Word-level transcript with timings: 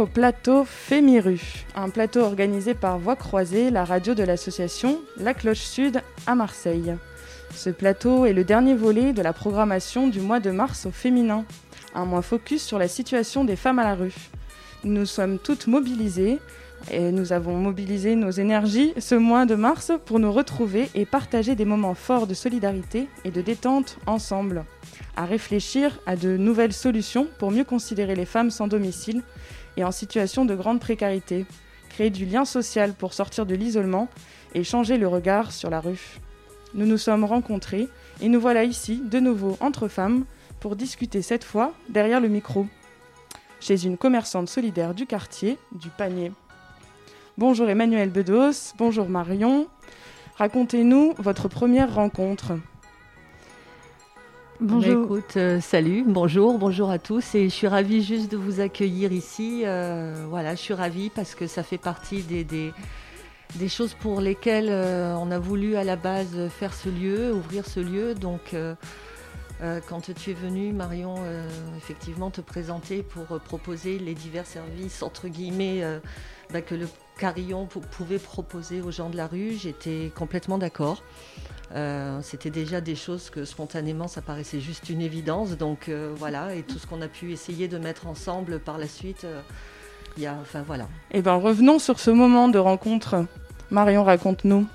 au 0.00 0.06
plateau 0.06 0.64
Fémiru, 0.64 1.66
un 1.74 1.90
plateau 1.90 2.20
organisé 2.20 2.72
par 2.72 2.98
Voix 2.98 3.16
Croisée, 3.16 3.70
la 3.70 3.84
radio 3.84 4.14
de 4.14 4.22
l'association 4.22 4.98
La 5.18 5.34
Cloche 5.34 5.60
Sud 5.60 6.00
à 6.26 6.34
Marseille. 6.34 6.94
Ce 7.54 7.68
plateau 7.68 8.24
est 8.24 8.32
le 8.32 8.42
dernier 8.42 8.74
volet 8.74 9.12
de 9.12 9.20
la 9.20 9.34
programmation 9.34 10.08
du 10.08 10.20
mois 10.20 10.40
de 10.40 10.50
mars 10.50 10.86
au 10.86 10.90
féminin, 10.90 11.44
un 11.94 12.06
mois 12.06 12.22
focus 12.22 12.62
sur 12.62 12.78
la 12.78 12.88
situation 12.88 13.44
des 13.44 13.56
femmes 13.56 13.78
à 13.78 13.84
la 13.84 13.94
rue. 13.94 14.14
Nous 14.84 15.04
sommes 15.04 15.38
toutes 15.38 15.66
mobilisées 15.66 16.38
et 16.90 17.12
nous 17.12 17.34
avons 17.34 17.56
mobilisé 17.56 18.14
nos 18.16 18.30
énergies 18.30 18.94
ce 18.98 19.14
mois 19.14 19.44
de 19.44 19.54
mars 19.54 19.92
pour 20.06 20.18
nous 20.18 20.32
retrouver 20.32 20.88
et 20.94 21.04
partager 21.04 21.56
des 21.56 21.66
moments 21.66 21.94
forts 21.94 22.26
de 22.26 22.32
solidarité 22.32 23.06
et 23.26 23.30
de 23.30 23.42
détente 23.42 23.98
ensemble 24.06 24.64
à 25.14 25.26
réfléchir 25.26 26.00
à 26.06 26.16
de 26.16 26.38
nouvelles 26.38 26.72
solutions 26.72 27.26
pour 27.38 27.50
mieux 27.50 27.64
considérer 27.64 28.14
les 28.14 28.24
femmes 28.24 28.50
sans 28.50 28.66
domicile 28.66 29.22
et 29.80 29.84
en 29.84 29.92
situation 29.92 30.44
de 30.44 30.54
grande 30.54 30.78
précarité, 30.78 31.46
créer 31.88 32.10
du 32.10 32.26
lien 32.26 32.44
social 32.44 32.92
pour 32.92 33.14
sortir 33.14 33.46
de 33.46 33.54
l'isolement 33.54 34.08
et 34.54 34.62
changer 34.62 34.98
le 34.98 35.08
regard 35.08 35.52
sur 35.52 35.70
la 35.70 35.80
rue. 35.80 36.20
Nous 36.74 36.84
nous 36.84 36.98
sommes 36.98 37.24
rencontrés 37.24 37.88
et 38.20 38.28
nous 38.28 38.40
voilà 38.40 38.64
ici, 38.64 39.02
de 39.02 39.18
nouveau 39.18 39.56
entre 39.60 39.88
femmes, 39.88 40.26
pour 40.60 40.76
discuter 40.76 41.22
cette 41.22 41.44
fois 41.44 41.72
derrière 41.88 42.20
le 42.20 42.28
micro, 42.28 42.66
chez 43.58 43.86
une 43.86 43.96
commerçante 43.96 44.50
solidaire 44.50 44.92
du 44.92 45.06
quartier, 45.06 45.56
du 45.72 45.88
panier. 45.88 46.30
Bonjour 47.38 47.70
Emmanuel 47.70 48.10
Bedos, 48.10 48.74
bonjour 48.76 49.08
Marion. 49.08 49.66
Racontez-nous 50.36 51.14
votre 51.16 51.48
première 51.48 51.94
rencontre. 51.94 52.52
Bonjour. 54.62 55.04
écoute, 55.04 55.38
euh, 55.38 55.58
salut, 55.58 56.04
bonjour, 56.06 56.58
bonjour 56.58 56.90
à 56.90 56.98
tous 56.98 57.34
et 57.34 57.44
je 57.44 57.54
suis 57.54 57.66
ravie 57.66 58.02
juste 58.02 58.30
de 58.30 58.36
vous 58.36 58.60
accueillir 58.60 59.10
ici. 59.10 59.62
Euh, 59.64 60.26
voilà, 60.28 60.54
je 60.54 60.60
suis 60.60 60.74
ravie 60.74 61.08
parce 61.08 61.34
que 61.34 61.46
ça 61.46 61.62
fait 61.62 61.78
partie 61.78 62.22
des, 62.22 62.44
des, 62.44 63.68
choses 63.68 63.94
pour 63.94 64.20
lesquelles 64.20 64.68
euh, 64.68 65.14
on 65.16 65.30
a 65.30 65.38
voulu 65.38 65.76
à 65.76 65.84
la 65.84 65.96
base 65.96 66.48
faire 66.50 66.74
ce 66.74 66.90
lieu, 66.90 67.32
ouvrir 67.32 67.66
ce 67.66 67.80
lieu. 67.80 68.14
Donc, 68.14 68.54
quand 69.88 70.00
tu 70.14 70.30
es 70.30 70.34
venu, 70.34 70.74
Marion, 70.74 71.16
effectivement, 71.78 72.30
te 72.30 72.42
présenter 72.42 73.02
pour 73.02 73.40
proposer 73.40 73.98
les 73.98 74.14
divers 74.14 74.46
services, 74.46 75.02
entre 75.02 75.28
guillemets, 75.28 75.82
bah, 76.52 76.60
que 76.60 76.74
le 76.74 76.86
carillon 77.18 77.66
pouvait 77.66 78.18
proposer 78.18 78.82
aux 78.82 78.90
gens 78.90 79.08
de 79.08 79.16
la 79.16 79.26
rue, 79.26 79.56
j'étais 79.58 80.12
complètement 80.14 80.58
d'accord. 80.58 81.02
Euh, 81.74 82.18
c'était 82.22 82.50
déjà 82.50 82.80
des 82.80 82.96
choses 82.96 83.30
que 83.30 83.44
spontanément 83.44 84.08
ça 84.08 84.22
paraissait 84.22 84.60
juste 84.60 84.88
une 84.90 85.00
évidence. 85.00 85.56
Donc 85.56 85.88
euh, 85.88 86.12
voilà, 86.16 86.54
et 86.54 86.62
tout 86.62 86.78
ce 86.78 86.86
qu'on 86.86 87.00
a 87.00 87.08
pu 87.08 87.32
essayer 87.32 87.68
de 87.68 87.78
mettre 87.78 88.06
ensemble 88.06 88.58
par 88.58 88.78
la 88.78 88.88
suite, 88.88 89.24
euh, 89.24 89.40
il 90.16 90.24
y 90.24 90.26
a, 90.26 90.36
enfin 90.40 90.62
voilà. 90.66 90.84
Et 91.12 91.18
eh 91.18 91.22
ben 91.22 91.34
revenons 91.34 91.78
sur 91.78 92.00
ce 92.00 92.10
moment 92.10 92.48
de 92.48 92.58
rencontre. 92.58 93.24
Marion, 93.70 94.02
raconte-nous. 94.02 94.66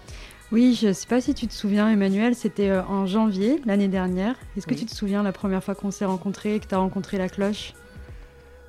Oui, 0.51 0.78
je 0.79 0.88
ne 0.88 0.94
sais 0.94 1.07
pas 1.07 1.19
si 1.19 1.34
tu 1.34 1.47
te 1.47 1.53
souviens, 1.53 1.89
Emmanuel, 1.89 2.34
c'était 2.34 2.72
en 2.72 3.05
janvier 3.07 3.59
l'année 3.66 3.89
dernière. 3.89 4.35
Est-ce 4.55 4.67
que 4.67 4.75
tu 4.75 4.85
te 4.85 4.94
souviens 4.94 5.23
la 5.23 5.34
première 5.34 5.61
fois 5.61 5.75
qu'on 5.75 5.91
s'est 5.91 6.05
rencontrés 6.05 6.55
et 6.55 6.59
que 6.59 6.67
tu 6.67 6.75
as 6.75 6.78
rencontré 6.78 7.17
la 7.17 7.28
cloche? 7.28 7.73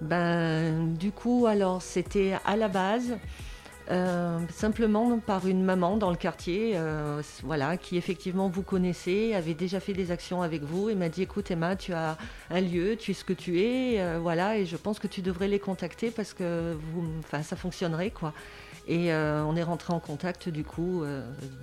Ben, 0.01 0.95
du 0.95 1.13
coup, 1.13 1.47
alors 1.47 1.83
c'était 1.83 2.35
à 2.45 2.57
la 2.57 2.69
base. 2.69 3.17
Euh, 3.91 4.39
simplement 4.53 5.19
par 5.19 5.47
une 5.47 5.63
maman 5.63 5.97
dans 5.97 6.11
le 6.11 6.17
quartier, 6.17 6.73
euh, 6.75 7.23
voilà, 7.45 7.77
qui 7.77 7.97
effectivement 7.97 8.49
vous 8.49 8.63
connaissez, 8.63 9.33
avait 9.35 9.55
déjà 9.55 9.79
fait 9.79 9.93
des 9.93 10.11
actions 10.11 10.43
avec 10.43 10.65
vous 10.65 10.91
et 10.91 10.97
m'a 10.97 11.09
dit 11.09 11.23
écoute 11.23 11.51
Emma, 11.53 11.77
tu 11.77 11.93
as 11.93 12.17
un 12.51 12.61
lieu, 12.61 12.97
tu 12.97 13.13
es 13.13 13.15
ce 13.15 13.25
que 13.25 13.33
tu 13.33 13.61
es, 13.61 14.01
euh, 14.01 14.19
voilà, 14.21 14.59
et 14.59 14.67
je 14.67 14.77
pense 14.77 14.99
que 14.99 15.07
tu 15.07 15.23
devrais 15.23 15.47
les 15.47 15.61
contacter 15.61 16.11
parce 16.11 16.35
que 16.35 16.77
ça 17.43 17.57
fonctionnerait 17.57 18.11
quoi. 18.11 18.33
Et 18.89 19.13
on 19.13 19.57
est 19.57 19.65
rentré 19.65 19.93
en 19.93 19.99
contact 19.99 20.49
du 20.49 20.63
coup 20.63 21.03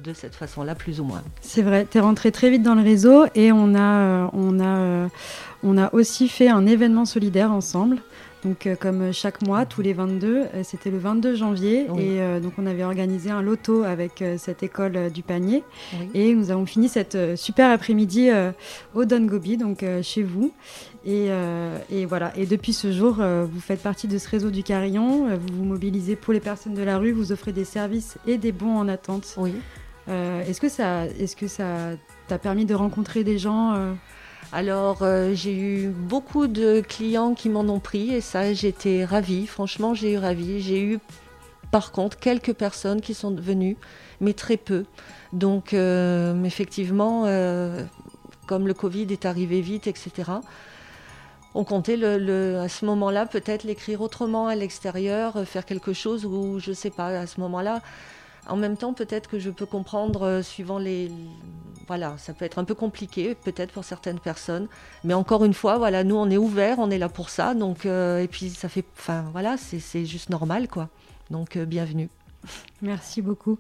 de 0.04 0.14
cette 0.14 0.36
façon-là, 0.36 0.76
plus 0.76 1.00
ou 1.00 1.06
moins. 1.06 1.24
C'est 1.40 1.62
vrai, 1.62 1.88
tu 1.90 1.98
es 1.98 2.02
rentré 2.02 2.34
très 2.34 2.50
vite 2.50 2.64
dans 2.64 2.76
le 2.76 2.82
réseau 2.82 3.24
et 3.34 3.54
on 3.54 3.76
a, 3.76 4.30
on 4.34 4.60
a, 4.60 5.08
on 5.64 5.78
a 5.78 5.94
aussi 5.94 6.28
fait 6.28 6.50
un 6.50 6.66
événement 6.66 7.06
solidaire 7.06 7.54
ensemble. 7.54 8.00
Donc, 8.44 8.68
euh, 8.68 8.76
comme 8.76 9.14
chaque 9.14 9.42
mois, 9.42 9.66
tous 9.66 9.82
les 9.82 9.94
22, 9.94 10.28
euh, 10.28 10.62
c'était 10.64 10.92
le 10.92 10.98
22 10.98 11.36
janvier. 11.36 11.88
Et 11.98 12.22
euh, 12.22 12.40
donc, 12.40 12.54
on 12.58 12.66
avait 12.66 12.84
organisé 12.84 13.30
un 13.30 13.42
loto 13.42 13.84
avec 13.84 14.24
cette 14.38 14.64
école 14.64 15.12
du 15.12 15.24
panier. 15.24 15.64
Et 16.14 16.34
nous 16.34 16.52
avons 16.52 16.66
fini 16.66 16.90
cette 16.90 17.18
super 17.36 17.72
après-midi 17.72 18.30
au 18.94 19.06
Don 19.06 19.22
Gobi, 19.22 19.58
donc 19.58 19.86
chez 20.02 20.24
vous. 20.24 20.52
Et, 21.06 21.30
voilà. 22.08 22.34
Et 22.38 22.46
depuis 22.46 22.74
ce 22.74 22.92
jour, 22.92 23.16
vous 23.16 23.60
faites 23.60 23.82
partie 23.82 24.08
de 24.08 24.18
ce 24.18 24.30
réseau 24.30 24.50
du 24.50 24.64
Carillon. 24.64 25.28
vous 25.38 25.58
vous 25.58 25.64
mobilisez 25.64 26.16
pour 26.16 26.34
les 26.34 26.40
personnes 26.40 26.74
de 26.74 26.84
la 26.84 26.98
rue. 26.98 27.12
Vous 27.12 27.32
offrez 27.32 27.52
des 27.52 27.66
services 27.66 28.18
et 28.28 28.38
des 28.38 28.52
bons 28.52 28.76
en 28.76 28.88
attente. 28.88 29.36
Oui. 29.38 29.54
est-ce 30.08 30.60
que 30.60 30.70
ça, 30.70 31.06
est-ce 31.06 31.36
que 31.36 31.48
ça 31.48 31.92
t'a 32.28 32.38
permis 32.38 32.66
de 32.66 32.76
rencontrer 32.76 33.24
des 33.24 33.38
gens 33.38 33.96
alors 34.54 35.00
euh, 35.02 35.34
j'ai 35.34 35.58
eu 35.58 35.88
beaucoup 35.88 36.46
de 36.46 36.82
clients 36.82 37.34
qui 37.34 37.50
m'en 37.50 37.62
ont 37.62 37.80
pris 37.80 38.12
et 38.14 38.22
ça 38.22 38.54
j'étais 38.54 39.04
ravie, 39.04 39.48
franchement 39.48 39.96
j'ai 39.96 40.14
eu 40.14 40.18
ravie. 40.20 40.62
J'ai 40.62 40.80
eu 40.80 41.00
par 41.72 41.92
contre 41.92 42.20
quelques 42.20 42.54
personnes 42.54 43.02
qui 43.02 43.16
sont 43.16 43.34
venues, 43.34 43.78
mais 44.22 44.34
très 44.34 44.58
peu. 44.58 44.86
Donc 45.34 45.74
euh, 45.74 46.44
effectivement, 46.44 47.24
euh, 47.26 47.84
comme 48.46 48.68
le 48.68 48.76
Covid 48.76 49.08
est 49.10 49.26
arrivé 49.26 49.60
vite, 49.62 49.88
etc., 49.88 50.12
on 51.56 51.64
comptait 51.64 52.04
à 52.04 52.70
ce 52.70 52.86
moment-là 52.86 53.26
peut-être 53.26 53.64
l'écrire 53.64 54.02
autrement 54.02 54.48
à 54.48 54.56
l'extérieur, 54.56 55.48
faire 55.48 55.66
quelque 55.66 55.94
chose 55.94 56.26
ou 56.26 56.60
je 56.60 56.70
ne 56.72 56.76
sais 56.76 56.90
pas, 56.92 57.08
à 57.08 57.26
ce 57.26 57.40
moment-là. 57.40 57.82
En 58.48 58.58
même 58.58 58.78
temps, 58.78 58.94
peut-être 58.94 59.30
que 59.30 59.40
je 59.40 59.50
peux 59.50 59.66
comprendre, 59.66 60.42
suivant 60.42 60.78
les, 60.78 61.10
voilà, 61.88 62.18
ça 62.18 62.34
peut 62.34 62.46
être 62.46 62.60
un 62.60 62.64
peu 62.64 62.76
compliqué, 62.76 63.36
peut-être 63.36 63.72
pour 63.72 63.84
certaines 63.84 64.20
personnes. 64.20 64.68
Mais 65.04 65.14
encore 65.14 65.44
une 65.46 65.54
fois, 65.54 65.78
voilà, 65.78 66.04
nous, 66.04 66.16
on 66.16 66.30
est 66.30 66.38
ouverts, 66.38 66.80
on 66.80 66.90
est 66.90 66.98
là 66.98 67.10
pour 67.10 67.30
ça. 67.30 67.54
Donc, 67.54 67.86
euh, 67.86 68.20
et 68.20 68.28
puis, 68.28 68.50
ça 68.50 68.70
fait. 68.70 68.86
Enfin, 68.98 69.26
voilà, 69.32 69.58
c'est 69.58 70.06
juste 70.06 70.30
normal, 70.30 70.68
quoi. 70.68 70.90
Donc, 71.30 71.58
euh, 71.58 71.66
bienvenue. 71.66 72.10
Merci 72.82 73.22
beaucoup. 73.22 73.58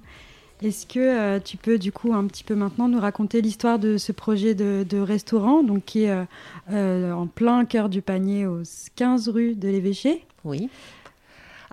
Est-ce 0.61 0.85
que 0.85 0.99
euh, 0.99 1.39
tu 1.39 1.57
peux, 1.57 1.77
du 1.77 1.91
coup, 1.91 2.13
un 2.13 2.25
petit 2.27 2.43
peu 2.43 2.55
maintenant 2.55 2.87
nous 2.87 2.99
raconter 2.99 3.41
l'histoire 3.41 3.79
de 3.79 3.97
ce 3.97 4.13
projet 4.13 4.55
de, 4.55 4.85
de, 4.87 4.97
restaurant, 4.99 5.63
donc 5.63 5.83
qui 5.83 6.03
est 6.03 6.25
en 6.71 7.27
plein 7.27 7.65
cœur 7.65 7.89
du 7.89 8.01
panier, 8.01 8.45
aux 8.45 8.63
15 8.95 9.29
rue 9.29 9.55
de 9.55 9.67
l'Évêché? 9.67 10.25
Oui. 10.45 10.69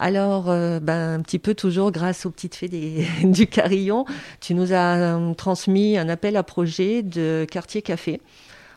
Alors, 0.03 0.49
euh, 0.49 0.81
ben, 0.81 1.19
un 1.19 1.21
petit 1.21 1.39
peu 1.39 1.55
toujours 1.55 1.93
grâce 1.93 2.25
aux 2.25 2.31
petites 2.31 2.55
fées 2.55 2.71
du 3.23 3.47
Carillon, 3.47 4.07
tu 4.41 4.55
nous 4.55 4.73
as 4.73 4.97
euh, 4.97 5.35
transmis 5.35 5.99
un 5.99 6.09
appel 6.09 6.39
à 6.39 6.43
projet 6.43 7.03
de 7.03 7.47
Quartier 7.51 7.83
Café 7.83 8.23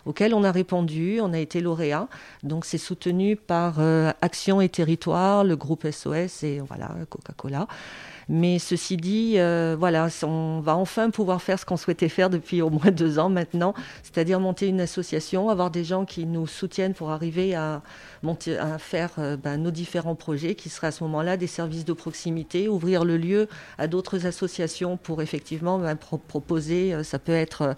auquel 0.06 0.34
on 0.34 0.44
a 0.44 0.52
répondu, 0.52 1.20
on 1.22 1.34
a 1.34 1.40
été 1.40 1.62
lauréat. 1.62 2.08
Donc 2.44 2.66
c'est 2.66 2.78
soutenu 2.78 3.36
par 3.36 3.76
euh, 3.80 4.12
Action 4.22 4.62
et 4.62 4.70
Territoire, 4.70 5.44
le 5.44 5.56
groupe 5.56 5.90
SOS 5.90 6.44
et 6.44 6.60
voilà 6.60 6.92
Coca-Cola. 7.10 7.68
Mais 8.30 8.58
ceci 8.58 8.96
dit, 8.96 9.34
euh, 9.38 9.76
voilà, 9.78 10.08
on 10.24 10.62
va 10.62 10.78
enfin 10.78 11.10
pouvoir 11.10 11.42
faire 11.42 11.60
ce 11.60 11.66
qu'on 11.66 11.76
souhaitait 11.76 12.08
faire 12.08 12.30
depuis 12.30 12.62
au 12.62 12.70
moins 12.70 12.92
deux 12.92 13.20
ans 13.20 13.30
maintenant, 13.30 13.74
c'est-à-dire 14.02 14.40
monter 14.40 14.68
une 14.68 14.80
association, 14.80 15.50
avoir 15.50 15.72
des 15.72 15.84
gens 15.84 16.06
qui 16.06 16.26
nous 16.26 16.48
soutiennent 16.48 16.94
pour 16.94 17.12
arriver 17.12 17.54
à, 17.54 17.82
monter, 18.22 18.58
à 18.58 18.78
faire 18.78 19.12
euh, 19.18 19.36
ben, 19.36 19.58
nos 19.58 19.72
différents 19.72 20.16
projets, 20.16 20.56
qui 20.56 20.70
seraient 20.70 20.88
à 20.88 20.92
ce 20.92 21.04
moment-là 21.04 21.36
des 21.36 21.48
services 21.48 21.86
de 21.86 21.94
proximité, 21.94 22.70
ouvrir 22.70 23.04
le 23.04 23.18
lieu 23.18 23.50
à 23.78 23.88
d'autres 23.88 24.26
associations 24.26 24.96
pour 24.96 25.22
effectivement 25.22 25.78
ben, 25.78 25.96
proposer, 25.96 27.04
ça 27.04 27.20
peut 27.20 27.34
être 27.34 27.76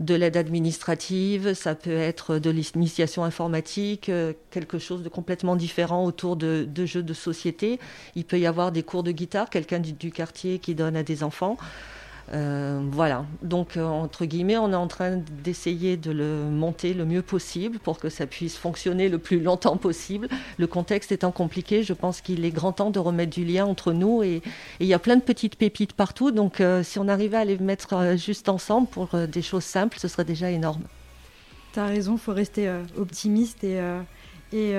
de 0.00 0.14
l'aide 0.14 0.36
administrative, 0.36 1.54
ça 1.54 1.74
peut 1.74 1.96
être 1.96 2.38
de 2.38 2.50
l'initiation 2.50 3.24
informatique, 3.24 4.08
euh, 4.08 4.32
quelque 4.50 4.78
chose 4.78 5.02
de 5.02 5.08
complètement 5.08 5.56
différent 5.56 6.04
autour 6.04 6.36
de, 6.36 6.68
jeux 6.84 7.02
de 7.02 7.14
société. 7.14 7.80
Il 8.14 8.24
peut 8.24 8.38
y 8.38 8.46
avoir 8.46 8.72
des 8.72 8.82
cours 8.82 9.02
de 9.02 9.12
guitare, 9.12 9.48
quelqu'un 9.48 9.80
du 9.80 10.10
quartier 10.10 10.58
qui 10.58 10.74
donne 10.74 10.96
à 10.96 11.02
des 11.02 11.22
enfants. 11.22 11.56
Euh, 12.32 12.80
voilà, 12.90 13.24
donc 13.42 13.76
euh, 13.76 13.84
entre 13.84 14.24
guillemets, 14.24 14.58
on 14.58 14.72
est 14.72 14.76
en 14.76 14.88
train 14.88 15.22
d'essayer 15.44 15.96
de 15.96 16.10
le 16.10 16.50
monter 16.50 16.92
le 16.92 17.04
mieux 17.04 17.22
possible 17.22 17.78
pour 17.78 18.00
que 18.00 18.08
ça 18.08 18.26
puisse 18.26 18.56
fonctionner 18.56 19.08
le 19.08 19.18
plus 19.18 19.38
longtemps 19.38 19.76
possible. 19.76 20.28
Le 20.58 20.66
contexte 20.66 21.12
étant 21.12 21.30
compliqué, 21.30 21.84
je 21.84 21.92
pense 21.92 22.20
qu'il 22.20 22.44
est 22.44 22.50
grand 22.50 22.72
temps 22.72 22.90
de 22.90 22.98
remettre 22.98 23.32
du 23.32 23.44
lien 23.44 23.64
entre 23.64 23.92
nous 23.92 24.24
et 24.24 24.42
il 24.80 24.86
y 24.86 24.94
a 24.94 24.98
plein 24.98 25.14
de 25.14 25.22
petites 25.22 25.54
pépites 25.54 25.92
partout. 25.92 26.32
Donc 26.32 26.60
euh, 26.60 26.82
si 26.82 26.98
on 26.98 27.06
arrivait 27.06 27.36
à 27.36 27.44
les 27.44 27.58
mettre 27.58 28.16
juste 28.16 28.48
ensemble 28.48 28.88
pour 28.88 29.10
des 29.16 29.42
choses 29.42 29.64
simples, 29.64 30.00
ce 30.00 30.08
serait 30.08 30.24
déjà 30.24 30.50
énorme. 30.50 30.82
Tu 31.74 31.78
as 31.78 31.86
raison, 31.86 32.14
il 32.14 32.18
faut 32.18 32.32
rester 32.32 32.68
optimiste 32.98 33.62
et, 33.62 33.80
et, 34.52 34.74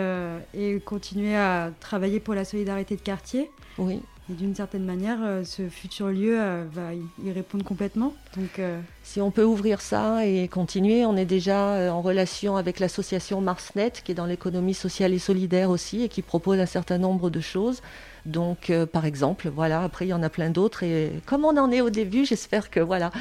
et 0.54 0.80
continuer 0.82 1.38
à 1.38 1.72
travailler 1.80 2.20
pour 2.20 2.34
la 2.34 2.44
solidarité 2.44 2.98
de 2.98 3.02
quartier. 3.02 3.50
Oui. 3.78 4.02
Et 4.30 4.34
d'une 4.34 4.54
certaine 4.54 4.84
manière, 4.84 5.20
euh, 5.24 5.46
ce 5.46 5.70
futur 5.70 6.08
lieu 6.08 6.38
euh, 6.38 6.66
va 6.74 6.94
y 6.94 7.32
répondre 7.32 7.64
complètement. 7.64 8.14
Donc, 8.36 8.60
euh, 8.60 8.78
Si 9.02 9.22
on 9.22 9.32
peut 9.32 9.44
ouvrir 9.44 9.80
ça 9.80 10.26
et 10.26 10.50
continuer, 10.50 11.06
on 11.06 11.16
est 11.16 11.26
déjà 11.26 11.94
en 11.94 12.02
relation 12.02 12.58
avec 12.58 12.80
l'association 12.80 13.40
Marsnet, 13.40 13.94
qui 14.04 14.12
est 14.12 14.16
dans 14.16 14.26
l'économie 14.26 14.74
sociale 14.74 15.14
et 15.14 15.20
solidaire 15.20 15.70
aussi, 15.70 16.04
et 16.04 16.10
qui 16.10 16.22
propose 16.22 16.60
un 16.60 16.66
certain 16.66 16.98
nombre 16.98 17.30
de 17.30 17.40
choses. 17.40 17.82
Donc, 18.26 18.70
par 18.92 19.06
exemple, 19.06 19.48
voilà, 19.48 19.82
après, 19.82 20.06
il 20.06 20.10
y 20.10 20.14
en 20.14 20.22
a 20.22 20.30
plein 20.30 20.50
d'autres. 20.50 20.84
Et 20.84 21.14
comme 21.26 21.46
on 21.46 21.56
en 21.56 21.72
est 21.72 21.80
au 21.80 21.90
début, 21.90 22.26
j'espère 22.26 22.70
que, 22.70 22.82
voilà. 22.82 23.12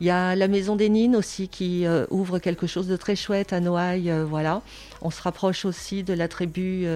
Il 0.00 0.06
y 0.06 0.10
a 0.10 0.34
la 0.34 0.48
Maison 0.48 0.74
des 0.74 0.88
Nines 0.88 1.14
aussi 1.14 1.48
qui 1.48 1.86
ouvre 2.10 2.40
quelque 2.40 2.66
chose 2.66 2.88
de 2.88 2.96
très 2.96 3.14
chouette 3.14 3.52
à 3.52 3.60
Noailles, 3.60 4.12
voilà. 4.28 4.62
On 5.02 5.10
se 5.10 5.22
rapproche 5.22 5.64
aussi 5.64 6.02
de 6.02 6.14
la 6.14 6.26
tribu 6.26 6.86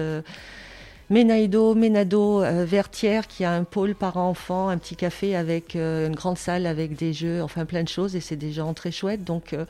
Ménaïdo, 1.09 1.75
Ménado, 1.75 2.41
euh, 2.41 2.65
Vertière, 2.65 3.27
qui 3.27 3.43
a 3.43 3.51
un 3.51 3.65
pôle 3.65 3.93
par 3.93 4.17
enfant, 4.17 4.69
un 4.69 4.77
petit 4.77 4.95
café 4.95 5.35
avec 5.35 5.75
euh, 5.75 6.07
une 6.07 6.15
grande 6.15 6.37
salle 6.37 6.65
avec 6.65 6.95
des 6.95 7.13
jeux, 7.13 7.41
enfin 7.43 7.65
plein 7.65 7.83
de 7.83 7.89
choses, 7.89 8.15
et 8.15 8.21
c'est 8.21 8.37
des 8.37 8.51
gens 8.51 8.73
très 8.73 8.91
chouettes. 8.91 9.23
Donc, 9.23 9.53
euh, 9.53 9.65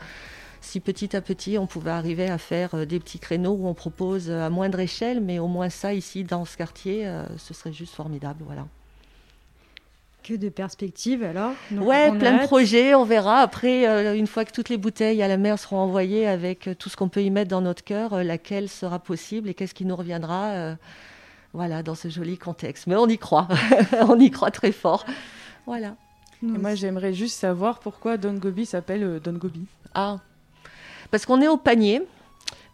si 0.61 0.79
petit 0.79 1.15
à 1.15 1.21
petit 1.21 1.57
on 1.57 1.65
pouvait 1.65 1.91
arriver 1.91 2.29
à 2.29 2.37
faire 2.37 2.85
des 2.85 2.99
petits 2.99 3.19
créneaux 3.19 3.53
où 3.53 3.67
on 3.67 3.73
propose 3.73 4.29
à 4.29 4.49
moindre 4.49 4.79
échelle, 4.79 5.21
mais 5.21 5.39
au 5.39 5.47
moins 5.47 5.69
ça 5.69 5.93
ici 5.93 6.23
dans 6.23 6.45
ce 6.45 6.55
quartier, 6.55 7.05
ce 7.37 7.53
serait 7.53 7.73
juste 7.73 7.93
formidable, 7.93 8.43
voilà. 8.45 8.65
Que 10.23 10.35
de 10.35 10.47
perspectives 10.47 11.21
alors? 11.21 11.51
Ouais, 11.69 12.17
plein 12.17 12.37
de 12.37 12.47
projets, 12.47 12.95
on 12.95 13.03
verra. 13.03 13.39
Après, 13.39 14.17
une 14.17 14.25
fois 14.25 14.45
que 14.45 14.53
toutes 14.53 14.69
les 14.69 14.77
bouteilles 14.77 15.21
à 15.21 15.27
la 15.27 15.35
mer 15.35 15.59
seront 15.59 15.79
envoyées 15.79 16.27
avec 16.27 16.69
tout 16.79 16.87
ce 16.87 16.95
qu'on 16.95 17.09
peut 17.09 17.23
y 17.23 17.29
mettre 17.29 17.49
dans 17.49 17.59
notre 17.59 17.83
cœur, 17.83 18.23
laquelle 18.23 18.69
sera 18.69 18.99
possible 18.99 19.49
et 19.49 19.53
qu'est-ce 19.53 19.73
qui 19.73 19.83
nous 19.83 19.97
reviendra 19.97 20.77
voilà, 21.53 21.83
dans 21.83 21.95
ce 21.95 22.09
joli 22.09 22.37
contexte. 22.37 22.87
Mais 22.87 22.95
on 22.95 23.07
y 23.07 23.17
croit, 23.17 23.47
on 24.01 24.19
y 24.19 24.31
croit 24.31 24.51
très 24.51 24.71
fort. 24.71 25.05
Voilà. 25.65 25.95
Et 26.43 26.57
moi, 26.57 26.75
j'aimerais 26.75 27.13
juste 27.13 27.39
savoir 27.39 27.79
pourquoi 27.79 28.17
Don 28.17 28.33
Gobi 28.33 28.65
s'appelle 28.65 29.03
euh, 29.03 29.19
Don 29.19 29.33
Gobi. 29.33 29.65
Ah, 29.93 30.17
parce 31.09 31.25
qu'on 31.25 31.41
est 31.41 31.47
au 31.47 31.57
panier. 31.57 32.01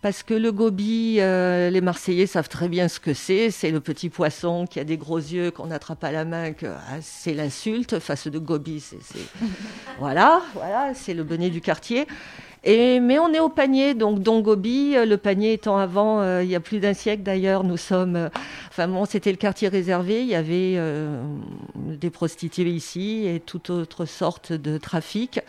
Parce 0.01 0.23
que 0.23 0.33
le 0.33 0.53
gobi, 0.53 1.17
euh, 1.19 1.69
les 1.69 1.81
Marseillais 1.81 2.25
savent 2.25 2.47
très 2.47 2.69
bien 2.69 2.87
ce 2.87 3.01
que 3.01 3.13
c'est. 3.13 3.51
C'est 3.51 3.69
le 3.69 3.81
petit 3.81 4.09
poisson 4.09 4.65
qui 4.65 4.79
a 4.79 4.85
des 4.85 4.95
gros 4.95 5.17
yeux 5.17 5.51
qu'on 5.51 5.71
attrape 5.71 6.01
à 6.05 6.11
la 6.13 6.23
main. 6.23 6.53
Que 6.53 6.67
ah, 6.67 7.01
c'est 7.01 7.33
l'insulte 7.33 7.99
face 7.99 8.27
de 8.27 8.39
gobi. 8.39 8.79
C'est, 8.79 8.97
voilà, 9.99 10.41
voilà, 10.53 10.93
c'est 10.93 11.13
le 11.13 11.25
bonnet 11.25 11.49
du 11.49 11.59
quartier 11.59 12.07
mais 12.65 13.19
on 13.19 13.33
est 13.33 13.39
au 13.39 13.49
panier, 13.49 13.93
donc 13.93 14.19
Don 14.19 14.41
Gobi, 14.41 14.95
euh, 14.95 15.05
le 15.05 15.17
panier 15.17 15.53
étant 15.53 15.77
avant, 15.77 16.21
euh, 16.21 16.43
il 16.43 16.49
y 16.49 16.55
a 16.55 16.59
plus 16.59 16.79
d'un 16.79 16.93
siècle 16.93 17.23
d'ailleurs, 17.23 17.63
nous 17.63 17.77
sommes, 17.77 18.15
euh, 18.15 18.29
enfin 18.69 18.87
bon, 18.87 19.05
c'était 19.05 19.31
le 19.31 19.37
quartier 19.37 19.67
réservé, 19.67 20.21
il 20.21 20.27
y 20.27 20.35
avait 20.35 20.79
des 21.75 22.09
prostituées 22.09 22.71
ici 22.71 23.25
et 23.27 23.39
toute 23.39 23.69
autre 23.69 24.05
sorte 24.05 24.53
de 24.53 24.77
trafic 24.77 25.39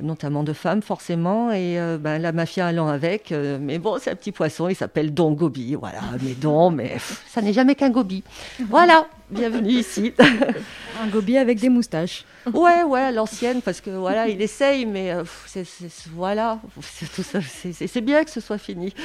notamment 0.00 0.44
de 0.44 0.52
femmes 0.52 0.80
forcément, 0.80 1.50
et 1.50 1.76
ben, 1.98 2.22
la 2.22 2.30
mafia 2.30 2.68
allant 2.68 2.86
avec. 2.86 3.32
mais 3.32 3.80
bon, 3.80 3.98
c'est 4.00 4.12
un 4.12 4.14
petit 4.14 4.30
poisson, 4.30 4.68
il 4.68 4.76
s'appelle 4.76 5.12
Don 5.12 5.32
Gobi, 5.32 5.74
voilà. 5.74 5.98
Mais 6.22 6.34
Don, 6.34 6.70
mais 6.70 6.98
ça 7.26 7.42
n'est 7.42 7.52
jamais 7.52 7.74
qu'un 7.74 7.90
gobi. 7.90 8.22
Voilà, 8.68 9.08
bienvenue 9.30 9.70
ici. 9.70 10.12
un 11.00 11.06
gobi 11.08 11.36
avec 11.36 11.60
des 11.60 11.68
moustaches. 11.68 12.24
Ouais, 12.52 12.82
ouais, 12.82 13.12
l'ancienne, 13.12 13.62
parce 13.62 13.80
que 13.80 13.90
voilà, 13.90 14.26
il 14.28 14.42
essaye, 14.42 14.86
mais 14.86 15.12
euh, 15.12 15.24
c'est, 15.46 15.66
voilà, 16.12 16.58
c'est 16.80 18.00
bien 18.00 18.24
que 18.24 18.30
ce 18.30 18.40
soit 18.40 18.58
fini. 18.58 18.92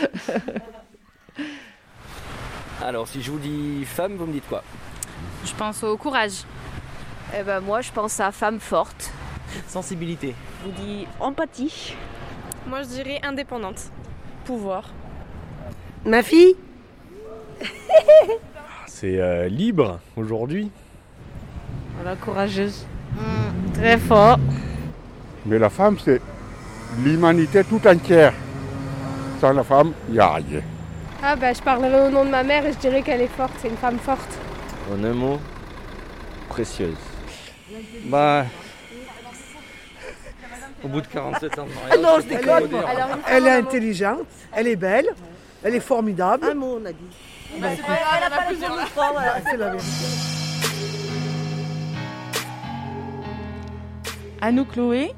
Alors, 2.82 3.08
si 3.08 3.22
je 3.22 3.32
vous 3.32 3.40
dis 3.40 3.86
femme, 3.86 4.16
vous 4.16 4.26
me 4.26 4.34
dites 4.34 4.48
quoi? 4.48 4.64
Je 5.46 5.54
pense 5.54 5.84
au 5.84 5.96
courage. 5.98 6.44
Eh 7.38 7.44
ben 7.44 7.60
moi, 7.60 7.82
je 7.82 7.92
pense 7.92 8.20
à 8.20 8.32
femme 8.32 8.60
forte. 8.60 9.12
Sensibilité. 9.68 10.34
Je 10.62 10.70
vous 10.70 10.86
dis 10.86 11.08
empathie. 11.20 11.96
Moi, 12.68 12.84
je 12.84 12.90
dirais 12.90 13.20
indépendante. 13.24 13.92
Pouvoir. 14.46 14.90
Ma 16.06 16.24
fille? 16.24 16.56
C'est 19.04 19.20
euh, 19.20 19.50
libre 19.50 20.00
aujourd'hui. 20.16 20.72
Voilà, 21.98 22.16
courageuse. 22.16 22.86
Mm, 23.12 23.74
très 23.74 23.98
fort. 23.98 24.40
Mais 25.46 25.60
la 25.60 25.70
femme, 25.70 25.98
c'est 26.02 26.22
l'humanité 27.04 27.66
tout 27.66 27.86
entière. 27.86 28.32
Sans 29.42 29.52
la 29.52 29.66
femme, 29.66 29.92
il 30.08 30.14
n'y 30.14 30.20
a 30.22 30.36
rien. 30.36 30.62
Ah 31.22 31.36
bah 31.36 31.52
je 31.52 31.62
parlerai 31.62 32.08
au 32.08 32.12
nom 32.12 32.24
de 32.24 32.30
ma 32.30 32.44
mère 32.44 32.66
et 32.66 32.72
je 32.72 32.78
dirais 32.78 33.02
qu'elle 33.02 33.20
est 33.20 33.28
forte, 33.28 33.52
c'est 33.62 33.68
une 33.68 33.76
femme 33.76 34.00
forte. 34.00 34.40
En 34.90 35.04
un 35.04 35.14
mot, 35.14 35.38
précieuse. 36.48 36.96
Bah... 38.06 38.46
Au 40.82 40.88
bout 40.88 41.02
de 41.02 41.08
47 41.08 41.60
ans 41.60 41.66
de 41.66 42.02
non, 42.02 42.22
je 42.22 42.28
déconne. 42.30 42.70
Elle 43.30 43.48
est 43.48 43.52
intelligente, 43.52 44.28
elle 44.56 44.68
est 44.68 44.78
belle, 44.78 45.08
elle 45.62 45.76
est 45.76 45.82
formidable. 45.82 46.48
Un 46.50 46.54
mot, 46.54 46.80
on 46.82 46.86
a 46.86 46.94
dit. 46.94 47.33
Bah, 47.60 47.68
c'est 47.76 47.82
vrai, 47.82 48.00
elle 48.18 48.24
a 48.24 48.30
pas 48.30 48.44
plusieurs. 48.44 48.78
C'est 49.46 49.58
la 49.58 49.70
vérité. 49.70 50.34
À 54.42 54.52
nous, 54.52 54.66
Chloé, 54.66 55.14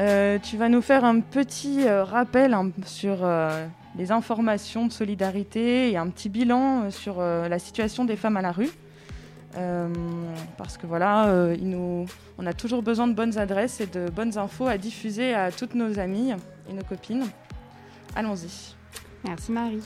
euh, 0.00 0.38
tu 0.40 0.56
vas 0.56 0.68
nous 0.68 0.82
faire 0.82 1.04
un 1.04 1.20
petit 1.20 1.86
euh, 1.86 2.02
rappel 2.02 2.56
sur 2.84 3.18
euh, 3.22 3.66
les 3.96 4.10
informations 4.10 4.86
de 4.86 4.92
solidarité 4.92 5.92
et 5.92 5.96
un 5.96 6.08
petit 6.08 6.28
bilan 6.28 6.90
sur 6.90 7.20
la 7.20 7.58
situation 7.60 8.04
des 8.04 8.16
femmes 8.16 8.36
à 8.36 8.42
la 8.42 8.50
rue. 8.50 8.70
parce 10.58 10.76
que 10.76 10.88
voilà, 10.88 11.54
nous, 11.60 12.06
on 12.38 12.46
a 12.46 12.52
toujours 12.52 12.82
besoin 12.82 13.06
de 13.06 13.12
bonnes 13.12 13.38
adresses 13.38 13.80
et 13.80 13.86
de 13.86 14.10
bonnes 14.10 14.36
infos 14.36 14.66
à 14.66 14.78
diffuser 14.78 15.32
à 15.32 15.52
toutes 15.52 15.76
nos 15.76 16.00
amies 16.00 16.32
et 16.68 16.72
nos 16.72 16.82
copines. 16.82 17.26
Allons-y. 18.16 18.74
Merci 19.24 19.52
Marie. 19.52 19.82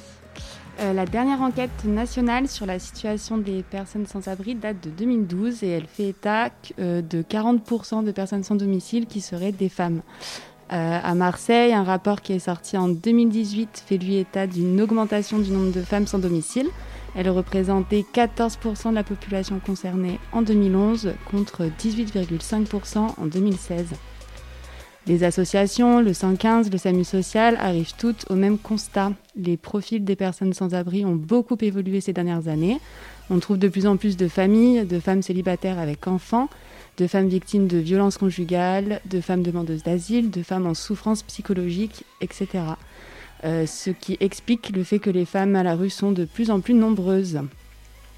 Euh, 0.80 0.92
la 0.92 1.06
dernière 1.06 1.42
enquête 1.42 1.84
nationale 1.84 2.46
sur 2.46 2.64
la 2.64 2.78
situation 2.78 3.36
des 3.36 3.64
personnes 3.64 4.06
sans 4.06 4.28
abri 4.28 4.54
date 4.54 4.76
de 4.80 4.90
2012 4.90 5.64
et 5.64 5.68
elle 5.70 5.86
fait 5.86 6.10
état 6.10 6.50
euh, 6.78 7.02
de 7.02 7.22
40% 7.22 8.04
de 8.04 8.12
personnes 8.12 8.44
sans 8.44 8.54
domicile 8.54 9.06
qui 9.06 9.20
seraient 9.20 9.50
des 9.50 9.68
femmes. 9.68 10.02
Euh, 10.72 11.00
à 11.02 11.14
Marseille, 11.16 11.72
un 11.72 11.82
rapport 11.82 12.22
qui 12.22 12.34
est 12.34 12.38
sorti 12.38 12.76
en 12.76 12.88
2018 12.88 13.82
fait 13.86 13.96
lui 13.96 14.18
état 14.18 14.46
d'une 14.46 14.80
augmentation 14.80 15.40
du 15.40 15.50
nombre 15.50 15.72
de 15.72 15.82
femmes 15.82 16.06
sans 16.06 16.20
domicile. 16.20 16.68
Elle 17.16 17.30
représentait 17.30 18.04
14% 18.14 18.90
de 18.90 18.94
la 18.94 19.02
population 19.02 19.58
concernée 19.58 20.20
en 20.30 20.42
2011 20.42 21.14
contre 21.28 21.64
18,5% 21.64 22.98
en 22.98 23.26
2016. 23.26 23.86
Les 25.06 25.24
associations, 25.24 26.00
le 26.00 26.12
115, 26.12 26.70
le 26.70 26.76
SAMU 26.76 27.04
social 27.04 27.56
arrivent 27.60 27.94
toutes 27.96 28.26
au 28.30 28.34
même 28.34 28.58
constat. 28.58 29.12
Les 29.36 29.56
profils 29.56 30.04
des 30.04 30.16
personnes 30.16 30.52
sans 30.52 30.74
abri 30.74 31.06
ont 31.06 31.14
beaucoup 31.14 31.56
évolué 31.60 32.00
ces 32.00 32.12
dernières 32.12 32.48
années. 32.48 32.78
On 33.30 33.38
trouve 33.38 33.58
de 33.58 33.68
plus 33.68 33.86
en 33.86 33.96
plus 33.96 34.16
de 34.16 34.28
familles, 34.28 34.84
de 34.84 35.00
femmes 35.00 35.22
célibataires 35.22 35.78
avec 35.78 36.06
enfants, 36.06 36.48
de 36.98 37.06
femmes 37.06 37.28
victimes 37.28 37.68
de 37.68 37.78
violences 37.78 38.18
conjugales, 38.18 39.00
de 39.06 39.20
femmes 39.20 39.42
demandeuses 39.42 39.82
d'asile, 39.82 40.30
de 40.30 40.42
femmes 40.42 40.66
en 40.66 40.74
souffrance 40.74 41.22
psychologique, 41.22 42.04
etc. 42.20 42.48
Euh, 43.44 43.66
ce 43.66 43.90
qui 43.90 44.16
explique 44.20 44.70
le 44.70 44.82
fait 44.82 44.98
que 44.98 45.10
les 45.10 45.24
femmes 45.24 45.56
à 45.56 45.62
la 45.62 45.74
rue 45.74 45.90
sont 45.90 46.12
de 46.12 46.24
plus 46.24 46.50
en 46.50 46.60
plus 46.60 46.74
nombreuses. 46.74 47.40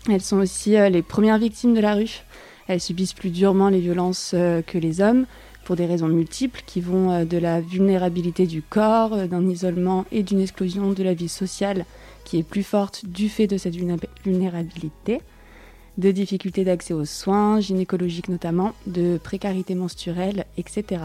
Elles 0.08 0.22
sont 0.22 0.38
aussi 0.38 0.76
euh, 0.76 0.88
les 0.88 1.02
premières 1.02 1.38
victimes 1.38 1.74
de 1.74 1.80
la 1.80 1.94
rue. 1.94 2.22
Elles 2.68 2.80
subissent 2.80 3.12
plus 3.12 3.30
durement 3.30 3.68
les 3.68 3.80
violences 3.80 4.32
euh, 4.34 4.62
que 4.62 4.78
les 4.78 5.00
hommes 5.00 5.26
pour 5.64 5.76
des 5.76 5.86
raisons 5.86 6.08
multiples 6.08 6.62
qui 6.66 6.80
vont 6.80 7.10
euh, 7.10 7.24
de 7.24 7.38
la 7.38 7.60
vulnérabilité 7.60 8.46
du 8.46 8.62
corps, 8.62 9.14
euh, 9.14 9.26
d'un 9.26 9.46
isolement 9.48 10.04
et 10.12 10.22
d'une 10.22 10.40
exclusion 10.40 10.92
de 10.92 11.02
la 11.02 11.14
vie 11.14 11.28
sociale 11.28 11.84
qui 12.24 12.38
est 12.38 12.42
plus 12.42 12.62
forte 12.62 13.06
du 13.06 13.28
fait 13.28 13.46
de 13.46 13.56
cette 13.56 13.76
vulnérabilité, 13.76 15.20
de 15.98 16.10
difficultés 16.10 16.64
d'accès 16.64 16.94
aux 16.94 17.04
soins, 17.04 17.60
gynécologiques 17.60 18.28
notamment, 18.28 18.72
de 18.86 19.18
précarité 19.22 19.74
menstruelle, 19.74 20.44
etc. 20.56 21.02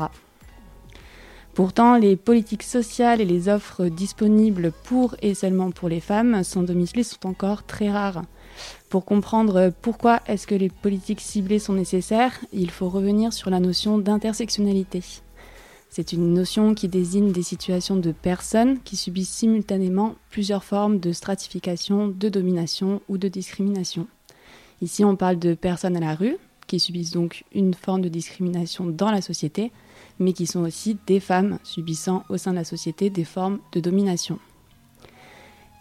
Pourtant, 1.53 1.97
les 1.97 2.17
politiques 2.17 2.63
sociales 2.63 3.21
et 3.21 3.25
les 3.25 3.47
offres 3.47 3.85
disponibles 3.85 4.74
pour 4.83 5.15
et 5.21 5.33
seulement 5.33 5.71
pour 5.71 5.88
les 5.88 6.01
femmes 6.01 6.43
sans 6.43 6.63
domicile 6.63 7.05
sont 7.05 7.25
encore 7.25 7.63
très 7.63 7.89
rares. 7.89 8.24
Pour 8.89 9.05
comprendre 9.05 9.71
pourquoi 9.81 10.21
est-ce 10.27 10.47
que 10.47 10.55
les 10.55 10.69
politiques 10.69 11.21
ciblées 11.21 11.59
sont 11.59 11.74
nécessaires, 11.74 12.39
il 12.53 12.71
faut 12.71 12.89
revenir 12.89 13.33
sur 13.33 13.50
la 13.50 13.59
notion 13.59 13.97
d'intersectionnalité. 13.97 15.01
C'est 15.89 16.12
une 16.12 16.33
notion 16.33 16.74
qui 16.74 16.89
désigne 16.89 17.31
des 17.31 17.43
situations 17.43 17.95
de 17.95 18.12
personnes 18.12 18.79
qui 18.83 18.97
subissent 18.97 19.29
simultanément 19.29 20.15
plusieurs 20.29 20.63
formes 20.63 21.00
de 21.00 21.13
stratification, 21.13 22.09
de 22.09 22.27
domination 22.27 23.01
ou 23.07 23.17
de 23.17 23.29
discrimination. 23.29 24.07
Ici, 24.81 25.05
on 25.05 25.15
parle 25.15 25.39
de 25.39 25.53
personnes 25.53 25.95
à 25.95 26.01
la 26.01 26.15
rue, 26.15 26.38
qui 26.67 26.79
subissent 26.79 27.12
donc 27.12 27.45
une 27.53 27.74
forme 27.74 28.01
de 28.01 28.09
discrimination 28.09 28.85
dans 28.88 29.12
la 29.12 29.21
société, 29.21 29.71
mais 30.19 30.33
qui 30.33 30.47
sont 30.47 30.63
aussi 30.63 30.97
des 31.07 31.19
femmes 31.19 31.59
subissant 31.63 32.24
au 32.29 32.38
sein 32.38 32.51
de 32.51 32.57
la 32.57 32.63
société 32.63 33.09
des 33.09 33.24
formes 33.24 33.59
de 33.71 33.79
domination. 33.79 34.39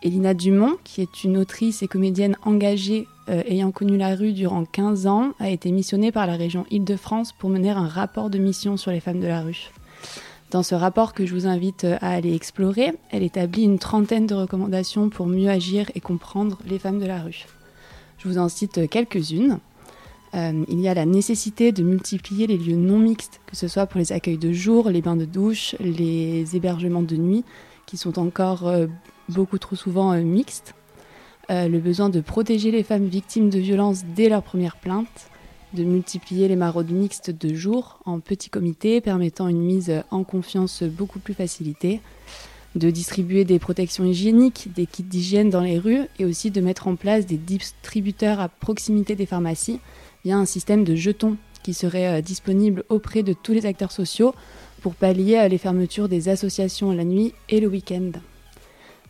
Elina 0.04 0.34
Dumont, 0.34 0.76
qui 0.84 1.00
est 1.00 1.24
une 1.24 1.36
autrice 1.38 1.82
et 1.82 1.88
comédienne 1.88 2.36
engagée 2.42 3.08
ayant 3.26 3.70
connu 3.70 3.96
la 3.96 4.14
rue 4.14 4.32
durant 4.32 4.66
15 4.66 5.06
ans, 5.06 5.32
a 5.40 5.48
été 5.48 5.72
missionnée 5.72 6.12
par 6.12 6.26
la 6.26 6.36
région 6.36 6.66
Île-de-France 6.70 7.32
pour 7.32 7.48
mener 7.48 7.70
un 7.70 7.88
rapport 7.88 8.28
de 8.28 8.36
mission 8.36 8.76
sur 8.76 8.90
les 8.90 9.00
femmes 9.00 9.20
de 9.20 9.26
la 9.26 9.40
rue. 9.40 9.70
Dans 10.54 10.62
ce 10.62 10.76
rapport 10.76 11.14
que 11.14 11.26
je 11.26 11.34
vous 11.34 11.48
invite 11.48 11.84
à 11.84 12.10
aller 12.10 12.32
explorer, 12.32 12.92
elle 13.10 13.24
établit 13.24 13.64
une 13.64 13.80
trentaine 13.80 14.28
de 14.28 14.36
recommandations 14.36 15.08
pour 15.08 15.26
mieux 15.26 15.48
agir 15.48 15.90
et 15.96 16.00
comprendre 16.00 16.58
les 16.64 16.78
femmes 16.78 17.00
de 17.00 17.06
la 17.06 17.22
rue. 17.22 17.46
Je 18.18 18.28
vous 18.28 18.38
en 18.38 18.48
cite 18.48 18.88
quelques-unes. 18.88 19.58
Euh, 20.34 20.64
il 20.68 20.80
y 20.80 20.86
a 20.86 20.94
la 20.94 21.06
nécessité 21.06 21.72
de 21.72 21.82
multiplier 21.82 22.46
les 22.46 22.56
lieux 22.56 22.76
non 22.76 23.00
mixtes, 23.00 23.40
que 23.46 23.56
ce 23.56 23.66
soit 23.66 23.86
pour 23.86 23.98
les 23.98 24.12
accueils 24.12 24.38
de 24.38 24.52
jour, 24.52 24.90
les 24.90 25.02
bains 25.02 25.16
de 25.16 25.24
douche, 25.24 25.74
les 25.80 26.54
hébergements 26.54 27.02
de 27.02 27.16
nuit, 27.16 27.44
qui 27.86 27.96
sont 27.96 28.18
encore 28.20 28.68
euh, 28.68 28.86
beaucoup 29.28 29.58
trop 29.58 29.76
souvent 29.76 30.12
euh, 30.12 30.22
mixtes. 30.22 30.74
le 31.48 31.78
besoin 31.78 32.08
de 32.08 32.20
protéger 32.20 32.70
les 32.70 32.82
femmes 32.82 33.06
victimes 33.06 33.50
de 33.50 33.58
violences 33.58 34.04
dès 34.16 34.28
leur 34.28 34.42
première 34.42 34.76
plainte, 34.76 35.30
de 35.74 35.84
multiplier 35.84 36.48
les 36.48 36.56
maraudes 36.56 36.90
mixtes 36.90 37.30
de 37.30 37.54
jour 37.54 37.98
en 38.04 38.20
petits 38.20 38.50
comités 38.50 39.00
permettant 39.00 39.48
une 39.48 39.60
mise 39.60 40.02
en 40.10 40.24
confiance 40.24 40.82
beaucoup 40.82 41.18
plus 41.18 41.34
facilitée, 41.34 42.00
de 42.74 42.90
distribuer 42.90 43.44
des 43.44 43.58
protections 43.58 44.04
hygiéniques, 44.04 44.68
des 44.74 44.86
kits 44.86 45.02
d'hygiène 45.02 45.50
dans 45.50 45.60
les 45.60 45.78
rues 45.78 46.06
et 46.18 46.24
aussi 46.24 46.50
de 46.50 46.60
mettre 46.60 46.88
en 46.88 46.96
place 46.96 47.26
des 47.26 47.36
distributeurs 47.36 48.40
à 48.40 48.48
proximité 48.48 49.14
des 49.14 49.26
pharmacies 49.26 49.80
via 50.24 50.36
un 50.36 50.46
système 50.46 50.84
de 50.84 50.94
jetons 50.94 51.36
qui 51.62 51.74
serait 51.74 52.18
euh, 52.18 52.20
disponible 52.20 52.84
auprès 52.88 53.22
de 53.22 53.32
tous 53.32 53.52
les 53.52 53.66
acteurs 53.66 53.92
sociaux 53.92 54.34
pour 54.80 54.94
pallier 54.94 55.48
les 55.48 55.58
fermetures 55.58 56.08
des 56.08 56.28
associations 56.28 56.92
la 56.92 57.04
nuit 57.04 57.32
et 57.48 57.60
le 57.60 57.68
week-end. 57.68 58.12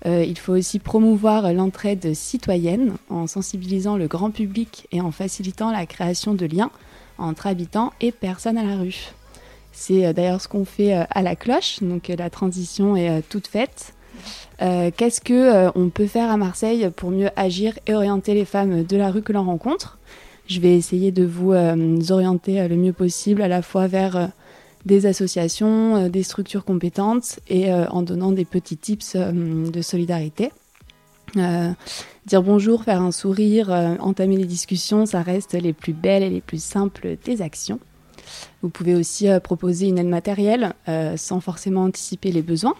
Euh, 0.06 0.24
il 0.24 0.38
faut 0.38 0.52
aussi 0.52 0.78
promouvoir 0.78 1.52
l'entraide 1.52 2.14
citoyenne 2.14 2.92
en 3.08 3.26
sensibilisant 3.26 3.96
le 3.96 4.06
grand 4.06 4.30
public 4.30 4.86
et 4.92 5.00
en 5.00 5.10
facilitant 5.10 5.70
la 5.70 5.86
création 5.86 6.34
de 6.34 6.46
liens 6.46 6.70
entre 7.18 7.46
habitants 7.46 7.92
et 8.00 8.12
personnes 8.12 8.58
à 8.58 8.64
la 8.64 8.76
rue. 8.76 9.12
C'est 9.72 10.06
euh, 10.06 10.12
d'ailleurs 10.12 10.40
ce 10.40 10.48
qu'on 10.48 10.64
fait 10.64 10.92
à 10.92 11.22
la 11.22 11.36
cloche, 11.36 11.78
donc 11.80 12.08
la 12.08 12.30
transition 12.30 12.96
est 12.96 13.22
toute 13.28 13.46
faite. 13.46 13.94
Qu'est-ce 14.60 15.20
que 15.20 15.76
on 15.76 15.88
peut 15.90 16.06
faire 16.06 16.30
à 16.30 16.36
Marseille 16.36 16.88
pour 16.94 17.10
mieux 17.10 17.30
agir 17.34 17.76
et 17.86 17.94
orienter 17.94 18.32
les 18.34 18.44
femmes 18.44 18.84
de 18.84 18.96
la 18.96 19.10
rue 19.10 19.22
que 19.22 19.32
l'on 19.32 19.44
rencontre? 19.44 19.98
Je 20.46 20.60
vais 20.60 20.76
essayer 20.76 21.10
de 21.10 21.24
vous 21.24 21.52
euh, 21.52 21.98
orienter 22.10 22.60
euh, 22.60 22.68
le 22.68 22.76
mieux 22.76 22.92
possible 22.92 23.40
à 23.40 23.48
la 23.48 23.62
fois 23.62 23.86
vers 23.86 24.16
euh, 24.16 24.26
des 24.84 25.06
associations, 25.06 26.08
des 26.08 26.22
structures 26.22 26.64
compétentes 26.64 27.40
et 27.48 27.72
en 27.72 28.02
donnant 28.02 28.32
des 28.32 28.44
petits 28.44 28.76
tips 28.76 29.16
de 29.16 29.82
solidarité. 29.82 30.50
dire 31.34 32.42
bonjour, 32.42 32.84
faire 32.84 33.02
un 33.02 33.12
sourire, 33.12 33.70
entamer 34.00 34.36
les 34.36 34.44
discussions, 34.46 35.06
ça 35.06 35.22
reste 35.22 35.54
les 35.54 35.72
plus 35.72 35.92
belles 35.92 36.22
et 36.22 36.30
les 36.30 36.40
plus 36.40 36.62
simples 36.62 37.16
des 37.24 37.42
actions. 37.42 37.80
Vous 38.62 38.68
pouvez 38.68 38.94
aussi 38.94 39.28
proposer 39.42 39.88
une 39.88 39.98
aide 39.98 40.08
matérielle 40.08 40.74
sans 41.16 41.40
forcément 41.40 41.84
anticiper 41.84 42.32
les 42.32 42.42
besoins, 42.42 42.74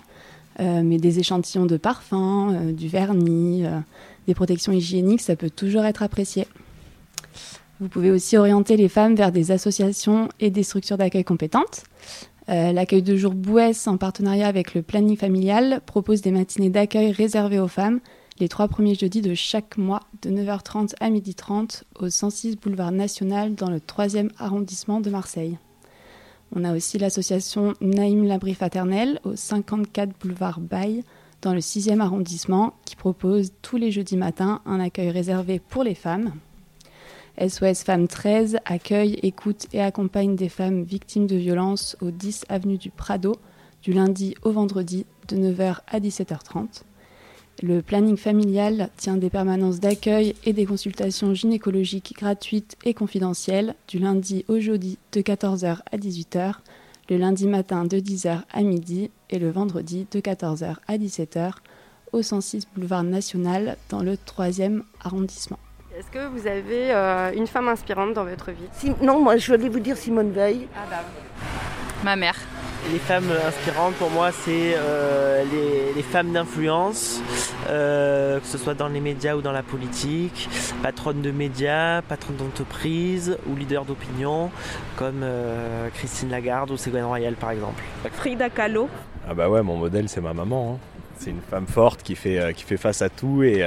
mais 0.58 0.98
des 0.98 1.18
échantillons 1.18 1.66
de 1.66 1.76
parfum, 1.76 2.72
du 2.72 2.88
vernis, 2.88 3.64
des 4.26 4.34
protections 4.34 4.72
hygiéniques, 4.72 5.20
ça 5.20 5.36
peut 5.36 5.50
toujours 5.50 5.84
être 5.84 6.02
apprécié. 6.02 6.46
Vous 7.80 7.88
pouvez 7.88 8.10
aussi 8.10 8.36
orienter 8.36 8.76
les 8.76 8.88
femmes 8.88 9.14
vers 9.14 9.32
des 9.32 9.50
associations 9.50 10.28
et 10.40 10.50
des 10.50 10.62
structures 10.62 10.96
d'accueil 10.96 11.24
compétentes. 11.24 11.84
Euh, 12.48 12.72
l'accueil 12.72 13.02
de 13.02 13.16
jour 13.16 13.34
Bouès, 13.34 13.86
en 13.88 13.96
partenariat 13.96 14.46
avec 14.46 14.74
le 14.74 14.82
planning 14.82 15.16
familial, 15.16 15.80
propose 15.86 16.20
des 16.20 16.30
matinées 16.30 16.70
d'accueil 16.70 17.10
réservées 17.10 17.58
aux 17.58 17.68
femmes 17.68 18.00
les 18.38 18.48
trois 18.48 18.68
premiers 18.68 18.94
jeudis 18.94 19.22
de 19.22 19.34
chaque 19.34 19.76
mois, 19.76 20.00
de 20.22 20.30
9h30 20.30 20.94
à 21.00 21.08
12h30, 21.10 21.82
au 22.00 22.08
106 22.08 22.56
boulevard 22.56 22.90
National, 22.90 23.54
dans 23.54 23.70
le 23.70 23.78
3e 23.78 24.30
arrondissement 24.38 25.00
de 25.00 25.10
Marseille. 25.10 25.58
On 26.54 26.64
a 26.64 26.74
aussi 26.74 26.98
l'association 26.98 27.74
Naïm 27.80 28.24
Labri 28.24 28.54
Faternel, 28.54 29.20
au 29.24 29.36
54 29.36 30.18
boulevard 30.20 30.60
Baye, 30.60 31.04
dans 31.42 31.54
le 31.54 31.60
6e 31.60 32.00
arrondissement, 32.00 32.74
qui 32.84 32.96
propose 32.96 33.52
tous 33.62 33.76
les 33.76 33.90
jeudis 33.90 34.16
matins 34.16 34.60
un 34.66 34.80
accueil 34.80 35.10
réservé 35.10 35.60
pour 35.60 35.84
les 35.84 35.94
femmes. 35.94 36.32
SOS 37.36 37.82
Femmes 37.82 38.06
13 38.06 38.58
accueille, 38.64 39.18
écoute 39.24 39.66
et 39.72 39.80
accompagne 39.80 40.36
des 40.36 40.48
femmes 40.48 40.84
victimes 40.84 41.26
de 41.26 41.34
violences 41.34 41.96
au 42.00 42.12
10 42.12 42.44
avenue 42.48 42.78
du 42.78 42.90
Prado 42.90 43.34
du 43.82 43.92
lundi 43.92 44.36
au 44.42 44.52
vendredi 44.52 45.04
de 45.26 45.36
9h 45.36 45.78
à 45.88 45.98
17h30. 45.98 46.82
Le 47.60 47.82
planning 47.82 48.16
familial 48.16 48.88
tient 48.96 49.16
des 49.16 49.30
permanences 49.30 49.80
d'accueil 49.80 50.36
et 50.44 50.52
des 50.52 50.64
consultations 50.64 51.34
gynécologiques 51.34 52.14
gratuites 52.16 52.76
et 52.84 52.94
confidentielles 52.94 53.74
du 53.88 53.98
lundi 53.98 54.44
au 54.46 54.60
jeudi 54.60 54.98
de 55.10 55.20
14h 55.20 55.78
à 55.90 55.96
18h, 55.96 56.54
le 57.10 57.16
lundi 57.16 57.48
matin 57.48 57.84
de 57.84 57.98
10h 57.98 58.42
à 58.52 58.62
midi 58.62 59.10
et 59.30 59.40
le 59.40 59.50
vendredi 59.50 60.06
de 60.12 60.20
14h 60.20 60.76
à 60.86 60.98
17h 60.98 61.54
au 62.12 62.22
106 62.22 62.68
boulevard 62.76 63.02
National 63.02 63.76
dans 63.88 64.04
le 64.04 64.14
3e 64.14 64.82
arrondissement. 65.00 65.58
Est-ce 65.96 66.10
que 66.10 66.26
vous 66.26 66.48
avez 66.48 66.92
euh, 66.92 67.30
une 67.36 67.46
femme 67.46 67.68
inspirante 67.68 68.14
dans 68.14 68.24
votre 68.24 68.50
vie? 68.50 68.94
Non, 69.00 69.20
moi 69.22 69.36
je 69.36 69.52
voulais 69.52 69.68
vous 69.68 69.78
dire 69.78 69.96
Simone 69.96 70.32
Veil. 70.32 70.66
Ah 70.74 70.80
bah 70.90 71.04
Ma 72.02 72.16
mère. 72.16 72.34
Les 72.92 72.98
femmes 72.98 73.30
inspirantes 73.46 73.94
pour 73.94 74.10
moi, 74.10 74.32
c'est 74.32 74.74
euh, 74.74 75.44
les, 75.94 76.02
femmes 76.02 76.32
d'influence, 76.32 77.22
euh, 77.68 78.40
que 78.40 78.46
ce 78.46 78.58
soit 78.58 78.74
dans 78.74 78.88
les 78.88 78.98
médias 78.98 79.36
ou 79.36 79.40
dans 79.40 79.52
la 79.52 79.62
politique, 79.62 80.48
patronnes 80.82 81.22
de 81.22 81.30
médias, 81.30 82.02
patronnes 82.02 82.36
d'entreprise 82.36 83.38
ou 83.46 83.54
leaders 83.54 83.84
d'opinion, 83.84 84.50
comme 84.96 85.24
Christine 85.94 86.30
Lagarde 86.30 86.72
ou 86.72 86.76
Ségolène 86.76 87.06
Royal 87.06 87.34
par 87.34 87.52
exemple. 87.52 87.82
Frida 88.14 88.50
Kahlo. 88.50 88.88
Ah 89.28 89.34
bah 89.34 89.48
ouais, 89.48 89.62
mon 89.62 89.76
modèle 89.76 90.08
c'est 90.08 90.20
ma 90.20 90.34
maman. 90.34 90.74
Hein. 90.74 90.78
C'est 91.18 91.30
une 91.30 91.40
femme 91.40 91.68
forte 91.68 92.02
qui 92.02 92.16
fait, 92.16 92.52
qui 92.54 92.64
fait 92.64 92.76
face 92.76 93.00
à 93.00 93.08
tout 93.08 93.44
et 93.44 93.64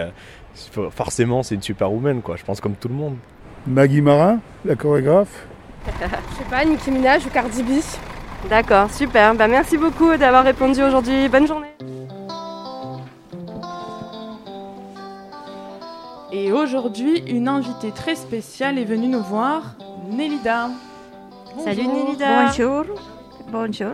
forcément 0.91 1.43
c'est 1.43 1.55
une 1.55 1.61
superwoman 1.61 2.21
quoi, 2.21 2.35
je 2.35 2.43
pense 2.43 2.61
comme 2.61 2.75
tout 2.75 2.87
le 2.87 2.95
monde. 2.95 3.17
Maggie 3.65 4.01
Marin, 4.01 4.39
la 4.65 4.75
chorégraphe. 4.75 5.45
je 5.85 6.37
sais 6.37 6.49
pas, 6.49 6.63
Nicki 6.63 6.89
Minaj 6.89 7.25
ou 7.25 7.29
Cardi 7.29 7.63
B. 7.63 7.81
D'accord, 8.49 8.89
super. 8.91 9.35
Bah, 9.35 9.47
merci 9.47 9.77
beaucoup 9.77 10.15
d'avoir 10.15 10.45
répondu 10.45 10.81
aujourd'hui. 10.81 11.27
Bonne 11.27 11.47
journée. 11.47 11.67
Et 16.31 16.51
aujourd'hui, 16.51 17.19
une 17.27 17.47
invitée 17.47 17.91
très 17.91 18.15
spéciale 18.15 18.77
est 18.77 18.85
venue 18.85 19.07
nous 19.07 19.23
voir, 19.23 19.75
Nélida. 20.09 20.69
Salut 21.63 21.87
Nélida. 21.87 22.45
Bonjour. 22.45 22.85
Bonjour. 23.51 23.93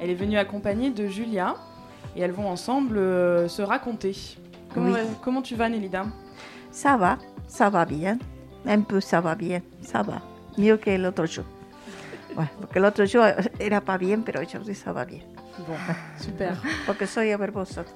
Elle 0.00 0.10
est 0.10 0.14
venue 0.14 0.38
accompagnée 0.38 0.90
de 0.90 1.06
Julia 1.06 1.54
et 2.16 2.22
elles 2.22 2.32
vont 2.32 2.48
ensemble 2.48 2.98
euh, 2.98 3.46
se 3.48 3.62
raconter. 3.62 4.16
Comment, 5.22 5.42
tu 5.42 5.54
vas, 5.54 5.68
Nélida? 5.68 6.04
Ça 6.70 6.96
va, 6.96 7.18
ça 7.46 7.70
va 7.70 7.84
bien. 7.84 8.18
Un 8.66 8.80
peu, 8.80 9.00
ça 9.00 9.20
va 9.20 9.34
bien, 9.34 9.60
ça 9.82 10.02
va. 10.02 10.20
Mieux 10.58 10.76
que 10.76 10.90
l'autre 10.90 11.26
jour. 11.26 11.44
Ouais, 12.36 12.46
parce 12.60 12.72
que 12.72 12.78
l'autre 12.80 13.04
jour, 13.04 13.22
era 13.60 13.80
pas 13.80 13.96
bien, 13.96 14.20
mais 14.26 14.40
aujourd'hui, 14.40 14.74
ça 14.74 14.92
va 14.92 15.04
bien. 15.04 15.20
Bon, 15.60 15.74
super. 16.18 16.60
Parce 16.84 16.98
que 16.98 17.06
soy 17.06 17.32
avec 17.32 17.52
vosotros. 17.52 17.94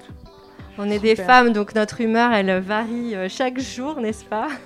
On 0.77 0.89
est 0.89 0.99
des 0.99 1.17
femmes, 1.17 1.51
donc 1.51 1.75
notre 1.75 1.99
humeur, 1.99 2.31
elle 2.31 2.61
varie 2.61 3.13
euh, 3.13 3.27
chaque 3.27 3.59
jour, 3.59 3.99
n'est-ce 3.99 4.25
pas? 4.25 4.47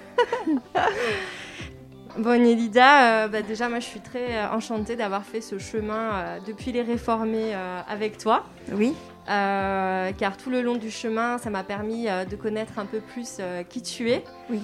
Bon, 2.15 2.39
Nélida, 2.39 3.23
euh, 3.23 3.27
bah, 3.27 3.41
déjà, 3.41 3.67
moi, 3.69 3.79
je 3.79 3.85
suis 3.85 3.99
très 3.99 4.37
euh, 4.37 4.51
enchantée 4.51 4.95
d'avoir 4.95 5.23
fait 5.23 5.41
ce 5.41 5.57
chemin 5.57 6.37
depuis 6.45 6.71
les 6.71 6.83
réformés 6.83 7.55
avec 7.89 8.19
toi. 8.19 8.45
Oui. 8.71 8.93
Euh, 9.29 10.11
car 10.17 10.35
tout 10.35 10.49
le 10.49 10.61
long 10.61 10.75
du 10.75 10.91
chemin, 10.91 11.37
ça 11.37 11.49
m'a 11.49 11.63
permis 11.63 12.09
euh, 12.09 12.25
de 12.25 12.35
connaître 12.35 12.77
un 12.77 12.85
peu 12.85 12.99
plus 12.99 13.37
euh, 13.39 13.63
qui 13.63 13.81
tu 13.81 14.09
es. 14.11 14.23
Oui. 14.49 14.61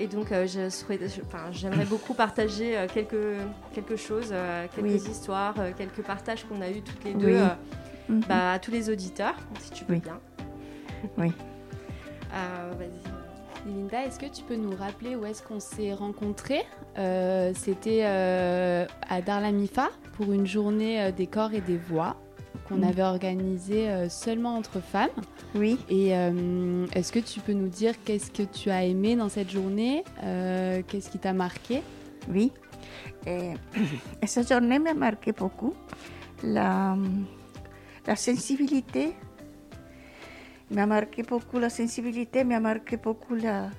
et 0.00 0.06
donc, 0.08 0.32
j'aimerais 1.52 1.84
beaucoup 1.84 2.14
partager 2.14 2.86
quelque, 2.92 3.36
quelque 3.72 3.96
chose, 3.96 4.34
quelques 4.74 5.08
histoires, 5.08 5.54
quelques 5.76 6.02
partages 6.02 6.44
qu'on 6.44 6.60
a 6.60 6.70
eu 6.70 6.82
toutes 6.82 7.04
les 7.04 7.14
deux 7.14 7.38
mhm. 8.08 8.20
bah, 8.28 8.52
à 8.52 8.58
tous 8.58 8.70
les 8.70 8.90
auditeurs, 8.90 9.36
si 9.60 9.70
tu 9.70 9.84
veux 9.84 9.96
bien. 9.96 10.18
Oui. 11.18 11.32
Vas-y. 12.30 13.68
Linda, 13.68 14.04
est-ce 14.04 14.20
que 14.20 14.26
tu 14.26 14.44
peux 14.44 14.54
nous 14.54 14.74
rappeler 14.76 15.16
où 15.16 15.26
est-ce 15.26 15.42
qu'on 15.42 15.58
s'est 15.58 15.92
rencontrés? 15.92 16.64
C'était 17.54 18.04
à 18.04 19.20
Darlamifa 19.20 19.90
pour 20.12 20.32
une 20.32 20.46
journée 20.46 21.10
des 21.12 21.26
corps 21.26 21.54
et 21.54 21.60
des 21.60 21.76
voix 21.76 22.16
qu'on 22.68 22.78
mm. 22.78 22.84
avait 22.84 23.02
organisé 23.02 23.88
euh, 23.88 24.08
seulement 24.08 24.56
entre 24.56 24.80
femmes. 24.80 25.10
Oui. 25.54 25.78
Et 25.88 26.16
euh, 26.16 26.86
est-ce 26.94 27.12
que 27.12 27.18
tu 27.18 27.40
peux 27.40 27.52
nous 27.52 27.68
dire 27.68 27.94
qu'est-ce 28.04 28.30
que 28.30 28.42
tu 28.42 28.70
as 28.70 28.84
aimé 28.84 29.16
dans 29.16 29.28
cette 29.28 29.50
journée 29.50 30.04
euh, 30.22 30.82
Qu'est-ce 30.86 31.10
qui 31.10 31.18
t'a 31.18 31.32
marqué? 31.32 31.82
Oui. 32.28 32.52
Et, 33.26 33.52
cette 34.26 34.48
journée 34.48 34.78
m'a 34.78 34.94
marqué 34.94 35.32
beaucoup. 35.32 35.74
La, 36.42 36.96
la 38.06 38.16
sensibilité 38.16 39.14
m'a 40.70 40.86
marqué 40.86 41.22
beaucoup 41.22 41.58
la 41.58 41.68
sensibilité, 41.68 42.44
m'a 42.44 42.58
marqué 42.58 42.96
beaucoup 42.96 43.34
la, 43.34 43.70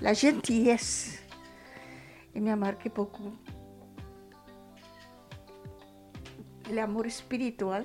la 0.00 0.14
gentillesse. 0.14 1.18
Et 2.34 2.40
m'a 2.40 2.56
marqué 2.56 2.88
beaucoup. 2.88 3.32
L'amour 6.72 7.04
spirituel 7.08 7.84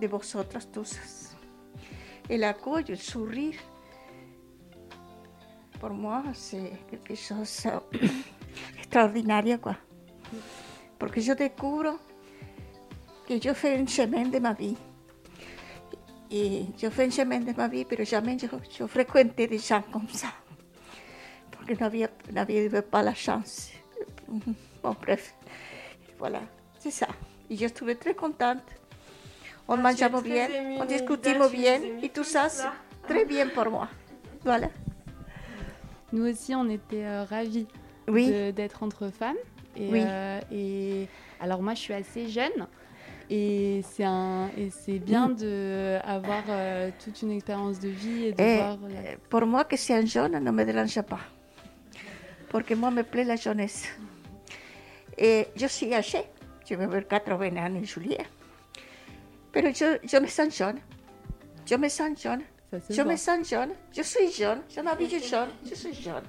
de 0.00 0.06
vosotras 0.06 0.66
tous. 0.72 0.96
Et 2.28 2.36
l'accueil, 2.36 2.84
le 2.88 2.96
sourire, 2.96 3.58
pour 5.80 5.90
moi, 5.90 6.22
c'est 6.34 6.72
quelque 6.90 7.14
chose 7.14 7.66
d'extraordinaire, 8.74 9.60
quoi. 9.60 9.76
Parce 10.98 11.12
que 11.12 11.20
je 11.20 11.32
découvre 11.44 11.98
que 13.26 13.40
je 13.40 13.52
fais 13.54 13.78
un 13.78 13.86
chemin 13.86 14.28
de 14.28 14.38
ma 14.38 14.52
vie. 14.52 14.76
Et 16.30 16.66
je 16.76 16.90
fais 16.90 17.06
un 17.06 17.10
chemin 17.10 17.40
de 17.40 17.52
ma 17.52 17.68
vie, 17.68 17.86
mais 17.90 18.04
jamais 18.04 18.36
je, 18.38 18.46
je 18.70 18.86
fréquentais 18.86 19.46
des 19.46 19.58
gens 19.58 19.82
comme 19.90 20.08
ça. 20.08 20.28
Parce 21.50 21.64
que 21.64 21.74
n'avais, 21.74 22.08
n'avais 22.30 22.82
pas 22.82 23.02
la 23.02 23.14
chance. 23.14 23.70
Bon, 24.80 24.94
bref, 25.02 25.34
voilà, 26.20 26.40
c'est 26.78 26.92
ça. 26.92 27.08
Et 27.50 27.56
je 27.56 27.66
trouvais 27.66 27.96
très 27.96 28.14
contente. 28.14 28.62
On 29.68 29.76
mangeait 29.76 30.08
bien, 30.22 30.48
on 30.80 30.84
discutait 30.84 31.36
bien, 31.52 31.80
et 32.02 32.08
tout 32.08 32.24
ça, 32.24 32.48
c'est 32.48 32.66
très 33.06 33.24
bien 33.24 33.48
pour 33.48 33.70
moi. 33.70 33.88
Voilà. 34.44 34.68
Nous 36.12 36.26
aussi, 36.26 36.54
on 36.54 36.68
était 36.70 37.04
euh, 37.04 37.24
ravis 37.24 37.66
Oui. 38.08 38.30
d'être 38.54 38.82
entre 38.82 39.10
femmes. 39.10 39.36
Et, 39.76 39.88
Oui. 39.90 40.02
euh, 40.06 40.40
et 40.50 41.06
alors 41.38 41.60
moi, 41.60 41.74
je 41.74 41.80
suis 41.80 41.92
assez 41.94 42.28
jeune. 42.28 42.66
Et 43.30 43.82
c'est 43.90 44.04
un 44.04 44.48
et 44.56 44.70
c'est 44.70 44.98
bien 44.98 45.28
Mm. 45.28 45.36
de 45.36 45.98
avoir 46.02 46.44
euh, 46.48 46.90
toute 47.04 47.20
une 47.20 47.32
expérience 47.32 47.78
de 47.78 47.88
vie 47.88 48.24
et 48.28 48.32
de 48.32 48.40
Et 48.42 48.56
voir 48.56 48.78
la- 48.88 49.12
eh, 49.12 49.16
pour 49.28 49.44
moi, 49.44 49.64
que 49.64 49.76
c'est 49.76 49.92
un 49.94 50.06
jeune 50.06 50.32
ne 50.42 50.50
me 50.50 50.64
dérange 50.64 51.02
pas. 51.02 51.20
Parce 52.50 52.64
que 52.64 52.72
moi, 52.72 52.90
me 52.90 53.02
plaît 53.02 53.24
la 53.24 53.36
jeunesse. 53.36 53.86
Et 55.18 55.46
je 55.56 55.66
suis 55.66 55.92
âgée. 55.94 56.22
Je 56.66 56.74
vais 56.74 56.84
avoir 56.84 57.06
80 57.06 57.54
ans 57.58 57.76
en 57.76 57.84
juillet. 57.84 58.24
Mais 59.54 59.74
je, 59.74 59.98
je 60.04 60.16
me 60.18 60.26
sens 60.26 60.56
jeune. 60.56 60.78
Je 61.68 61.74
me 61.76 61.88
sens 61.88 62.20
jeune. 62.22 62.42
Je 62.90 63.02
me 63.02 63.16
sens 63.16 63.48
jeune. 63.48 63.70
Je 63.96 64.02
suis 64.02 64.30
jeune. 64.30 64.62
Je 64.68 64.80
m'habille 64.80 65.18
jeune. 65.20 65.48
Je 65.68 65.74
suis 65.74 65.94
jeune. 65.94 66.22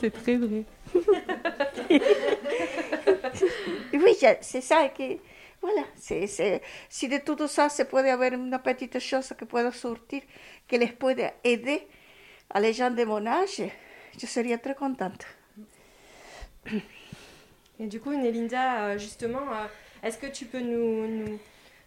C'est 0.00 0.10
très 0.10 0.36
vrai. 0.36 0.64
Oui, 3.92 4.16
c'est 4.40 4.60
ça 4.60 4.88
que. 4.88 5.18
Voilà, 5.60 5.82
c'est, 5.94 6.26
c'est- 6.26 6.60
si 6.88 7.06
de 7.06 7.18
tout 7.18 7.46
ça 7.46 7.68
se 7.68 7.84
puede 7.84 8.06
haber 8.08 8.34
una 8.34 8.58
petite 8.58 8.98
chose 8.98 9.32
que 9.38 9.44
pueda 9.44 9.70
sortir, 9.70 10.22
que 10.66 10.74
les 10.76 10.88
puede 10.88 11.32
aider 11.44 11.86
a 12.50 12.58
les 12.58 12.72
gens 12.72 12.90
de 12.90 13.04
mon 13.04 13.24
âge, 13.26 13.62
je 14.20 14.26
serais 14.26 14.58
très 14.58 14.74
contente. 14.74 15.24
Et 17.78 17.86
du 17.86 18.00
coup, 18.00 18.12
Nélinda, 18.12 18.86
euh, 18.86 18.98
justement, 18.98 19.42
euh, 19.52 19.66
est-ce 20.02 20.18
que 20.18 20.26
tu 20.26 20.46
peux 20.46 20.58
nous, 20.60 21.06
nous, 21.06 21.38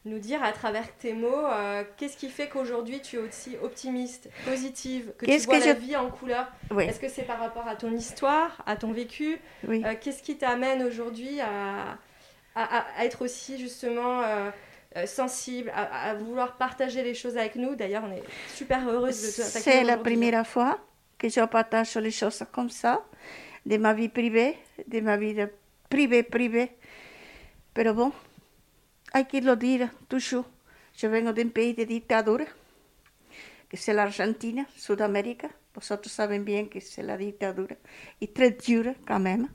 nous 0.06 0.20
dire 0.20 0.44
à 0.44 0.52
travers 0.52 0.96
tes 0.98 1.14
mots, 1.14 1.46
euh, 1.48 1.84
qu'est-ce 1.98 2.16
qui 2.16 2.30
fait 2.30 2.48
qu'aujourd'hui 2.48 3.02
tu 3.02 3.16
es 3.16 3.20
aussi 3.20 3.58
optimiste, 3.62 4.30
positive, 4.46 5.12
que 5.18 5.26
tu 5.26 5.38
vois 5.40 5.60
que 5.60 5.66
la 5.66 5.74
je- 5.74 5.80
vie 5.80 5.96
en 5.96 6.10
couleur? 6.10 6.48
Oui. 6.72 6.84
Est-ce 6.86 7.00
que 7.00 7.10
c'est 7.10 7.24
par 7.24 7.40
rapport 7.40 7.68
à 7.68 7.76
ton 7.76 7.92
histoire, 7.92 8.62
à 8.68 8.76
ton 8.76 8.92
vécu? 8.92 9.40
Oui. 9.68 9.84
Euh, 9.86 9.96
Qu'est-ce 10.00 10.22
qui 10.22 10.38
t'amène 10.38 10.84
aujourd'hui 10.84 11.42
à, 11.42 11.98
à, 12.56 12.86
être 13.04 13.24
aussi 13.24 13.58
justement 13.58 14.22
euh, 14.22 14.52
sensible, 15.08 15.72
à, 15.76 16.10
à 16.12 16.14
vouloir 16.14 16.56
partager 16.58 17.02
les 17.04 17.16
choses 17.16 17.36
avec 17.38 17.56
nous? 17.56 17.76
D'ailleurs, 17.76 18.04
on 18.08 18.12
est 18.12 18.24
super 18.54 18.88
heureuse 18.88 19.20
de 19.22 19.28
t'accueillir 19.44 19.64
C'est 19.64 19.84
la 19.84 19.98
première 19.98 20.46
fois 20.48 20.80
que 21.18 21.30
je 21.30 21.42
partage 21.46 21.96
les 21.96 22.12
choses 22.12 22.44
comme 22.52 22.70
ça, 22.70 23.04
de 23.66 23.78
ma 23.78 23.94
vie 23.94 24.10
privée, 24.10 24.56
de 24.88 25.00
ma 25.00 25.18
vie 25.18 25.36
privée, 25.90 26.22
privée. 26.24 26.70
Pero 27.74 27.94
bon, 27.94 28.12
hay 29.16 29.26
que 29.26 29.40
lo 29.42 29.56
dire 29.56 29.90
toujours. 30.10 30.46
Je 30.94 31.08
vengo 31.08 31.32
d'un 31.32 31.50
pays 31.50 31.74
de 31.74 31.86
dictadura, 31.86 32.46
que 33.70 33.78
c'est 33.78 33.94
l'Argentine, 33.94 34.66
Sud-Amérique. 34.76 35.46
Vosotros 35.74 36.12
saben 36.12 36.44
bien 36.44 36.68
que 36.70 36.80
c'est 36.80 37.04
la 37.04 37.18
dictadura, 37.18 37.76
y 38.22 38.28
très 38.28 38.52
dure 38.52 38.94
quand 39.08 39.20
même. 39.20 39.48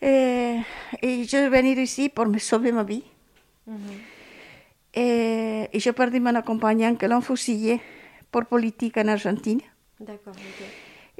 Et, 0.00 0.60
et 1.02 1.22
je 1.24 1.28
suis 1.28 1.48
venue 1.48 1.80
ici 1.80 2.08
pour 2.08 2.26
me 2.26 2.38
sauver 2.38 2.72
ma 2.72 2.82
vie. 2.84 3.04
Et, 4.94 5.68
et 5.72 5.78
j'ai 5.80 5.92
perdu 5.92 6.18
mon 6.20 6.34
accompagnant 6.34 6.96
que 6.96 7.06
l'ont 7.06 7.20
fusillé 7.20 7.80
pour 8.30 8.46
politique 8.46 8.96
en 8.96 9.08
Argentine. 9.08 9.60
D'accord, 10.00 10.34
ok. 10.34 10.66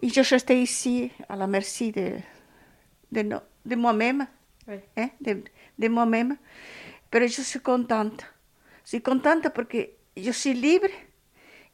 Et 0.03 0.09
je 0.09 0.23
suis 0.23 0.35
restée 0.35 0.63
ici 0.63 1.11
à 1.29 1.37
la 1.37 1.47
merci 1.47 1.93
de, 1.93 2.13
de, 3.13 3.23
no- 3.23 3.43
de 3.65 3.77
moi-même, 3.77 4.27
Oui. 4.67 4.77
hein, 4.97 5.11
de, 5.21 5.45
de 5.79 5.89
moi-même. 5.89 6.37
Mais 7.13 7.29
je 7.29 7.43
suis 7.43 7.61
contente. 7.61 8.25
Je 8.85 8.91
suis 8.91 9.03
contente 9.03 9.49
parce 9.49 9.69
que 9.69 9.89
je 10.17 10.31
suis 10.31 10.55
libre 10.55 10.89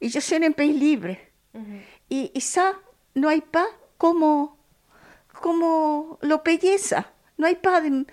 et 0.01 0.09
je 0.09 0.19
suis 0.19 0.35
un 0.43 0.51
pays 0.51 0.73
libre. 0.73 1.15
Et, 2.09 2.31
et 2.35 2.39
ça, 2.39 2.73
no 3.15 3.27
hay 3.29 3.41
pas 3.41 3.67
como, 3.97 4.57
como 5.41 6.19
lo 6.21 6.43
payer 6.43 6.77
ça. 6.77 7.05
No 7.37 7.47
hay 7.47 7.55
pas 7.55 7.81
de, 7.81 8.05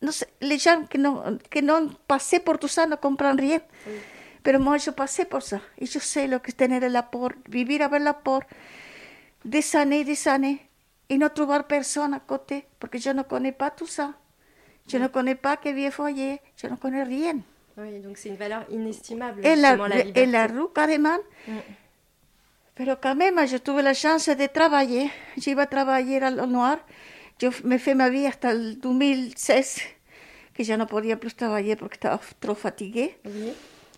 no 0.00 0.12
sé, 0.12 0.26
les 0.40 0.58
gens 0.58 0.84
qui 0.86 0.98
n'ont 0.98 1.38
qui 1.50 1.62
n'ont 1.62 1.88
passé 2.06 2.40
por 2.40 2.58
tout 2.58 2.68
ça 2.68 2.86
ne 2.86 2.96
comprennent 2.96 3.38
rien. 3.38 3.60
Pero 4.42 4.60
moi, 4.60 4.78
je 4.78 4.90
passé 4.90 5.24
por 5.24 5.42
ça. 5.42 5.60
Et 5.76 5.86
je 5.86 5.98
sais 5.98 6.26
lo 6.26 6.40
que 6.40 6.50
es 6.50 6.54
tener 6.54 6.82
el 6.82 6.96
apport, 6.96 7.32
vivir 7.48 7.82
avec 7.82 8.02
l'apport 8.02 8.44
des 9.44 9.76
années, 9.76 10.04
des 10.04 10.28
années, 10.28 10.66
et 11.08 11.18
ne 11.18 11.28
trouver 11.28 11.60
personne 11.68 12.14
à 12.14 12.20
côté, 12.20 12.66
parce 12.78 12.90
que 12.92 12.98
je 12.98 13.10
ne 13.10 13.22
connais 13.22 13.52
pas 13.52 13.70
tout 13.70 13.86
ça. 13.86 14.14
Je 14.88 14.96
ne 14.96 15.08
connais 15.08 15.34
pas 15.34 15.56
que 15.56 15.68
vieux 15.68 15.90
foyer, 15.90 16.40
je 16.56 16.66
ne 16.66 16.76
connais 16.76 17.02
rien. 17.02 17.34
Oui, 17.76 18.00
donc 18.00 18.16
c'est 18.16 18.30
une 18.30 18.36
valeur 18.36 18.64
inestimable, 18.70 19.46
Et 19.46 19.54
la, 19.54 19.76
la 19.76 19.98
et 19.98 20.26
la 20.26 20.46
rue, 20.46 20.68
carrément. 20.74 21.18
Mm. 21.46 21.52
Pero 22.74 22.96
quand 23.00 23.14
même, 23.16 23.46
j'ai 23.46 23.60
trouvé 23.60 23.82
la 23.82 23.92
chance 23.94 24.28
de 24.28 24.46
travailler. 24.46 25.10
J'iba 25.36 25.66
travailler 25.66 26.20
au 26.24 26.46
noir. 26.46 26.78
Je 27.40 27.48
me 27.64 27.76
fais 27.78 27.94
ma 27.94 28.08
vie 28.08 28.26
hasta 28.26 28.50
el 28.50 28.78
2016, 28.80 29.80
que 30.54 30.64
je 30.64 30.72
ne 30.72 30.84
pouvais 30.84 31.16
plus 31.16 31.34
travailler 31.34 31.76
parce 31.76 31.90
que 31.90 32.08
j'étais 32.08 32.16
trop 32.40 32.54
fatiguée. 32.54 33.16
Oui. 33.24 33.52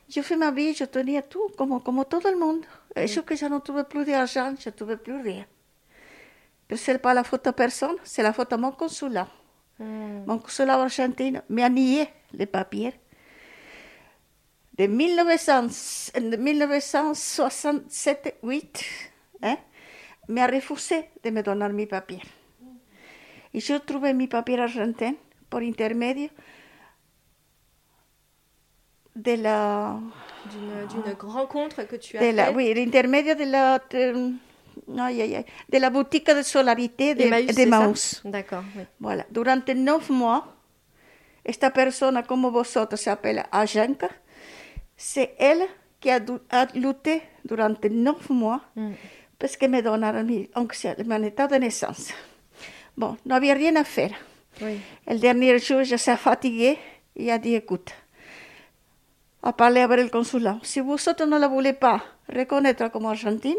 Je 0.09 0.21
fais 0.23 0.37
ma 0.37 0.51
vie, 0.51 0.75
je 0.75 0.85
tenais 0.85 1.23
tout, 1.23 1.49
comme, 1.57 1.81
comme 1.83 2.05
tout 2.05 2.21
le 2.25 2.39
monde. 2.39 2.65
Et 2.97 3.07
que 3.07 3.37
je 3.37 3.47
ne 3.47 3.59
trouvais 3.61 3.85
plus 3.85 4.05
d'argent, 4.05 4.55
je 4.59 4.69
ne 4.69 4.75
trouvais 4.75 4.97
plus 4.97 5.21
rien. 5.23 5.47
Mais 6.71 6.77
ce 6.77 6.91
n'est 6.93 6.99
pas 6.99 7.15
la 7.15 7.23
faute 7.25 7.45
de 7.45 7.51
personne, 7.51 7.97
c'est 8.03 8.23
la 8.23 8.33
faute 8.33 8.51
de 8.51 8.57
mon 8.57 8.73
consulat. 8.73 9.29
Mon 9.81 10.39
consulat 10.39 10.81
argentin 10.81 11.43
m'a 11.49 11.69
nié 11.71 12.09
les 12.33 12.47
papiers. 12.47 12.95
De 14.77 14.87
1900 14.87 15.63
de 16.21 16.37
1967-8, 16.37 18.85
hein, 19.43 19.57
m'a 20.29 20.47
refusé 20.47 21.11
de 21.23 21.31
me 21.31 21.43
donner 21.43 21.69
mes 21.71 21.87
papiers. 21.87 22.23
Et 23.53 23.59
je 23.61 23.75
trouvais 23.75 24.15
mes 24.15 24.29
papiers 24.29 24.61
argentins 24.61 25.15
por 25.49 25.61
intermedio 25.61 26.29
de 29.17 29.37
la 29.37 29.99
D'une 30.51 30.87
d'une 30.87 31.03
rencontre 31.31 31.87
que 31.87 31.97
tu 31.97 32.17
as 32.17 32.21
de 32.21 32.31
la, 32.35 32.51
oui, 32.53 32.73
l'intermedio 32.73 33.35
de 33.35 33.45
la, 33.45 33.79
de, 33.91 34.33
ay, 34.99 35.23
ay, 35.23 35.45
de 35.69 35.79
la 35.79 35.91
boutique 35.91 36.31
de 36.31 36.43
solidarité 36.43 37.15
de, 37.15 37.67
Maús. 37.67 38.21
D'accord, 38.25 38.65
oui. 38.77 38.83
Voilà. 38.99 39.27
Durante 39.31 39.75
neuf 39.75 40.11
mois, 40.11 40.57
esta 41.45 41.71
persona, 41.71 42.23
como 42.23 42.51
vosotros, 42.51 43.01
se 43.01 43.11
appelle 43.11 43.45
Ajenka, 43.51 44.09
c'est 44.97 45.35
elle 45.39 45.67
qui 46.01 46.11
a, 46.11 46.21
lutté 46.75 47.23
durant 47.45 47.75
neuf 47.91 48.31
mois 48.31 48.63
parce 49.39 49.57
que 49.57 49.67
me 49.67 49.83
sea 50.73 50.97
mon 51.05 51.23
état 51.23 51.47
de 51.47 51.57
naissance. 51.57 52.13
Bon, 52.97 53.17
había 53.31 53.55
rien 53.55 53.77
à 53.77 53.85
faire. 53.85 54.13
Oui. 54.61 54.81
El 55.07 55.21
dernier 55.21 55.59
jour, 55.59 55.85
je 55.85 55.97
suis 55.97 56.17
fatiguée 56.17 56.79
et 57.17 57.31
a 57.31 57.39
dit, 57.39 57.55
écoute, 57.55 57.93
a 59.43 59.53
parlé 59.53 59.81
avec 59.81 60.01
le 60.01 60.09
consulat. 60.09 60.59
Si 60.63 60.81
vosotros 60.81 61.27
no 61.27 61.39
la 61.39 61.49
voulez 61.49 61.73
pas 61.73 62.03
reconnaître 62.29 62.91
como 62.91 63.09
argentine, 63.09 63.57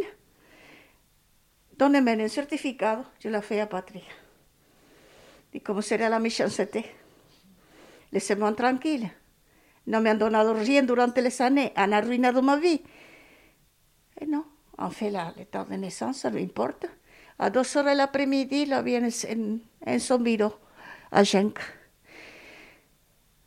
donnez-moi 1.82 2.14
un 2.14 2.30
certificado, 2.30 3.06
je 3.20 3.30
la 3.30 3.42
fais 3.42 3.60
apatrie. 3.60 4.04
Y 5.52 5.62
como 5.62 5.82
sería 5.82 6.10
la 6.10 6.20
méchanceté, 6.20 6.86
laissez-moi 8.12 8.56
tranquille. 8.56 9.12
No 9.88 10.00
me 10.00 10.12
han 10.12 10.20
donado 10.20 10.54
rien 10.54 10.86
durante 10.86 11.24
les 11.24 11.42
années, 11.42 11.74
han 11.76 11.92
arruinado 11.94 12.44
ma 12.44 12.56
vie. 12.58 12.84
Et 14.16 14.28
non, 14.28 14.46
on 14.78 14.92
fait 14.92 15.10
la- 15.10 15.34
l'état 15.36 15.64
de 15.66 15.76
naissance, 15.76 16.20
ça 16.20 16.30
lui 16.30 16.44
importe. 16.44 16.86
À 17.40 17.50
deux 17.50 17.66
heures 17.76 17.84
de 17.84 17.98
l'après-midi, 17.98 18.68
la 18.68 18.84
viene 18.84 19.10
en, 19.10 19.92
en 19.92 20.00
son 20.00 20.20
bureau, 20.20 20.54
à 21.12 21.24
Genk. 21.24 21.58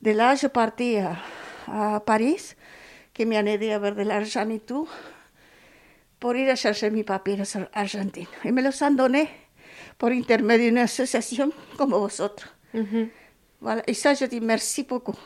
De 0.03 0.11
là, 0.11 0.35
je 0.35 0.49
partis 0.49 0.97
à, 0.97 1.17
à 1.69 2.01
Paris, 2.01 2.57
que 3.15 3.23
me 3.23 3.37
han 3.37 3.47
aidé 3.47 3.71
à 3.71 3.77
avoir 3.77 3.95
de 3.95 4.03
l'argent 4.03 4.49
et 4.51 4.59
pour 6.19 6.37
ir 6.37 6.51
a 6.51 6.57
chercher 6.57 6.91
mis 6.91 7.05
papiers 7.05 7.57
en 7.57 7.69
Argentine. 7.73 8.29
Y 8.45 8.53
me 8.53 8.63
los 8.63 8.81
han 8.83 8.97
donné 8.97 9.29
por 9.99 10.13
intermedio 10.13 10.67
de 10.67 10.73
una 10.73 10.83
asociación 10.85 11.53
como 11.77 11.99
vosotros. 11.99 12.51
Voilà. 13.61 13.83
Et 13.87 13.95
ça, 13.95 14.15
je 14.15 14.27
dis 14.27 14.41
merci 14.41 14.83
beaucoup. 14.83 15.17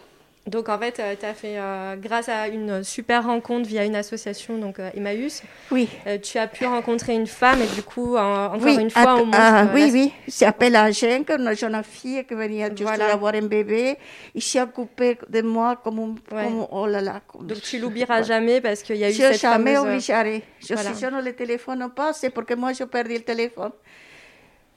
Donc 0.47 0.71
en 0.71 0.79
fait, 0.79 0.93
tu 1.21 1.27
as 1.27 1.35
fait, 1.35 1.59
euh, 1.59 1.97
grâce 1.97 2.31
à 2.31 2.49
une 2.49 2.83
super 2.83 3.25
rencontre 3.27 3.69
via 3.69 3.85
une 3.85 3.95
association, 3.97 4.57
donc 4.57 4.79
euh, 4.79 4.89
Emmaüs, 4.95 5.43
oui. 5.71 5.91
Euh, 6.07 6.17
tu 6.17 6.39
as 6.39 6.47
pu 6.47 6.65
rencontrer 6.65 7.13
une 7.15 7.27
femme 7.27 7.61
et 7.61 7.67
du 7.75 7.83
coup, 7.83 8.17
encore 8.17 8.57
oui, 8.63 8.77
une 8.81 8.89
fois, 8.91 9.17
on 9.17 9.27
montre... 9.27 9.39
ah, 9.39 9.65
euh, 9.65 9.67
oui, 9.75 9.91
oui, 9.93 10.13
s'appelle 10.27 10.75
Angèle, 10.75 11.23
une 11.29 11.55
jeune 11.55 11.83
fille 11.83 12.25
qui 12.27 12.33
venait 12.35 12.65
juste 12.71 12.81
Voilà. 12.83 13.09
d'avoir 13.09 13.35
un 13.35 13.43
bébé. 13.43 13.99
Il 14.35 14.41
s'est 14.43 14.63
occupé 14.63 15.19
de 15.29 15.43
moi 15.43 15.77
comme, 15.85 15.99
un- 15.99 16.15
comme 16.31 16.67
oh 16.71 16.87
là 16.87 17.03
là. 17.03 17.21
comme- 17.27 17.47
Donc 17.47 17.61
tu 17.61 17.79
l'oublieras 17.79 18.23
jamais 18.23 18.63
parce 18.63 18.83
qu'il 18.83 18.97
y 18.97 19.05
a 19.05 19.11
eu 19.11 19.13
je 19.13 19.19
cette 19.19 19.41
jamais 19.43 19.75
fameuse... 19.75 19.97
oublierai. 20.09 20.45
Je, 20.67 20.73
Voilà. 20.73 20.95
Si 20.95 21.01
je 21.05 21.07
ne 21.11 21.21
le 21.21 21.33
téléphone 21.35 21.91
pas, 21.95 22.15
c'est 22.15 22.31
parce 22.31 22.47
que 22.47 22.55
moi, 22.55 22.73
je 22.73 22.85
perdu 22.85 23.15
le 23.15 23.21
téléphone. 23.21 23.73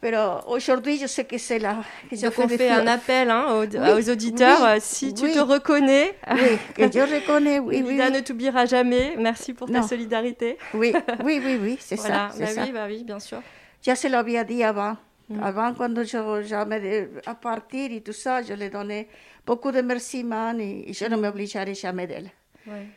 Pero 0.01 0.41
aujourd'hui, 0.47 0.97
je 0.97 1.05
sais 1.05 1.25
que 1.25 1.37
c'est 1.37 1.59
là. 1.59 1.83
Que 2.09 2.15
je 2.15 2.23
Donc 2.23 2.33
on 2.39 2.47
fait 2.47 2.69
un 2.69 2.87
appel 2.87 3.29
hein, 3.29 3.45
aux, 3.53 3.65
Oui, 3.67 3.91
aux 3.91 4.09
auditeurs. 4.09 4.59
oui, 4.63 4.81
si 4.81 5.13
tu 5.13 5.25
oui. 5.25 5.33
te 5.33 5.39
reconnais, 5.39 6.15
Oui, 6.31 6.57
que 6.75 6.91
je 6.91 6.99
reconnais, 6.99 7.59
oui, 7.59 7.83
oui. 7.85 7.91
Lida 7.91 8.09
ne 8.09 8.19
t'oubliera 8.21 8.65
jamais. 8.65 9.15
Merci 9.19 9.53
pour 9.53 9.69
ta 9.69 9.83
solidarité. 9.83 10.57
Oui, 10.73 10.91
oui, 11.23 11.39
oui, 11.45 11.59
oui, 11.61 11.77
c'est 11.79 11.97
Voilà. 11.97 12.31
ça. 12.31 12.39
Bah 12.39 12.47
ça. 12.47 12.63
oui, 12.63 12.71
bah 12.71 12.85
oui, 12.87 13.03
bien 13.03 13.19
sûr. 13.19 13.41
Ya 13.85 13.95
se 13.95 14.07
había 14.07 14.43
dit 14.43 14.63
avant. 14.63 14.97
Avant, 15.41 15.73
cuando 15.75 16.01
yo 16.03 16.41
ya 16.41 16.65
me 16.65 16.79
de, 16.79 17.21
a 17.25 17.35
partir 17.35 17.89
y 17.91 18.01
tout 18.01 18.11
ça, 18.11 18.41
je 18.41 18.53
le 18.53 18.69
donnais 18.69 19.07
beaucoup 19.45 19.71
de 19.71 19.81
merci, 19.81 20.23
man, 20.25 20.59
y 20.59 20.91
je 20.93 21.05
no 21.07 21.15
me 21.17 21.27
obligerai 21.29 21.73
jamais 21.73 22.05
d'elle. 22.07 22.31
Ouais. 22.67 22.87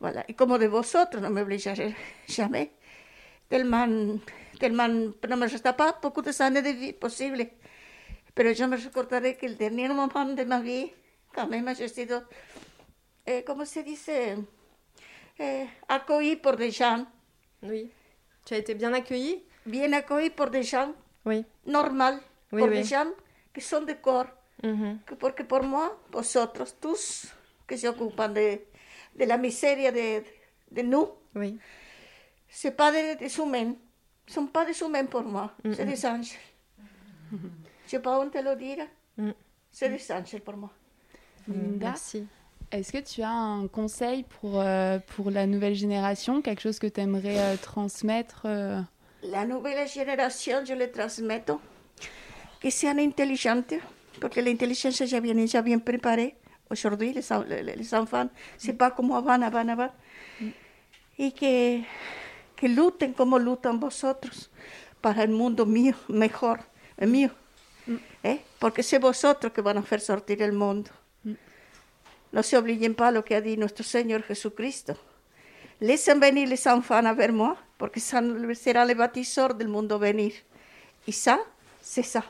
Voilà. 0.00 0.24
Y 0.26 0.34
como 0.34 0.58
de 0.58 0.66
vosotros, 0.66 1.22
no 1.22 1.30
me 1.30 1.42
obligerai 1.42 1.94
jamais. 2.28 2.70
Tellement, 3.48 3.86
tellement, 4.60 4.88
no 5.28 5.36
me 5.36 5.46
resta 5.48 5.72
pas 5.76 5.98
beaucoup 6.00 6.22
de 6.22 6.30
années 6.42 6.62
de 6.62 6.92
possible. 6.92 7.50
Pero 8.34 8.52
yo 8.52 8.68
me 8.68 8.76
recordaré 8.76 9.36
que 9.36 9.46
el 9.46 9.56
dernier 9.56 9.88
moment 9.88 10.36
de 10.36 10.44
ma 10.44 10.60
vie, 10.60 10.92
quand 11.34 11.48
même, 11.48 11.74
j'ai 11.74 11.88
sido, 11.88 12.22
eh, 13.26 13.42
¿cómo 13.44 13.64
se 13.66 13.82
dice? 13.82 14.36
Eh, 15.38 15.68
accueilli 15.88 16.36
por 16.36 16.56
des 16.56 16.70
gens. 16.70 17.06
Oui. 17.62 17.90
Tu 18.44 18.54
as 18.54 18.58
été 18.58 18.74
bien 18.74 18.92
accueillie 18.94 19.44
Bien 19.64 19.92
accueilli 19.94 20.30
por 20.30 20.50
des 20.50 20.62
gens 20.62 20.94
Oui. 21.24 21.44
normal, 21.64 22.20
Oui, 22.52 22.60
por 22.60 22.68
oui. 22.70 22.76
des 22.76 22.84
gens 22.84 23.10
que 23.52 23.60
son 23.60 23.82
de 23.86 23.94
corps. 24.00 24.30
Mhm. 24.62 25.00
Que 25.06 25.16
porque 25.16 25.44
por 25.44 25.62
moi, 25.62 25.98
vosotros, 26.10 26.74
tous, 26.80 27.26
que 27.66 27.76
se 27.76 27.88
ocupan 27.88 28.28
de, 28.34 28.60
de 29.14 29.26
la 29.26 29.36
miseria 29.38 29.90
de, 29.92 30.22
de 30.70 30.82
nous, 30.82 31.08
Oui. 31.34 31.58
c'est 32.48 32.76
pas 32.76 32.92
des, 32.92 33.16
des 33.16 33.38
humains. 33.38 33.74
Ils 34.30 34.32
sont 34.32 34.46
pas 34.46 34.64
des 34.64 34.80
humains 34.80 35.06
pour 35.06 35.22
moi, 35.24 35.50
c'est 35.74 35.84
Mhm. 35.84 35.90
des 35.92 36.06
anges. 36.06 36.38
Je 37.32 37.90
sais 37.90 37.98
pas 37.98 38.20
où 38.20 38.28
te 38.30 38.38
le 38.38 38.54
dire. 38.54 38.86
Mm. 39.18 39.30
C'est 39.72 39.88
des 39.88 40.12
anges 40.12 40.38
pour 40.44 40.56
moi. 40.56 40.70
Linda, 41.48 41.88
Merci. 41.88 42.28
est-ce 42.70 42.92
que 42.92 42.98
tu 42.98 43.22
as 43.22 43.28
un 43.32 43.66
conseil 43.66 44.22
pour, 44.22 44.60
euh, 44.60 45.00
pour 45.16 45.32
la 45.32 45.46
nouvelle 45.48 45.74
génération, 45.74 46.42
quelque 46.42 46.60
chose 46.62 46.78
que 46.78 46.86
tu 46.86 47.00
aimerais 47.00 47.56
transmettre 47.56 48.42
euh, 48.44 48.80
La 49.24 49.44
nouvelle 49.44 49.88
génération, 49.88 50.64
je 50.64 50.74
le 50.74 50.88
transmeto, 50.92 51.60
que 52.60 52.70
sean 52.70 52.98
intelligentes, 52.98 53.74
porque 54.20 54.36
la 54.40 54.50
inteligencia 54.50 55.06
ya 55.06 55.18
viene 55.20 55.44
ya 55.48 55.60
bien 55.60 55.80
préparée. 55.80 56.36
Aujourd'hui, 56.70 57.12
les, 57.12 57.62
les, 57.64 57.74
les 57.74 57.94
enfants, 57.94 58.28
c'est 58.56 58.74
pas 58.78 58.92
como 58.92 59.16
avant, 59.16 59.42
avant, 59.42 59.66
avant. 59.68 59.90
Y 61.18 61.32
que, 61.32 61.80
que 62.60 62.68
luchen 62.68 63.14
como 63.14 63.38
lutan 63.38 63.80
vosotros 63.80 64.50
para 65.00 65.22
el 65.22 65.30
mundo 65.30 65.64
mío, 65.64 65.94
mejor, 66.08 66.60
el 66.98 67.08
mío. 67.08 67.30
¿Eh? 68.22 68.44
Porque 68.58 68.82
c'est 68.82 69.00
vosotros 69.00 69.50
que 69.54 69.62
van 69.62 69.78
a 69.78 69.80
hacer 69.80 70.02
sortir 70.02 70.42
el 70.42 70.52
mundo. 70.52 70.90
No 72.32 72.42
se 72.42 72.58
obliguen 72.58 72.94
pas 72.94 73.14
lo 73.14 73.24
que 73.24 73.34
ha 73.34 73.40
dicho 73.40 73.60
nuestro 73.60 73.82
Señor 73.82 74.22
Jesucristo. 74.24 74.94
Laissez 75.80 76.14
venir 76.14 76.48
les 76.48 76.66
enfants 76.66 77.16
vers 77.16 77.32
moi, 77.32 77.56
porque 77.78 77.98
sera 77.98 78.84
le 78.84 78.94
bâtisseur 78.94 79.54
del 79.54 79.68
mundo 79.68 79.98
venir. 79.98 80.34
Y 81.06 81.12
ça, 81.12 81.40
c'est 81.80 82.02
ça. 82.02 82.22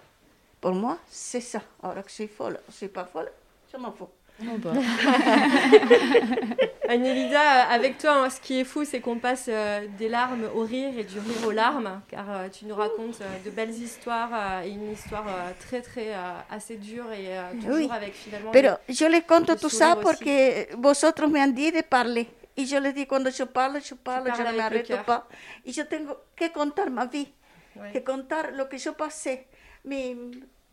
Pour 0.60 0.74
moi, 0.74 0.98
c'est 1.08 1.40
ça. 1.40 1.60
Ahora 1.82 2.04
que 2.04 2.12
suis 2.12 2.28
folle, 2.28 2.60
suis 2.70 2.88
pas 2.88 3.04
folle, 3.04 3.32
je 3.72 3.76
m'en 3.76 3.92
fous. 4.40 4.60
Anelida, 6.88 7.66
euh, 7.70 7.74
avec 7.74 7.98
toi, 7.98 8.24
hein, 8.24 8.30
ce 8.30 8.40
qui 8.40 8.60
est 8.60 8.64
fou, 8.64 8.84
c'est 8.84 9.00
qu'on 9.00 9.18
passe 9.18 9.46
euh, 9.48 9.86
des 9.98 10.08
larmes 10.08 10.48
au 10.54 10.62
rire 10.62 10.92
et 10.98 11.04
du 11.04 11.18
rire 11.18 11.46
aux 11.46 11.50
larmes, 11.52 12.00
car 12.08 12.24
euh, 12.30 12.48
tu 12.48 12.64
nous 12.66 12.74
racontes 12.74 13.20
euh, 13.20 13.38
de 13.44 13.50
belles 13.50 13.70
histoires 13.70 14.30
euh, 14.32 14.62
et 14.64 14.70
une 14.70 14.90
histoire 14.92 15.26
euh, 15.28 15.50
très, 15.60 15.82
très 15.82 16.14
euh, 16.14 16.32
assez 16.50 16.76
dure 16.76 17.12
et 17.12 17.38
euh, 17.38 17.42
toujours 17.60 17.76
Oui. 17.76 17.88
avec 17.92 18.14
finalement. 18.14 18.50
Pero 18.50 18.76
le- 18.88 18.94
yo 18.94 19.08
les 19.08 19.22
conto 19.22 19.52
le 19.52 19.58
tout 19.58 19.68
ça 19.70 19.94
aussi. 19.96 20.02
porque 20.04 20.68
vosotros 20.78 21.30
me 21.30 21.40
han 21.40 21.52
dit 21.54 21.70
de 21.72 21.82
parler. 21.82 22.26
Y 22.56 22.64
yo 22.66 22.80
les 22.80 22.92
dis, 22.92 23.06
cuando 23.06 23.30
yo 23.30 23.46
parlo, 23.46 23.78
yo 23.78 23.96
parlo, 23.96 24.24
parles 24.30 24.38
yo 24.38 24.44
no 24.44 24.48
avec 24.48 24.52
me 24.52 24.58
le 24.58 24.64
arrêto 24.64 24.88
cœur. 24.94 25.04
pas. 25.04 25.24
Y 25.64 25.72
yo 25.72 25.86
tengo 25.86 26.24
que 26.34 26.50
contar 26.50 26.90
ma 26.90 27.06
vie, 27.06 27.32
Ouais. 27.76 27.92
que 27.92 28.02
contar 28.02 28.52
lo 28.54 28.68
que 28.68 28.78
yo 28.78 28.94
pasé, 28.94 29.46
mi, 29.84 30.16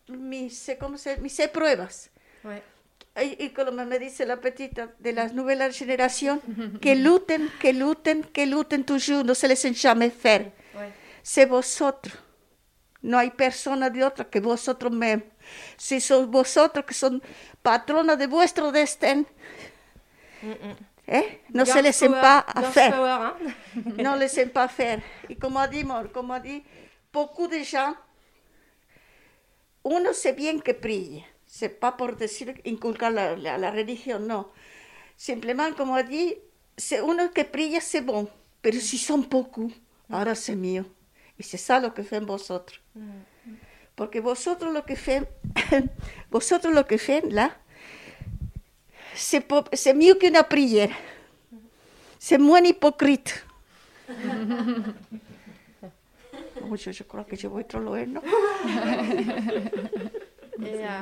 mis, 0.08 0.72
¿cómo 0.80 0.98
se, 0.98 1.18
mis 1.18 1.40
pruebas. 1.54 2.10
Ouais. 2.44 2.62
Y, 3.20 3.50
como 3.50 3.72
me 3.72 3.98
dice 4.00 4.26
la 4.26 4.38
petita 4.40 4.92
de 5.00 5.12
la 5.12 5.28
nueva 5.30 5.72
generación, 5.72 6.40
que 6.82 6.96
luten, 6.96 7.50
que 7.60 7.74
luten, 7.74 8.24
que 8.24 8.46
luten 8.46 8.84
toujours, 8.86 9.24
no 9.26 9.34
se 9.34 9.48
les 9.48 9.64
jamais 9.74 10.12
faire. 10.12 10.52
Ouais. 10.76 10.92
C'est 11.24 11.46
vosotros. 11.48 12.14
No 13.02 13.18
hay 13.18 13.32
persona 13.32 13.90
de 13.90 14.04
otra 14.04 14.26
que 14.30 14.40
vosotros 14.40 14.92
mismos. 14.92 15.24
Si 15.78 16.00
sois 16.00 16.28
vosotros 16.28 16.86
que 16.86 16.94
son 16.94 17.22
patronas 17.64 18.18
de 18.18 18.28
vuestro 18.28 18.72
destino, 18.72 19.26
Mm, 20.44 20.52
mm. 20.52 20.76
¿eh? 21.08 21.42
no 21.50 21.66
se 21.66 21.82
les 21.82 22.00
faire. 22.74 22.94
power, 22.94 23.34
hein. 23.34 23.94
no 24.04 24.16
les 24.16 24.38
aime 24.38 24.52
pas 24.52 24.68
faire. 24.68 25.02
Y 25.28 25.36
como 25.36 25.60
a 25.60 25.68
dit, 25.68 25.84
mon- 25.84 26.08
como 26.10 26.34
a 26.34 26.40
dit 26.40 26.64
beaucoup 27.12 27.48
de 27.48 27.64
gens, 27.64 27.96
uno 29.84 30.14
sait 30.14 30.34
bien 30.36 30.62
que 30.62 30.74
prie. 30.74 31.26
C'est 31.48 31.80
pas 31.80 31.94
pour 31.94 32.14
decir 32.16 32.54
inculcar 32.66 33.10
la, 33.12 33.36
la, 33.36 33.58
la 33.58 33.72
religión, 33.72 34.28
no. 34.28 34.52
Simplement, 35.16 35.74
como 35.76 35.96
a 35.96 36.04
dit, 36.04 36.36
c'est 36.78 37.02
uno 37.02 37.32
que 37.34 37.44
prie, 37.46 37.80
c'est 37.82 38.02
bon. 38.02 38.28
Pero 38.62 38.80
si 38.80 38.98
son 38.98 39.20
beaucoup, 39.30 39.72
ahora 40.10 40.36
c'est 40.36 40.56
mieux. 40.56 40.86
Y 41.40 41.44
c'est 41.44 41.58
ça 41.58 41.80
lo 41.80 41.94
que 41.94 42.04
faites 42.04 42.26
vosotros. 42.26 42.80
Porque 43.96 44.20
vosotros 44.20 44.74
lo 44.74 44.84
que 44.86 44.96
faites, 44.96 45.28
vosotros 46.32 46.74
lo 46.74 46.86
que 46.86 46.98
faites 46.98 47.32
là, 47.32 47.50
c'est 49.16 49.42
po- 49.42 49.64
c'est 49.74 49.94
mieux 49.94 50.16
qu'une 50.16 50.40
prière. 50.50 50.92
C'est 52.20 52.38
moins 52.38 52.62
hypocrite. 52.64 53.46
Oh, 56.70 56.76
je, 56.76 56.92
je 56.92 57.04
crois 57.04 57.24
que 57.24 57.36
je 57.36 57.48
vais 57.48 57.64
trop 57.64 57.80
loin, 57.80 58.06
non 58.06 58.22
Et 60.60 60.84
euh, 60.86 61.02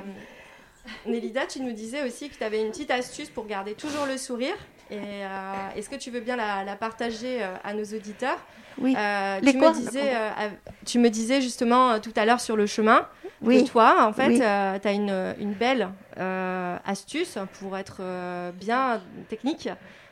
Nélida, 1.05 1.45
tu 1.45 1.59
nous 1.61 1.71
disais 1.73 2.03
aussi 2.03 2.29
que 2.29 2.35
tu 2.35 2.43
avais 2.43 2.61
une 2.61 2.69
petite 2.71 2.91
astuce 2.91 3.29
pour 3.29 3.45
garder 3.45 3.73
toujours 3.73 4.05
le 4.05 4.17
sourire. 4.17 4.55
Et 4.91 4.97
euh, 4.99 5.27
est-ce 5.75 5.89
que 5.89 5.95
tu 5.95 6.11
veux 6.11 6.19
bien 6.19 6.35
la, 6.35 6.63
la 6.63 6.75
partager 6.75 7.43
euh, 7.43 7.55
à 7.63 7.73
nos 7.73 7.83
auditeurs 7.85 8.37
Oui. 8.77 8.95
Euh, 8.97 9.39
Les 9.41 9.51
tu, 9.53 9.57
me 9.57 9.73
disais, 9.73 10.15
euh, 10.15 10.49
tu 10.85 10.99
me 10.99 11.09
disais 11.09 11.41
justement 11.41 11.91
euh, 11.93 11.99
tout 11.99 12.13
à 12.15 12.25
l'heure 12.25 12.39
sur 12.39 12.55
le 12.55 12.67
chemin 12.67 13.07
Oui. 13.41 13.63
que 13.63 13.69
toi, 13.69 14.05
en 14.05 14.13
fait, 14.13 14.27
Oui. 14.27 14.37
tu 14.37 14.43
as 14.43 14.91
une, 14.91 15.35
une 15.39 15.53
belle 15.53 15.89
euh, 16.17 16.77
astuce 16.85 17.37
pour 17.59 17.75
être 17.77 17.97
euh, 18.01 18.51
bien 18.51 19.01
technique, 19.27 19.69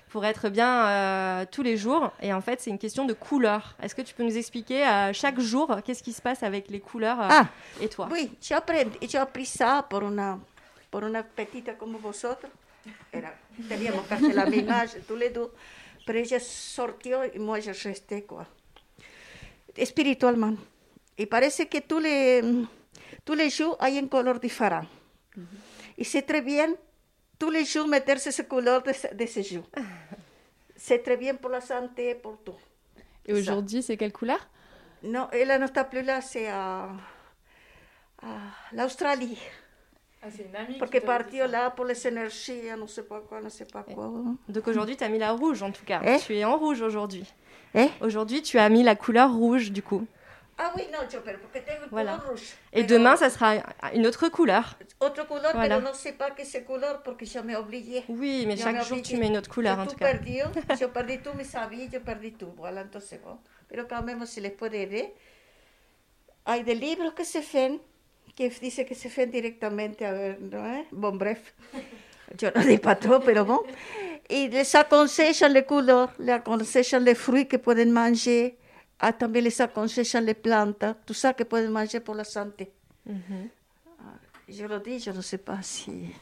pour 0.09 0.25
être 0.25 0.49
bien 0.49 0.85
euh, 0.87 1.45
tous 1.51 1.61
les 1.61 1.77
jours. 1.77 2.11
Et 2.23 2.33
en 2.33 2.41
fait, 2.41 2.59
c'est 2.59 2.71
une 2.71 2.79
question 2.79 3.05
de 3.05 3.13
couleur. 3.13 3.75
Est-ce 3.83 3.93
que 3.93 4.01
tu 4.01 4.15
peux 4.15 4.23
nous 4.23 4.37
expliquer 4.37 4.87
euh, 4.87 5.13
chaque 5.13 5.39
jour 5.39 5.75
qu'est-ce 5.85 6.01
qui 6.01 6.13
se 6.13 6.21
passe 6.21 6.41
avec 6.41 6.67
les 6.71 6.79
couleurs 6.79 7.21
euh, 7.21 7.27
Ah. 7.29 7.45
et 7.79 7.89
toi? 7.89 8.07
Oui, 8.11 8.31
aprendí, 8.51 8.97
yo 9.13 9.19
appris 9.21 9.45
ça 9.45 9.85
por 9.87 10.03
una, 10.03 10.39
por 10.93 11.03
una 11.03 11.23
petita 11.23 11.75
como 11.75 11.97
vosotros. 11.97 12.51
Era, 13.11 13.33
teníamos 13.67 14.05
casi 14.05 14.31
la 14.31 14.45
misma 14.45 14.81
âge, 14.81 14.99
tous 15.07 15.17
les 15.17 15.33
deux. 15.33 15.49
Pero 16.05 16.19
ella 16.19 16.39
sortió 16.39 17.25
y 17.25 17.39
moi 17.39 17.59
je 17.61 17.73
resté, 17.73 18.25
quoi. 18.25 18.45
Espirituellement. 19.75 20.55
Y 21.17 21.25
parece 21.25 21.67
que 21.67 21.81
tous 21.81 21.99
les, 21.99 22.43
tous 23.23 23.33
les 23.33 23.49
jours 23.49 23.75
hay 23.79 23.97
un 23.97 24.07
color 24.07 24.39
différent. 24.39 24.85
Y 25.97 26.05
c'est 26.05 26.21
très 26.27 26.41
bien 26.41 26.75
tous 27.39 27.49
les 27.49 27.65
jours 27.65 27.87
meterse 27.87 28.29
ce 28.29 28.43
couleur 28.43 28.83
de, 28.83 28.93
de 29.15 29.25
ce 29.25 29.41
jour. 29.41 29.67
C'est 30.75 30.99
très 30.99 31.17
bien 31.17 31.33
pour 31.33 31.49
la 31.49 31.61
santé, 31.61 32.13
pour 32.13 32.37
tout. 32.43 32.59
Et 33.25 33.33
aujourd'hui, 33.33 33.81
c'est 33.81 33.97
quelle 33.97 34.13
couleur 34.13 34.47
Non, 35.01 35.27
ella 35.31 35.57
no 35.57 35.65
está 35.65 35.85
plus 35.85 36.03
là, 36.03 36.21
c'est 36.21 36.47
à, 36.49 36.89
à 38.21 38.37
l'Australie. 38.73 39.39
Ah, 40.25 40.29
c'est 40.35 40.43
une 40.45 40.55
amie. 40.55 40.77
Porque 40.77 41.01
partió 41.01 41.47
là 41.47 41.69
pour 41.71 41.83
les 41.85 42.07
énergies, 42.07 42.61
no 42.77 42.87
sé 42.87 43.03
pas 43.03 43.19
quoi, 43.27 43.41
no 43.41 43.49
sé 43.49 43.65
pas 43.65 43.83
quoi. 43.83 44.09
Donc 44.47 44.67
aujourd'hui, 44.67 44.95
tu 44.95 45.03
as 45.03 45.09
mis 45.09 45.19
la 45.19 45.31
rouge 45.31 45.61
en 45.61 45.71
tout 45.71 45.83
cas. 45.85 46.01
Eh? 46.05 46.17
Tu 46.19 46.35
es 46.37 46.45
en 46.45 46.57
rouge 46.57 46.81
aujourd'hui. 46.81 47.25
Eh? 47.75 47.89
Aujourd'hui, 48.01 48.41
tu 48.41 48.57
as 48.57 48.69
mis 48.69 48.83
la 48.83 48.95
couleur 48.95 49.33
rouge, 49.33 49.71
du 49.71 49.81
coup. 49.83 50.05
Ah 50.57 50.71
oui, 50.77 50.83
non, 50.93 50.99
je 51.11 51.17
peux, 51.17 51.31
porque 51.41 51.65
tengo 51.65 51.87
Voilà. 51.89 52.17
color 52.17 52.29
rouge. 52.29 52.53
Et 52.71 52.83
Pero- 52.85 52.99
demain, 52.99 53.15
ça 53.17 53.29
sera 53.31 53.55
une 53.95 54.05
autre 54.05 54.29
couleur. 54.29 54.77
Autre 55.01 55.25
couleur, 55.27 55.51
Voilà. 55.51 55.77
pero 55.77 55.81
no 55.81 55.93
sé 55.93 56.13
pas 56.13 56.29
que 56.29 56.45
c'est 56.45 56.63
couleur 56.63 57.01
porque 57.03 57.25
je 57.25 57.39
m'ai 57.39 57.55
oublié. 57.57 58.03
Oui, 58.07 58.45
mais 58.47 58.55
Je 58.55 58.61
chaque 58.63 58.75
jour, 58.83 58.97
oublié. 58.99 59.01
tu 59.01 59.17
mets 59.17 59.27
une 59.27 59.37
autre 59.37 59.49
couleur, 59.49 59.79
en 59.79 59.85
tout 59.87 59.93
tout 59.93 59.97
cas. 59.97 60.11
perdu, 60.13 60.37
j'ai 60.79 60.87
perdu 60.87 61.19
tous 61.23 61.33
mes 61.35 61.55
habits, 61.55 61.89
j'ai 61.91 61.99
perdu 61.99 62.33
tout. 62.33 62.53
Voilà, 62.55 62.81
entonces 62.83 63.19
bon. 63.25 63.39
Pero 63.67 63.85
quand 63.89 64.03
même, 64.03 64.23
si 64.27 64.39
les 64.41 64.51
puede 64.51 64.75
aider. 64.75 65.11
Hay 66.45 66.63
des 66.63 66.75
livres 66.75 67.13
que 67.15 67.23
se 67.23 67.41
font, 67.41 67.79
que 68.35 68.49
dice 68.49 68.85
que 68.85 68.95
se 68.95 69.09
font 69.09 69.29
directamente, 69.29 70.05
a 70.05 70.11
ver, 70.13 70.41
¿no? 70.41 70.65
eh? 70.65 70.87
Bon, 70.91 71.17
bref. 71.17 71.53
Yo 72.37 72.51
no 72.55 72.63
dis 72.63 72.79
pas 72.79 72.95
trop, 72.95 73.23
pero 73.23 73.45
bon. 73.45 73.61
Y 74.29 74.47
les 74.49 74.73
aconsejan 74.75 75.53
les 75.53 75.65
couleurs, 75.65 76.11
les 76.17 76.33
aconsejan 76.33 77.03
les 77.03 77.15
fruits 77.15 77.47
que 77.47 77.59
pueden 77.59 77.91
manger, 77.91 78.57
ah, 78.99 79.13
también 79.13 79.43
les 79.43 79.61
aconsejan 79.61 80.21
les 80.21 80.33
plantes, 80.33 80.85
tout 81.05 81.13
ça 81.13 81.33
que 81.33 81.43
pueden 81.43 81.71
manger 81.71 81.99
pour 81.99 82.15
la 82.15 82.23
santé. 82.23 82.71
Je 84.47 84.65
le 84.65 84.79
dis, 84.79 84.99
je 84.99 85.11
ne 85.11 85.21
sais 85.21 85.37
pas 85.37 85.61
si... 85.61 86.13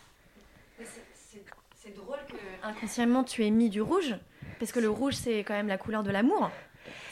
C'est 1.76 1.95
drôle 1.95 2.19
que 2.28 2.36
inconsciemment 2.63 3.24
tu 3.24 3.45
aies 3.45 3.50
mis 3.52 3.69
du 3.69 3.82
rouge, 3.82 4.15
parce 4.60 4.71
que 4.71 4.80
le 4.80 4.89
rouge 4.89 5.15
c'est 5.15 5.39
quand 5.39 5.54
même 5.54 5.67
la 5.67 5.78
couleur 5.78 6.04
de 6.04 6.12
l'amour. 6.12 6.52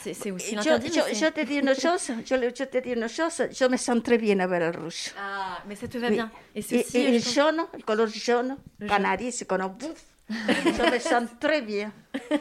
C'est 0.02 0.32
aussi 0.32 0.52
Je, 0.52 0.56
l'interdit. 0.56 0.88
je, 1.14 1.26
te 1.30 1.42
dis 1.46 1.56
une 1.58 1.76
chose, 1.80 2.12
je, 2.26 2.64
te 2.64 2.78
dis 2.80 2.92
une 2.92 3.08
chose, 3.10 3.42
je 3.52 3.66
me 3.66 3.78
sens 3.78 4.02
très 4.04 4.18
bien 4.18 4.40
avec 4.40 4.62
le 4.62 4.80
rouge. 4.82 5.12
Ah, 5.20 5.60
mais 5.68 5.76
ça 5.76 5.88
te 5.88 5.98
va 5.98 6.08
Oui. 6.08 6.14
bien. 6.16 6.32
Et 6.56 6.62
Et, 6.96 7.12
le 7.12 7.20
jaune, 7.20 7.62
le 7.78 7.84
couleur 7.84 8.08
jaune, 8.08 8.58
Le 8.80 8.88
jaune. 8.88 8.98
canaris, 8.98 9.32
c'est 9.34 9.46
qu'on 9.48 9.58
bouffe. 9.68 10.04
je 10.30 10.92
me 10.94 11.00
sens 11.00 11.24
très 11.40 11.62
bien. 11.62 11.92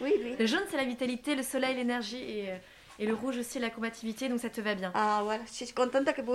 Oui, 0.00 0.12
oui. 0.22 0.36
Le 0.38 0.46
jaune 0.46 0.64
c'est 0.70 0.76
la 0.76 0.84
vitalité, 0.84 1.34
le 1.34 1.42
soleil, 1.42 1.74
l'énergie 1.76 2.22
et, 2.22 2.50
euh, 2.50 2.56
et 2.98 3.06
le 3.06 3.14
rouge 3.14 3.38
aussi 3.38 3.58
la 3.58 3.70
combativité, 3.70 4.28
donc 4.28 4.38
ça 4.40 4.48
te 4.50 4.60
va 4.60 4.74
bien. 4.74 4.90
Ah, 4.94 5.20
voilà, 5.24 5.42
je 5.46 5.64
suis 5.64 5.72
contente 5.74 6.04
que 6.12 6.20
vous 6.22 6.32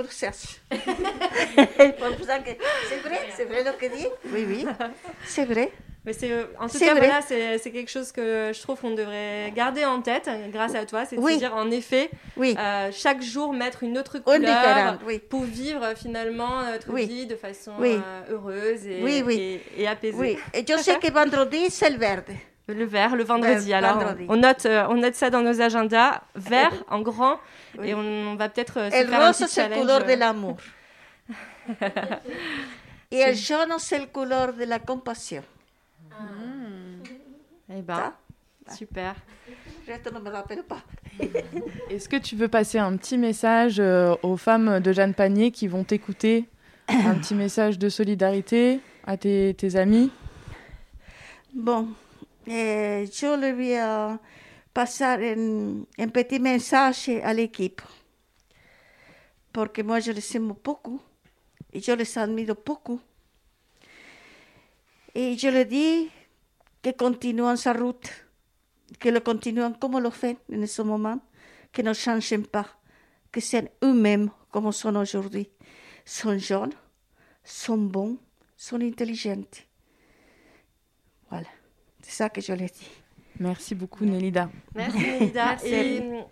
que- 2.39 2.57
c'est 2.89 2.99
vrai, 3.07 3.19
c'est 3.35 3.45
vrai 3.45 3.63
ce 3.63 3.77
que 3.77 3.85
dit. 3.95 4.07
Oui, 4.33 4.43
oui, 4.47 4.65
c'est 5.25 5.45
vrai. 5.45 5.71
Mais 6.07 6.13
c'est, 6.13 6.31
euh, 6.31 6.45
en 6.57 6.69
tout 6.69 6.79
cas, 6.79 6.95
vrai. 6.95 7.05
voilà, 7.05 7.21
c'est 7.21 7.69
quelque 7.69 7.91
chose 7.91 8.13
que 8.13 8.51
je 8.55 8.61
trouve 8.61 8.79
qu'on 8.79 8.91
devrait 8.95 9.51
garder 9.53 9.83
en 9.83 10.01
tête 10.01 10.29
euh, 10.29 10.47
grâce 10.47 10.73
à 10.73 10.85
toi. 10.85 11.03
C'est 11.03 11.17
de 11.17 11.21
Oui. 11.21 11.33
se 11.33 11.39
dire, 11.39 11.53
en 11.53 11.69
effet, 11.69 12.09
Oui. 12.37 12.55
euh, 12.57 12.89
chaque 12.93 13.21
jour 13.21 13.51
mettre 13.51 13.83
une 13.83 13.97
autre 13.97 14.17
couleur 14.19 14.97
oui. 15.05 15.19
pour 15.19 15.43
vivre 15.43 15.85
finalement 15.97 16.63
notre 16.63 16.93
vie 16.95 17.25
de 17.25 17.35
façon 17.35 17.73
euh, 17.81 17.99
heureuse 18.31 18.87
et, 18.87 19.01
et, 19.01 19.81
et 19.81 19.85
apaisée. 19.89 20.17
Oui, 20.17 20.37
et 20.53 20.65
je 20.65 20.77
sais 20.77 20.97
que 20.97 21.11
vendredi, 21.11 21.65
c'est 21.69 21.89
le 21.89 21.97
verde. 21.97 22.23
Le 22.69 22.85
vert, 22.85 23.13
le 23.17 23.25
vendredi. 23.25 23.67
Le 23.71 23.75
Alors, 23.75 23.99
vendredi. 23.99 24.25
On, 24.29 24.37
note, 24.37 24.65
on 24.65 24.93
note 24.93 25.15
ça 25.15 25.29
dans 25.29 25.41
nos 25.41 25.59
agendas, 25.59 26.21
vert 26.35 26.71
en 26.89 27.01
grand, 27.01 27.37
et 27.83 27.93
on, 27.93 27.99
on 27.99 28.35
va 28.35 28.47
peut-être 28.47 28.75
se 28.75 28.89
faire 28.91 29.13
un 29.21 29.27
rose, 29.27 29.37
petit 29.39 29.49
c'est 29.49 29.63
le 29.63 29.69
challenge. 29.75 29.81
couleur 29.81 30.05
de 30.05 30.13
l'amour. 30.13 30.55
Et 33.11 33.25
le 33.25 33.33
jaune, 33.33 33.73
c'est 33.77 33.99
le 33.99 34.05
couleur 34.05 34.53
de 34.53 34.63
la 34.63 34.79
compassion. 34.79 35.43
Eh 37.69 37.81
ben, 37.81 38.13
super. 38.71 39.15
Je 39.87 40.09
ne 40.09 40.19
me 40.19 40.29
rappelle 40.29 40.63
pas. 40.63 40.81
Est-ce 41.89 42.07
que 42.09 42.17
tu 42.17 42.35
veux 42.35 42.47
passer 42.47 42.77
un 42.77 42.95
petit 42.97 43.17
message 43.17 43.79
euh, 43.79 44.15
aux 44.23 44.37
femmes 44.37 44.79
de 44.79 44.91
Jeanne 44.91 45.13
Panier 45.13 45.51
qui 45.51 45.67
vont 45.67 45.83
t'écouter 45.83 46.45
Un 46.87 47.15
petit 47.15 47.35
message 47.43 47.79
de 47.79 47.89
solidarité 47.89 48.79
à 49.05 49.17
tes, 49.17 49.53
tes 49.53 49.75
amis? 49.75 50.11
Bon, 51.53 51.89
eh, 52.47 53.05
je 53.11 53.39
le 53.39 53.55
vais 53.55 53.81
euh, 53.81 54.13
passer 54.73 55.03
un, 55.03 55.83
un 55.97 56.07
petit 56.09 56.39
message 56.39 57.09
à 57.23 57.33
l'équipe. 57.33 57.81
Parce 59.51 59.71
que 59.71 59.81
moi, 59.81 59.99
je 59.99 60.11
les 60.11 60.37
aime 60.37 60.53
beaucoup. 60.63 61.01
Et 61.73 61.81
je 61.81 61.91
les 61.91 62.17
admire 62.17 62.55
beaucoup. 62.65 62.99
Et 65.19 65.35
je 65.35 65.47
le 65.47 65.65
dis 65.65 66.11
que 66.83 66.91
continuent 66.91 67.55
sa 67.55 67.73
route, 67.73 68.07
que 68.99 69.09
le 69.09 69.19
continuent 69.19 69.73
comme 69.81 69.97
le 69.99 70.11
fait 70.11 70.37
en 70.53 70.67
ce 70.67 70.83
moment, 70.83 71.19
que 71.73 71.81
ne 71.81 71.91
changent 71.91 72.37
pas, 72.43 72.67
que 73.31 73.39
c'est 73.41 73.71
eux-mêmes 73.83 74.29
comme 74.51 74.71
sont 74.71 74.95
aujourd'hui. 74.95 75.49
Sont 76.05 76.37
jeunes, 76.37 76.73
sont 77.43 77.79
bons, 77.79 78.19
sont 78.55 78.79
intelligents. 78.79 79.41
Voilà, 81.31 81.47
c'est 82.03 82.11
ça 82.11 82.29
que 82.29 82.39
je 82.39 82.53
l'ai 82.53 82.67
dit. 82.67 82.87
Merci 83.39 83.73
beaucoup, 83.73 84.05
Nélida. 84.05 84.51
Merci 84.75 84.97
Nélida. 84.99 85.45
Merci. 85.47 85.67
Et, 85.67 85.99
hum, 85.99 86.25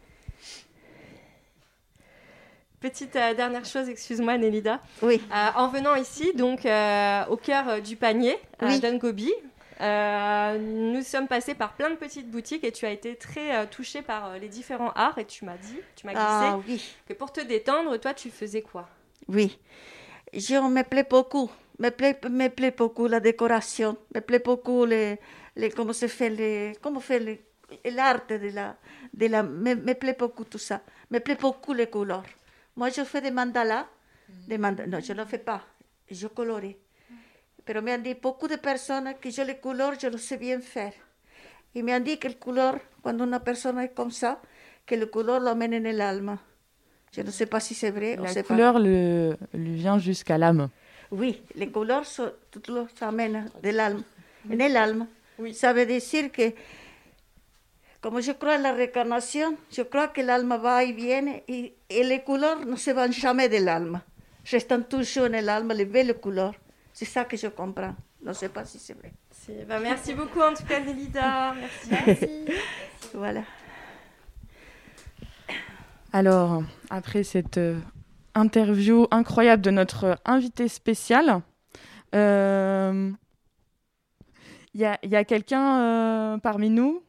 Petite 2.85 3.15
euh, 3.15 3.33
dernière 3.33 3.65
chose, 3.65 3.89
excuse-moi 3.89 4.37
Nélida. 4.37 4.79
Oui. 5.01 5.19
Euh, 5.33 5.47
en 5.55 5.69
venant 5.69 5.95
ici, 5.95 6.33
donc 6.35 6.67
euh, 6.67 7.25
au 7.31 7.35
cœur 7.35 7.81
du 7.81 7.95
panier, 7.95 8.37
à 8.59 8.67
Oui. 8.67 9.33
Euh, 9.81 10.59
nous 10.59 11.01
sommes 11.01 11.27
passés 11.27 11.55
par 11.55 11.73
plein 11.73 11.89
de 11.89 11.95
petites 11.95 12.29
boutiques 12.29 12.63
et 12.63 12.71
tu 12.71 12.85
as 12.85 12.91
été 12.91 13.15
très 13.15 13.65
touchée 13.69 14.03
par 14.03 14.37
les 14.37 14.47
différents 14.49 14.91
arts 14.91 15.17
et 15.17 15.25
tu 15.25 15.45
m'as 15.45 15.57
dit, 15.57 15.79
tu 15.95 16.05
m'as 16.05 16.11
glissé 16.13 16.27
Ah 16.29 16.59
oui. 16.67 16.95
que 17.09 17.13
pour 17.13 17.33
te 17.33 17.41
détendre, 17.41 17.97
toi 17.97 18.13
tu 18.13 18.29
faisais 18.29 18.61
quoi? 18.61 18.87
Oui, 19.27 19.57
je 20.31 20.53
me 20.53 20.83
plaît 20.83 21.07
beaucoup. 21.09 21.49
Me 21.79 21.89
plaît, 21.89 22.19
me 22.29 22.49
plaît 22.49 22.69
beaucoup 22.77 23.07
la 23.07 23.19
décoration. 23.19 23.97
Me 24.13 24.21
plaît 24.21 24.43
beaucoup 24.45 24.85
les, 24.85 25.17
les 25.55 25.71
comment 25.71 25.91
se 25.91 26.05
fait 26.07 26.29
les, 26.29 26.73
comment 26.83 26.99
fait 26.99 27.17
les- 27.19 27.43
l'art 27.91 28.21
de 28.29 28.35
la, 28.53 28.75
de 29.11 29.25
la, 29.25 29.41
me, 29.41 29.73
me 29.73 29.93
plaît 29.93 30.15
beaucoup 30.17 30.43
tout 30.43 30.59
ça. 30.59 30.81
Me 31.09 31.17
plaît 31.17 31.33
beaucoup 31.41 31.73
les 31.73 31.87
couleurs. 31.87 32.21
Moi, 32.75 32.89
je 32.89 33.03
fais 33.03 33.21
des 33.21 33.31
mandalas. 33.31 33.85
Des 34.47 34.57
manda- 34.57 34.85
non, 34.87 34.99
je 34.99 35.13
ne 35.13 35.19
le 35.19 35.25
fais 35.25 35.37
pas. 35.37 35.61
Je 36.09 36.27
colore. 36.27 36.75
Pero 37.63 37.81
me 37.81 37.91
han 37.91 38.03
dit 38.03 38.13
beaucoup 38.15 38.47
de 38.47 38.57
personnes 38.57 39.15
que 39.19 39.29
je 39.31 39.41
les 39.41 39.57
couleurs, 39.57 39.93
je 39.99 40.07
le 40.07 40.17
sais 40.17 40.37
bien 40.37 40.59
faire. 40.61 40.93
Et 41.73 41.81
me 41.81 41.91
han 41.93 41.99
dit 42.03 42.17
que 42.19 42.27
le 42.27 42.35
couleur, 42.35 42.77
quand 43.03 43.17
une 43.19 43.39
personne 43.39 43.79
est 43.79 43.89
comme 43.93 44.11
ça, 44.11 44.39
que 44.85 44.93
le 44.95 45.07
couleur 45.07 45.39
l'amène 45.39 45.73
en 45.73 45.85
el 45.85 45.99
alma. 46.01 46.37
Je 47.11 47.21
ne 47.21 47.31
sais 47.31 47.45
pas 47.47 47.59
si 47.59 47.73
c'est 47.73 47.89
vrai 47.91 48.19
ou 48.19 48.23
La 48.23 48.29
c'est 48.29 48.43
pas. 48.43 48.53
couleur 48.53 48.77
le, 48.77 49.35
lui 49.53 49.75
vient 49.75 49.97
jusqu'à 49.97 50.37
l'âme. 50.37 50.69
Oui, 51.11 51.41
les 51.55 51.69
couleurs 51.71 52.03
toutes 52.51 52.67
les 52.67 52.83
s'amènent 52.99 53.49
de 53.63 53.69
l'âme, 53.69 54.03
en 54.51 54.59
el 54.59 54.75
alma. 54.77 55.07
Ça 55.53 55.73
veut 55.73 55.85
dire 55.85 56.31
que, 56.31 56.51
comme 58.05 58.21
je 58.21 58.33
crois 58.33 58.57
en 58.57 58.61
la 58.61 58.71
réincarnation, 58.71 59.57
je 59.71 59.81
crois 59.81 60.09
que 60.09 60.21
l'alma 60.21 60.59
va 60.59 60.83
et 60.83 60.91
vient 60.91 61.25
et, 61.47 61.75
et 61.89 62.03
les 62.03 62.21
couleurs 62.21 62.63
ne 62.63 62.75
se 62.75 62.91
vont 62.91 63.11
jamais 63.11 63.49
de 63.49 63.57
l'alma. 63.57 64.03
Restent 64.45 64.87
toujours 64.87 65.25
en 65.25 65.41
l'alma, 65.41 65.73
les 65.73 65.85
belles 65.85 66.13
couleurs. 66.13 66.53
C'est 66.93 67.05
ça 67.05 67.25
que 67.25 67.35
je 67.35 67.47
comprends. 67.47 67.95
Je 68.21 68.27
ne 68.27 68.33
sais 68.33 68.49
pas 68.49 68.63
si 68.63 68.77
c'est 68.77 68.93
vrai. 68.93 69.11
Bah, 69.67 69.79
Merci 69.79 70.13
beaucoup 70.13 70.39
en 70.39 70.53
tout 70.53 70.63
cas 70.65 70.81
Nélida. 70.81 71.55
Merci. 71.55 72.45
Voilà. 73.15 73.41
Alors, 76.13 76.61
après 76.91 77.23
cette 77.23 77.57
euh, 77.57 77.79
interview 78.35 79.07
incroyable 79.09 79.63
de 79.63 79.71
notre 79.71 80.19
invité 80.25 80.67
spécial, 80.67 81.41
euh, 82.13 83.11
il 84.75 84.81
y 84.81 84.85
a, 84.85 84.99
il 85.01 85.09
y 85.09 85.15
a 85.15 85.23
quelqu'un 85.23 85.79
euh, 85.79 86.37
parmi 86.37 86.69
nous, 86.69 87.01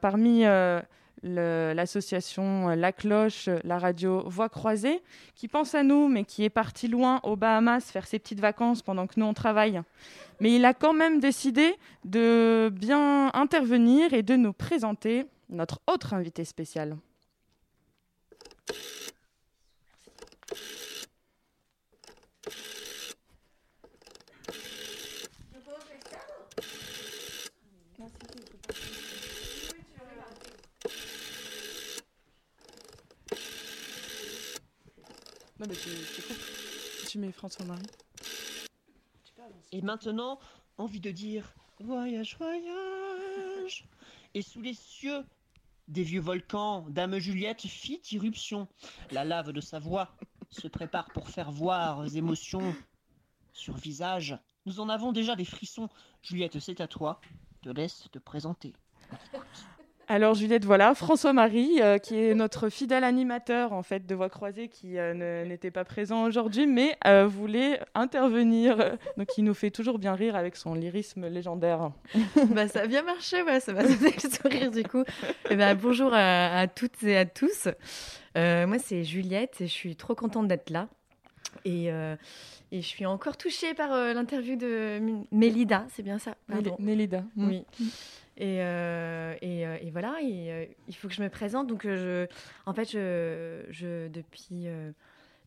parmi 0.00 0.44
euh, 0.44 1.74
l'association 1.74 2.68
La 2.68 2.92
Cloche, 2.92 3.48
la 3.64 3.78
radio 3.78 4.22
Voix 4.28 4.48
Croisée, 4.48 5.02
qui 5.34 5.48
pense 5.48 5.74
à 5.74 5.82
nous, 5.82 6.08
mais 6.08 6.24
qui 6.24 6.44
est 6.44 6.50
parti 6.50 6.88
loin 6.88 7.20
aux 7.22 7.36
Bahamas 7.36 7.90
faire 7.90 8.06
ses 8.06 8.18
petites 8.18 8.40
vacances 8.40 8.82
pendant 8.82 9.06
que 9.06 9.18
nous 9.18 9.26
on 9.26 9.34
travaille. 9.34 9.80
Mais 10.40 10.54
il 10.54 10.64
a 10.64 10.74
quand 10.74 10.92
même 10.92 11.20
décidé 11.20 11.74
de 12.04 12.70
bien 12.72 13.30
intervenir 13.34 14.12
et 14.12 14.22
de 14.22 14.36
nous 14.36 14.52
présenter 14.52 15.26
notre 15.48 15.80
autre 15.86 16.14
invité 16.14 16.44
spécial. 16.44 16.96
Tu 37.08 37.18
mets 37.18 37.32
François-Marie. 37.32 37.86
Et 39.72 39.80
maintenant, 39.80 40.38
envie 40.78 41.00
de 41.00 41.10
dire 41.10 41.54
voyage, 41.80 42.36
voyage. 42.36 43.84
Et 44.34 44.42
sous 44.42 44.60
les 44.60 44.74
cieux 44.74 45.24
des 45.88 46.02
vieux 46.02 46.20
volcans, 46.20 46.84
Dame 46.88 47.18
Juliette 47.18 47.62
fit 47.62 48.02
irruption. 48.10 48.68
La 49.10 49.24
lave 49.24 49.52
de 49.52 49.60
sa 49.60 49.78
voix 49.78 50.14
se 50.50 50.68
prépare 50.68 51.10
pour 51.12 51.28
faire 51.28 51.50
voir 51.50 52.04
émotions 52.14 52.74
sur 53.52 53.76
visage. 53.76 54.38
Nous 54.66 54.80
en 54.80 54.88
avons 54.88 55.12
déjà 55.12 55.36
des 55.36 55.44
frissons. 55.44 55.88
Juliette, 56.22 56.58
c'est 56.58 56.80
à 56.80 56.88
toi. 56.88 57.20
Te 57.62 57.70
laisse 57.70 58.08
te 58.12 58.18
présenter. 58.18 58.74
Alors 60.08 60.34
Juliette, 60.34 60.64
voilà, 60.64 60.94
François-Marie, 60.94 61.82
euh, 61.82 61.98
qui 61.98 62.16
est 62.16 62.32
notre 62.34 62.68
fidèle 62.68 63.02
animateur 63.02 63.72
en 63.72 63.82
fait 63.82 64.06
de 64.06 64.14
Voix 64.14 64.28
croisée, 64.28 64.68
qui 64.68 64.98
euh, 64.98 65.44
n'était 65.44 65.72
pas 65.72 65.84
présent 65.84 66.22
aujourd'hui, 66.22 66.66
mais 66.66 66.96
euh, 67.08 67.26
voulait 67.26 67.80
intervenir. 67.96 68.96
Donc 69.16 69.36
il 69.36 69.42
nous 69.42 69.54
fait 69.54 69.72
toujours 69.72 69.98
bien 69.98 70.14
rire 70.14 70.36
avec 70.36 70.54
son 70.54 70.74
lyrisme 70.74 71.26
légendaire. 71.26 71.90
bah, 72.54 72.68
ça 72.68 72.82
a 72.82 72.86
bien 72.86 73.02
marché, 73.02 73.42
ouais, 73.42 73.58
ça 73.58 73.72
m'a 73.72 73.82
donné 73.82 74.14
le 74.22 74.30
sourire 74.30 74.70
du 74.70 74.84
coup. 74.84 75.02
Et 75.02 75.50
eh 75.50 75.56
ben, 75.56 75.74
bonjour 75.74 76.14
à, 76.14 76.60
à, 76.60 76.68
toutes 76.68 77.02
et 77.02 77.16
à 77.16 77.24
tous. 77.24 77.66
moi 78.36 78.78
c'est 78.78 79.02
Juliette 79.02 79.60
et 79.60 79.66
je 79.66 79.72
suis 79.72 79.96
trop 79.96 80.14
contente 80.14 80.46
d'être 80.46 80.70
là. 80.70 80.88
Et, 81.64 81.86
et, 81.86 82.80
je 82.80 82.86
suis 82.86 83.06
encore 83.06 83.36
touchée 83.36 83.74
par 83.74 83.90
l'interview 83.90 84.54
de 84.54 85.00
Mélida, 85.32 85.84
c'est 85.90 86.02
bien 86.04 86.18
ça? 86.18 86.36
Mélida. 86.78 87.24
Oui. 87.36 87.64
Et, 88.38 88.60
euh, 88.60 89.34
euh, 89.42 89.78
et, 89.80 89.90
voilà, 89.90 90.16
euh, 90.22 90.66
il 90.88 90.94
faut 90.94 91.08
que 91.08 91.14
je 91.14 91.22
me 91.22 91.30
présente. 91.30 91.66
Donc, 91.66 91.86
en 92.66 92.74
fait, 92.74 92.90
je, 92.90 94.08
depuis, 94.08 94.68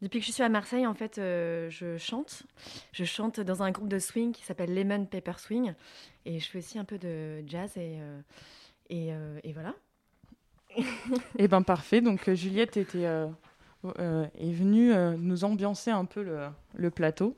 que 0.02 0.20
je 0.20 0.32
suis 0.32 0.44
à 0.44 0.50
Marseille, 0.50 0.88
en 0.88 0.96
fait, 0.96 1.16
je 1.18 1.98
chante. 1.98 2.44
Je 2.92 3.04
chante 3.04 3.40
dans 3.40 3.62
un 3.62 3.72
groupe 3.72 3.90
de 3.90 4.00
swing 4.00 4.32
qui 4.32 4.44
s'appelle 4.44 4.74
Lemon 4.74 5.06
Paper 5.06 5.38
Swing. 5.38 5.74
Et 6.26 6.40
je 6.40 6.50
fais 6.50 6.60
aussi 6.60 6.80
un 6.80 6.86
peu 6.86 6.98
de 6.98 7.44
jazz. 7.48 7.78
Et, 7.78 8.00
et, 8.90 9.54
voilà. 9.54 9.76
et 10.76 10.84
eh 11.38 11.48
ben 11.48 11.62
parfait. 11.62 12.02
Donc, 12.02 12.28
Juliette 12.34 12.76
était, 12.78 13.04
est 13.84 14.54
venue 14.54 14.94
nous 15.20 15.44
ambiancer 15.44 15.92
un 15.92 16.06
peu 16.06 16.26
le 16.74 16.90
plateau. 16.90 17.36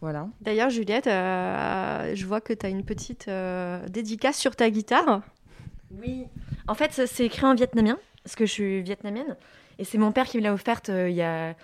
Voilà. 0.00 0.28
D'ailleurs, 0.40 0.70
Juliette, 0.70 1.06
euh, 1.06 2.14
je 2.14 2.26
vois 2.26 2.40
que 2.40 2.52
tu 2.52 2.66
as 2.66 2.68
une 2.68 2.84
petite 2.84 3.28
euh, 3.28 3.86
dédicace 3.88 4.36
sur 4.36 4.54
ta 4.56 4.70
guitare. 4.70 5.22
Oui. 5.90 6.26
En 6.68 6.74
fait, 6.74 6.92
c'est 7.06 7.24
écrit 7.24 7.46
en 7.46 7.54
vietnamien, 7.54 7.98
parce 8.22 8.36
que 8.36 8.46
je 8.46 8.52
suis 8.52 8.82
vietnamienne. 8.82 9.36
Et 9.78 9.84
c'est 9.84 9.98
mon 9.98 10.12
père 10.12 10.26
qui 10.26 10.38
me 10.38 10.42
l'a 10.42 10.52
offerte 10.52 10.88
euh, 10.88 11.08
il 11.08 11.16
y 11.16 11.22
a. 11.22 11.54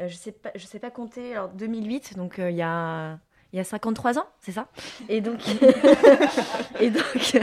je 0.00 0.14
sais 0.14 0.32
pas, 0.32 0.50
je 0.54 0.66
sais 0.66 0.78
pas 0.78 0.90
compter, 0.90 1.38
en 1.38 1.48
2008, 1.48 2.16
donc 2.16 2.36
il 2.38 2.56
y 2.56 2.62
a. 2.62 3.18
Il 3.52 3.58
y 3.58 3.60
a 3.60 3.64
53 3.64 4.18
ans, 4.18 4.26
c'est 4.40 4.50
ça? 4.50 4.66
Et 5.08 5.20
donc, 5.20 5.38
et 6.80 6.90
donc 6.90 7.36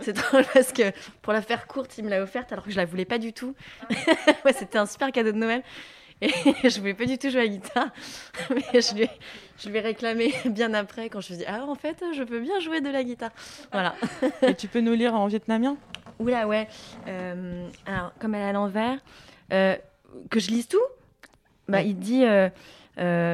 c'est 0.00 0.12
drôle 0.14 0.44
parce 0.54 0.72
que 0.72 0.90
pour 1.20 1.34
la 1.34 1.42
faire 1.42 1.66
courte, 1.66 1.98
il 1.98 2.04
me 2.04 2.08
l'a 2.08 2.22
offerte 2.22 2.50
alors 2.50 2.64
que 2.64 2.70
je 2.70 2.78
la 2.78 2.86
voulais 2.86 3.04
pas 3.04 3.18
du 3.18 3.34
tout. 3.34 3.54
ouais, 4.46 4.54
C'était 4.54 4.78
un 4.78 4.86
super 4.86 5.12
cadeau 5.12 5.32
de 5.32 5.36
Noël. 5.36 5.62
Et 6.22 6.28
je 6.68 6.80
voulais 6.80 6.94
pas 6.94 7.06
du 7.06 7.16
tout 7.18 7.30
jouer 7.30 7.40
à 7.40 7.44
la 7.44 7.48
guitare, 7.48 7.88
mais 8.50 8.80
je 8.80 8.94
lui, 8.94 9.02
ai, 9.04 9.10
je 9.58 9.68
lui 9.68 9.78
ai 9.78 9.80
réclamé 9.80 10.34
bien 10.46 10.74
après 10.74 11.08
quand 11.08 11.20
je 11.20 11.32
me 11.32 11.36
suis 11.36 11.44
dit 11.44 11.44
Ah, 11.46 11.64
en 11.64 11.74
fait, 11.74 12.02
je 12.14 12.22
peux 12.22 12.40
bien 12.40 12.60
jouer 12.60 12.80
de 12.80 12.90
la 12.90 13.02
guitare. 13.02 13.30
Voilà. 13.72 13.94
Et 14.42 14.54
tu 14.54 14.68
peux 14.68 14.80
nous 14.80 14.92
lire 14.92 15.14
en 15.14 15.26
vietnamien? 15.26 15.76
Oula, 16.18 16.46
ouais. 16.46 16.68
Euh, 17.08 17.68
alors, 17.86 18.12
comme 18.18 18.34
elle 18.34 18.42
est 18.42 18.50
à 18.50 18.52
l'envers, 18.52 18.98
euh, 19.52 19.76
que 20.30 20.38
je 20.38 20.50
lise 20.50 20.68
tout? 20.68 20.78
Bah, 21.68 21.82
Il 21.82 21.98
dit 21.98 22.24
euh, 22.24 22.50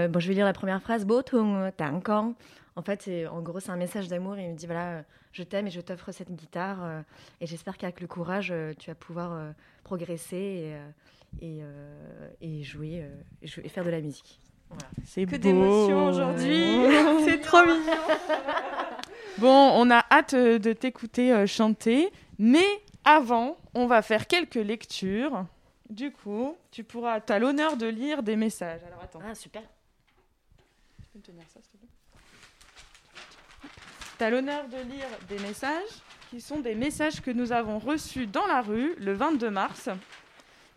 Bon, 0.09 0.21
je 0.21 0.29
vais 0.29 0.35
lire 0.35 0.47
la 0.47 0.53
première 0.53 0.81
phrase 0.81 1.05
Bo 1.05 1.23
thung 1.23 1.73
tang 1.77 2.01
kong. 2.01 2.35
En 2.77 2.83
fait, 2.83 3.09
en 3.31 3.41
gros, 3.41 3.59
c'est 3.59 3.71
un 3.71 3.77
message 3.77 4.07
d'amour. 4.07 4.39
Il 4.39 4.51
me 4.51 4.55
dit 4.55 4.67
Voilà, 4.67 5.03
je 5.33 5.43
t'aime 5.43 5.67
et 5.67 5.71
je 5.71 5.81
t'offre 5.81 6.13
cette 6.13 6.31
guitare. 6.31 7.03
et 7.41 7.47
j'espère 7.47 7.77
qu'avec 7.77 8.01
le 8.01 8.07
courage, 8.07 8.55
tu 8.79 8.91
vas 8.91 8.95
pouvoir 8.95 9.53
progresser. 9.83 10.37
Et, 10.37 10.77
et, 11.41 11.59
euh, 11.63 12.29
et 12.41 12.63
jouer, 12.63 13.03
euh, 13.03 13.61
et 13.63 13.69
faire 13.69 13.85
de 13.85 13.91
la 13.91 14.01
musique. 14.01 14.41
Voilà. 14.69 14.89
C'est 15.05 15.27
que 15.27 15.37
d'émotions 15.37 16.09
aujourd'hui, 16.09 16.77
c'est 17.25 17.41
trop 17.41 17.65
mignon. 17.65 17.93
bon, 19.39 19.73
on 19.75 19.91
a 19.91 20.05
hâte 20.11 20.35
euh, 20.35 20.59
de 20.59 20.73
t'écouter 20.73 21.47
chanter, 21.47 22.11
mais 22.39 22.67
avant, 23.05 23.57
on 23.75 23.87
va 23.87 24.03
faire 24.03 24.27
quelques 24.27 24.55
lectures. 24.55 25.47
Du 25.89 26.11
coup, 26.11 26.57
tu 26.73 26.83
pourras, 26.83 27.21
as 27.29 27.39
l'honneur 27.39 27.77
de 27.77 27.87
lire 27.87 28.23
des 28.23 28.35
messages. 28.35 28.81
Alors 28.85 29.03
attends. 29.03 29.21
Ah 29.25 29.35
super. 29.35 29.63
Tu 29.63 31.05
peux 31.13 31.19
me 31.19 31.23
tenir 31.23 31.45
ça, 31.49 31.61
s'il 31.63 31.73
te 31.73 31.77
plaît? 31.77 31.89
Tu 34.19 34.25
as 34.25 34.31
l'honneur 34.31 34.67
de 34.69 34.79
lire 34.91 35.07
des 35.29 35.39
messages 35.39 36.03
qui 36.31 36.41
sont 36.41 36.59
des 36.59 36.75
messages 36.75 37.21
que 37.21 37.31
nous 37.31 37.53
avons 37.53 37.79
reçus 37.79 38.27
dans 38.27 38.47
la 38.47 38.63
rue 38.63 38.97
le 38.99 39.13
22 39.13 39.51
mars. 39.51 39.89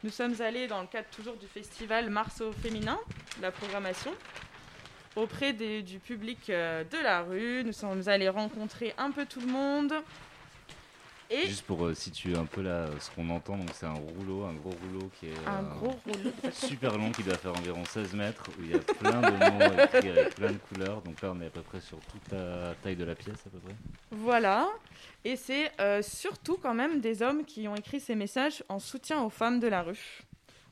Nous 0.01 0.11
sommes 0.11 0.39
allés 0.39 0.67
dans 0.67 0.79
le 0.79 0.87
cadre 0.87 1.09
toujours 1.13 1.35
du 1.35 1.45
festival 1.45 2.09
Mars 2.09 2.39
au 2.39 2.53
féminin, 2.53 2.97
la 3.41 3.51
programmation, 3.51 4.13
auprès 5.17 5.51
du 5.51 5.99
public 5.99 6.49
euh, 6.49 6.85
de 6.85 6.97
la 7.03 7.21
rue. 7.21 7.63
Nous 7.65 7.73
sommes 7.73 8.07
allés 8.07 8.29
rencontrer 8.29 8.93
un 8.97 9.11
peu 9.11 9.25
tout 9.25 9.41
le 9.41 9.47
monde. 9.47 9.93
Juste 11.29 11.65
pour 11.65 11.85
euh, 11.85 11.93
situer 11.93 12.35
un 12.35 12.45
peu 12.45 12.61
là 12.61 12.87
ce 12.99 13.11
qu'on 13.11 13.29
entend, 13.29 13.55
donc 13.55 13.69
c'est 13.73 13.85
un 13.85 13.93
rouleau, 13.93 14.45
un 14.45 14.53
gros 14.53 14.71
rouleau 14.71 15.11
qui 15.19 15.27
est 15.27 15.33
un 15.45 15.61
gros 15.61 15.95
rouleau. 16.03 16.31
super 16.51 16.97
long 16.97 17.11
qui 17.11 17.21
doit 17.21 17.37
faire 17.37 17.53
environ 17.53 17.85
16 17.85 18.13
mètres 18.15 18.49
où 18.57 18.63
il 18.63 18.71
y 18.71 18.73
a 18.73 18.79
plein 18.79 19.21
de 19.21 19.29
mots 19.29 19.83
écrits 19.83 20.09
avec 20.09 20.35
plein 20.35 20.51
de 20.51 20.57
couleurs. 20.57 21.01
Donc 21.03 21.21
là 21.21 21.31
on 21.35 21.39
est 21.41 21.45
à 21.45 21.51
peu 21.51 21.61
près 21.61 21.81
sur 21.81 21.99
toute 21.99 22.31
la 22.31 22.73
taille 22.81 22.95
de 22.95 23.05
la 23.05 23.13
pièce 23.13 23.45
à 23.45 23.49
peu 23.51 23.59
près. 23.59 23.75
Voilà. 24.09 24.67
Et 25.23 25.35
c'est 25.35 25.71
euh, 25.79 26.01
surtout 26.01 26.57
quand 26.57 26.73
même 26.73 26.99
des 26.99 27.21
hommes 27.21 27.45
qui 27.45 27.67
ont 27.67 27.75
écrit 27.75 27.99
ces 27.99 28.15
messages 28.15 28.63
en 28.67 28.79
soutien 28.79 29.21
aux 29.21 29.29
femmes 29.29 29.59
de 29.59 29.67
la 29.67 29.83
rue. 29.83 30.23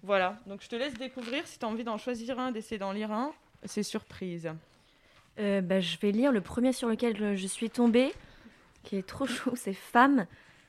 Voilà. 0.01 0.39
Donc 0.47 0.63
je 0.63 0.69
te 0.69 0.75
laisse 0.75 0.95
découvrir 0.95 1.45
si 1.45 1.59
tu 1.59 1.65
as 1.65 1.67
envie 1.67 1.83
d'en 1.83 1.99
choisir 1.99 2.39
un, 2.39 2.51
d'essayer 2.51 2.79
d'en 2.79 2.93
lire 2.93 3.11
un. 3.11 3.31
C'est 3.63 3.83
surprise. 3.83 4.49
Euh, 5.39 5.61
bah, 5.61 5.81
je 5.81 5.97
vais 5.99 6.11
lire 6.11 6.31
le 6.31 6.41
premier 6.41 6.73
sur 6.73 6.89
lequel 6.89 7.35
je 7.35 7.47
suis 7.47 7.69
tombée, 7.69 8.11
qui 8.83 8.95
est 8.95 9.05
trop 9.05 9.27
chaud, 9.27 9.53
c'est 9.55 9.73
Femme 9.73 10.25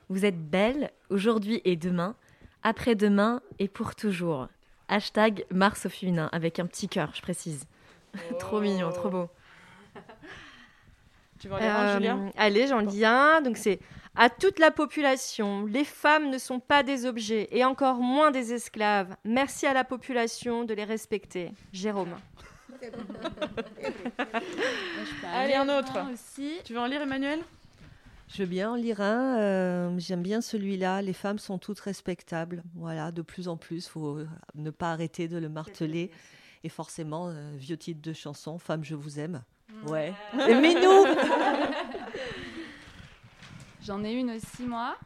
vous 0.09 0.25
êtes 0.25 0.39
belle 0.39 0.91
aujourd'hui 1.11 1.61
et 1.65 1.77
demain, 1.77 2.15
après-demain 2.63 3.41
et 3.59 3.69
pour 3.69 3.95
toujours. 3.95 4.49
Hashtag 4.89 5.45
Mars 5.51 5.87
au 5.87 5.89
féminin, 5.91 6.29
avec 6.33 6.59
un 6.59 6.67
petit 6.67 6.89
cœur, 6.89 7.11
je 7.15 7.21
précise. 7.21 7.67
trop 8.39 8.61
mignon, 8.61 8.91
trop 8.91 9.11
beau. 9.11 9.29
Tu 11.39 11.49
vas 11.49 11.57
en 11.57 11.99
lire 11.99 12.15
un, 12.15 12.27
euh, 12.27 12.31
Allez, 12.37 12.67
j'en 12.67 12.81
lis 12.81 13.05
un. 13.05 13.41
Donc 13.43 13.57
c'est 13.57 13.79
à 14.17 14.31
toute 14.31 14.59
la 14.59 14.73
population, 14.73 15.65
les 15.67 15.85
femmes 15.85 16.31
ne 16.31 16.39
sont 16.39 16.59
pas 16.59 16.83
des 16.83 17.07
objets 17.07 17.49
et 17.53 17.65
encore 17.65 17.97
moins 17.97 18.33
des 18.33 18.53
esclaves. 18.53 19.15
Merci 19.25 19.67
à 19.67 19.73
la 19.73 19.85
population 19.85 20.65
de 20.65 20.75
les 20.75 20.85
respecter. 20.85 21.53
Jérôme. 21.73 22.17
Allez, 25.33 25.55
un 25.55 25.69
autre. 25.69 25.93
Aussi. 26.13 26.59
Tu 26.65 26.73
veux 26.73 26.81
en 26.81 26.87
lire, 26.87 27.03
Emmanuel? 27.03 27.41
Je 28.29 28.43
veux 28.43 28.49
bien 28.49 28.71
en 28.71 28.75
lire 28.75 29.01
un. 29.01 29.39
Euh, 29.39 29.99
j'aime 29.99 30.23
bien 30.23 30.41
celui-là. 30.41 31.01
Les 31.01 31.15
femmes 31.15 31.39
sont 31.39 31.59
toutes 31.59 31.81
respectables. 31.81 32.63
Voilà, 32.75 33.11
de 33.11 33.23
plus 33.23 33.49
en 33.49 33.57
plus, 33.57 33.87
il 33.87 33.89
faut 33.89 34.19
euh, 34.19 34.29
ne 34.55 34.71
pas 34.71 34.93
arrêter 34.93 35.29
de 35.29 35.39
le 35.39 35.49
marteler. 35.49 36.11
Et 36.63 36.69
forcément, 36.69 37.29
euh, 37.29 37.53
vieux 37.57 37.79
titre 37.79 38.03
de 38.03 38.13
chanson, 38.13 38.59
Femme, 38.59 38.85
je 38.85 38.95
vous 38.95 39.19
aime. 39.19 39.43
Ouais. 39.87 40.13
Aimez-nous 40.47 41.07
J'en 43.83 44.05
ai 44.05 44.13
une 44.13 44.33
aussi, 44.33 44.65
moi. 44.65 44.97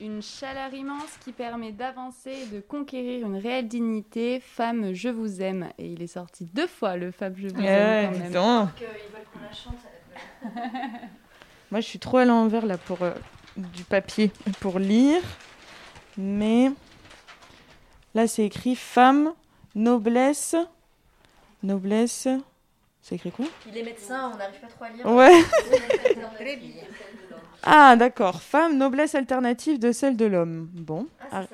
Une 0.00 0.22
chaleur 0.22 0.72
immense 0.72 1.18
qui 1.24 1.32
permet 1.32 1.72
d'avancer 1.72 2.30
et 2.30 2.46
de 2.46 2.60
conquérir 2.60 3.26
une 3.26 3.36
réelle 3.36 3.68
dignité. 3.68 4.40
Femme, 4.40 4.94
je 4.94 5.08
vous 5.08 5.42
aime. 5.42 5.68
Et 5.76 5.92
il 5.92 6.02
est 6.02 6.06
sorti 6.06 6.46
deux 6.46 6.66
fois, 6.66 6.96
le 6.96 7.10
Femme, 7.10 7.34
je 7.36 7.48
vous 7.48 7.60
aime. 7.60 8.12
Quand 8.12 8.22
même. 8.22 8.22
veulent 8.32 9.26
qu'on 9.32 9.40
la 9.40 9.52
chante. 9.52 9.76
Moi, 11.70 11.80
je 11.80 11.86
suis 11.86 11.98
trop 11.98 12.18
à 12.18 12.24
l'envers 12.24 12.64
là 12.64 12.78
pour 12.78 13.02
euh, 13.02 13.12
du 13.56 13.82
papier 13.82 14.30
pour 14.60 14.78
lire. 14.78 15.22
Mais 16.16 16.70
là, 18.14 18.26
c'est 18.28 18.44
écrit 18.44 18.76
femme, 18.76 19.32
noblesse. 19.74 20.54
Noblesse. 21.62 22.28
C'est 23.02 23.16
écrit 23.16 23.32
quoi? 23.32 23.46
Il 23.66 23.76
est 23.76 23.82
médecin, 23.82 24.32
on 24.32 24.36
n'arrive 24.36 24.60
pas 24.60 24.66
trop 24.68 24.84
à 24.84 24.90
lire. 24.90 25.06
Ouais. 25.06 25.42
ah, 27.62 27.96
d'accord. 27.96 28.40
Femme, 28.40 28.76
noblesse 28.78 29.14
alternative 29.14 29.78
de 29.78 29.92
celle 29.92 30.16
de 30.16 30.26
l'homme. 30.26 30.68
Bon. 30.72 31.06
Ah, 31.32 31.44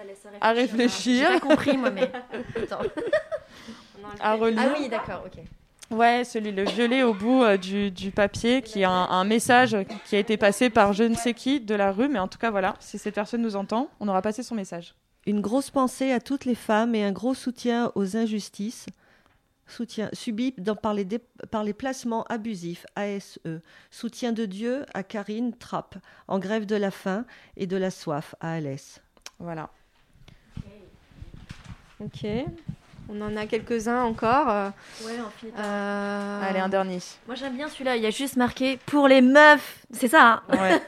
à, 0.41 0.49
à, 0.49 0.53
réfléchir. 0.53 1.29
J'ai 1.33 1.41
pas 1.41 1.47
compris, 1.47 1.77
moi, 1.77 1.91
mais. 1.91 2.11
Attends. 2.63 2.81
à 4.21 4.35
relire. 4.35 4.63
Ah 4.63 4.79
oui, 4.79 4.89
d'accord, 4.89 5.25
ok. 5.27 5.43
Ouais, 5.93 6.25
celui 6.25 6.53
le 6.53 6.65
violet 6.65 7.03
au 7.03 7.13
bout 7.13 7.43
euh, 7.43 7.57
du, 7.59 8.11
papier, 8.11 8.63
qui 8.63 8.81
est 8.81 8.85
un, 8.85 9.25
message 9.25 9.77
qui 10.07 10.17
a 10.17 10.19
été 10.19 10.37
passé 10.37 10.71
par 10.71 10.93
je 10.95 11.05
ne 11.05 11.15
sais 11.15 11.35
qui 11.35 11.61
de 11.61 11.75
la 11.75 11.93
rue, 11.93 12.09
mais 12.09 12.19
en 12.19 12.29
tout 12.29 12.39
cas 12.39 12.51
voilà, 12.51 12.77
si 12.81 12.99
cette 12.99 13.15
personne 13.15 13.43
nous 13.43 13.57
entend, 13.57 13.91
on 14.01 14.09
aura 14.09 14.23
passé 14.23 14.43
son 14.43 14.55
message. 14.55 14.95
Une 15.27 15.41
grosse 15.41 15.71
pensée 15.71 16.11
à 16.11 16.21
toutes 16.21 16.47
les 16.47 16.55
femmes 16.55 16.95
et 16.95 17.05
un 17.05 17.13
gros 17.13 17.35
soutien 17.35 17.93
aux 17.95 18.17
injustices 18.17 18.87
soutien 19.67 20.09
subies 20.13 20.55
par, 20.83 20.95
les 20.95 21.07
par 21.51 21.65
les 21.65 21.73
placements 21.73 22.25
abusifs 22.25 22.87
ASE. 22.97 23.39
Soutien 23.91 24.33
de 24.33 24.45
Dieu 24.45 24.85
à 24.95 25.03
Karine 25.03 25.55
Trapp, 25.55 25.97
en 26.29 26.39
grève 26.39 26.67
de 26.67 26.77
la 26.77 26.91
faim 26.91 27.25
et 27.57 27.67
de 27.67 27.77
la 27.77 27.91
soif 27.91 28.35
à 28.41 28.53
Alès. 28.53 29.01
Voilà. 29.39 29.71
Ok. 32.01 32.27
On 33.09 33.21
en 33.21 33.37
a 33.37 33.47
quelques-uns 33.47 34.03
encore. 34.05 34.73
Ouais, 35.05 35.13
on 35.21 35.31
finit 35.31 35.53
euh, 35.59 36.43
Allez, 36.43 36.61
un 36.61 36.69
dernier. 36.69 36.99
Moi 37.27 37.35
j'aime 37.35 37.57
bien 37.57 37.69
celui-là, 37.69 37.97
il 37.97 38.03
y 38.03 38.07
a 38.07 38.11
juste 38.11 38.37
marqué 38.37 38.79
pour 38.87 39.09
les 39.09 39.21
meufs. 39.21 39.85
C'est 39.91 40.09
ça 40.09 40.43
hein 40.49 40.57
Ouais. 40.57 40.81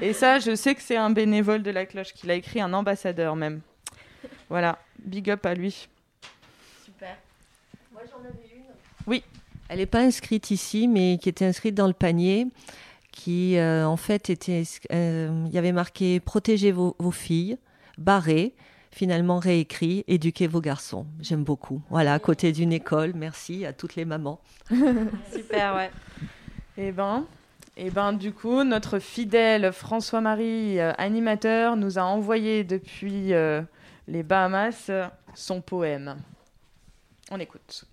Et 0.00 0.12
ça, 0.12 0.38
je 0.38 0.54
sais 0.54 0.74
que 0.74 0.82
c'est 0.82 0.96
un 0.96 1.10
bénévole 1.10 1.62
de 1.62 1.70
la 1.70 1.84
cloche 1.84 2.12
qui 2.14 2.26
l'a 2.26 2.34
écrit, 2.34 2.60
un 2.60 2.72
ambassadeur 2.72 3.36
même. 3.36 3.60
Voilà, 4.48 4.78
big 4.98 5.30
up 5.30 5.44
à 5.44 5.54
lui. 5.54 5.88
Super. 6.84 7.16
Moi 7.92 8.02
j'en 8.10 8.20
avais 8.20 8.54
une. 8.54 8.62
Oui. 9.06 9.22
Elle 9.68 9.78
n'est 9.78 9.86
pas 9.86 10.00
inscrite 10.00 10.50
ici, 10.50 10.86
mais 10.86 11.18
qui 11.20 11.28
était 11.28 11.44
inscrite 11.44 11.74
dans 11.74 11.88
le 11.88 11.92
panier, 11.92 12.46
qui 13.10 13.56
euh, 13.56 13.86
en 13.86 13.96
fait 13.96 14.30
était, 14.30 14.62
euh, 14.92 15.44
il 15.46 15.52
y 15.52 15.58
avait 15.58 15.72
marqué 15.72 16.20
protégez 16.20 16.70
vos, 16.70 16.94
vos 16.98 17.10
filles, 17.10 17.58
barré, 17.98 18.54
finalement 18.96 19.38
réécrit, 19.38 20.04
éduquez 20.08 20.46
vos 20.46 20.62
garçons. 20.62 21.06
J'aime 21.20 21.44
beaucoup. 21.44 21.82
Voilà, 21.90 22.14
à 22.14 22.18
côté 22.18 22.50
d'une 22.52 22.72
école. 22.72 23.12
Merci 23.14 23.66
à 23.66 23.74
toutes 23.74 23.94
les 23.94 24.06
mamans. 24.06 24.40
Super, 25.30 25.74
ouais. 25.74 25.90
Et 26.78 26.92
ben, 26.92 27.26
et 27.76 27.90
ben, 27.90 28.14
du 28.14 28.32
coup, 28.32 28.64
notre 28.64 28.98
fidèle 28.98 29.70
François-Marie, 29.70 30.80
euh, 30.80 30.94
animateur, 30.96 31.76
nous 31.76 31.98
a 31.98 32.02
envoyé 32.04 32.64
depuis 32.64 33.34
euh, 33.34 33.60
les 34.08 34.22
Bahamas 34.22 34.86
euh, 34.88 35.06
son 35.34 35.60
poème. 35.60 36.16
On 37.30 37.38
écoute. 37.38 37.84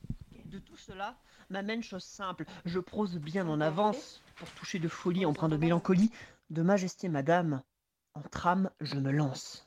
De 0.45 0.59
tout 0.59 0.77
cela 0.77 1.15
m'amène 1.49 1.83
chose 1.83 2.05
simple. 2.05 2.45
Je 2.63 2.79
prose 2.79 3.17
bien 3.17 3.45
en 3.49 3.59
avance 3.59 4.21
pour 4.37 4.49
toucher 4.51 4.79
de 4.79 4.87
folie, 4.87 5.25
empreint 5.25 5.49
de 5.49 5.57
mélancolie, 5.57 6.11
de 6.49 6.61
majesté, 6.61 7.09
madame. 7.09 7.61
En 8.13 8.21
trame, 8.21 8.69
je 8.79 8.95
me 8.95 9.11
lance. 9.11 9.65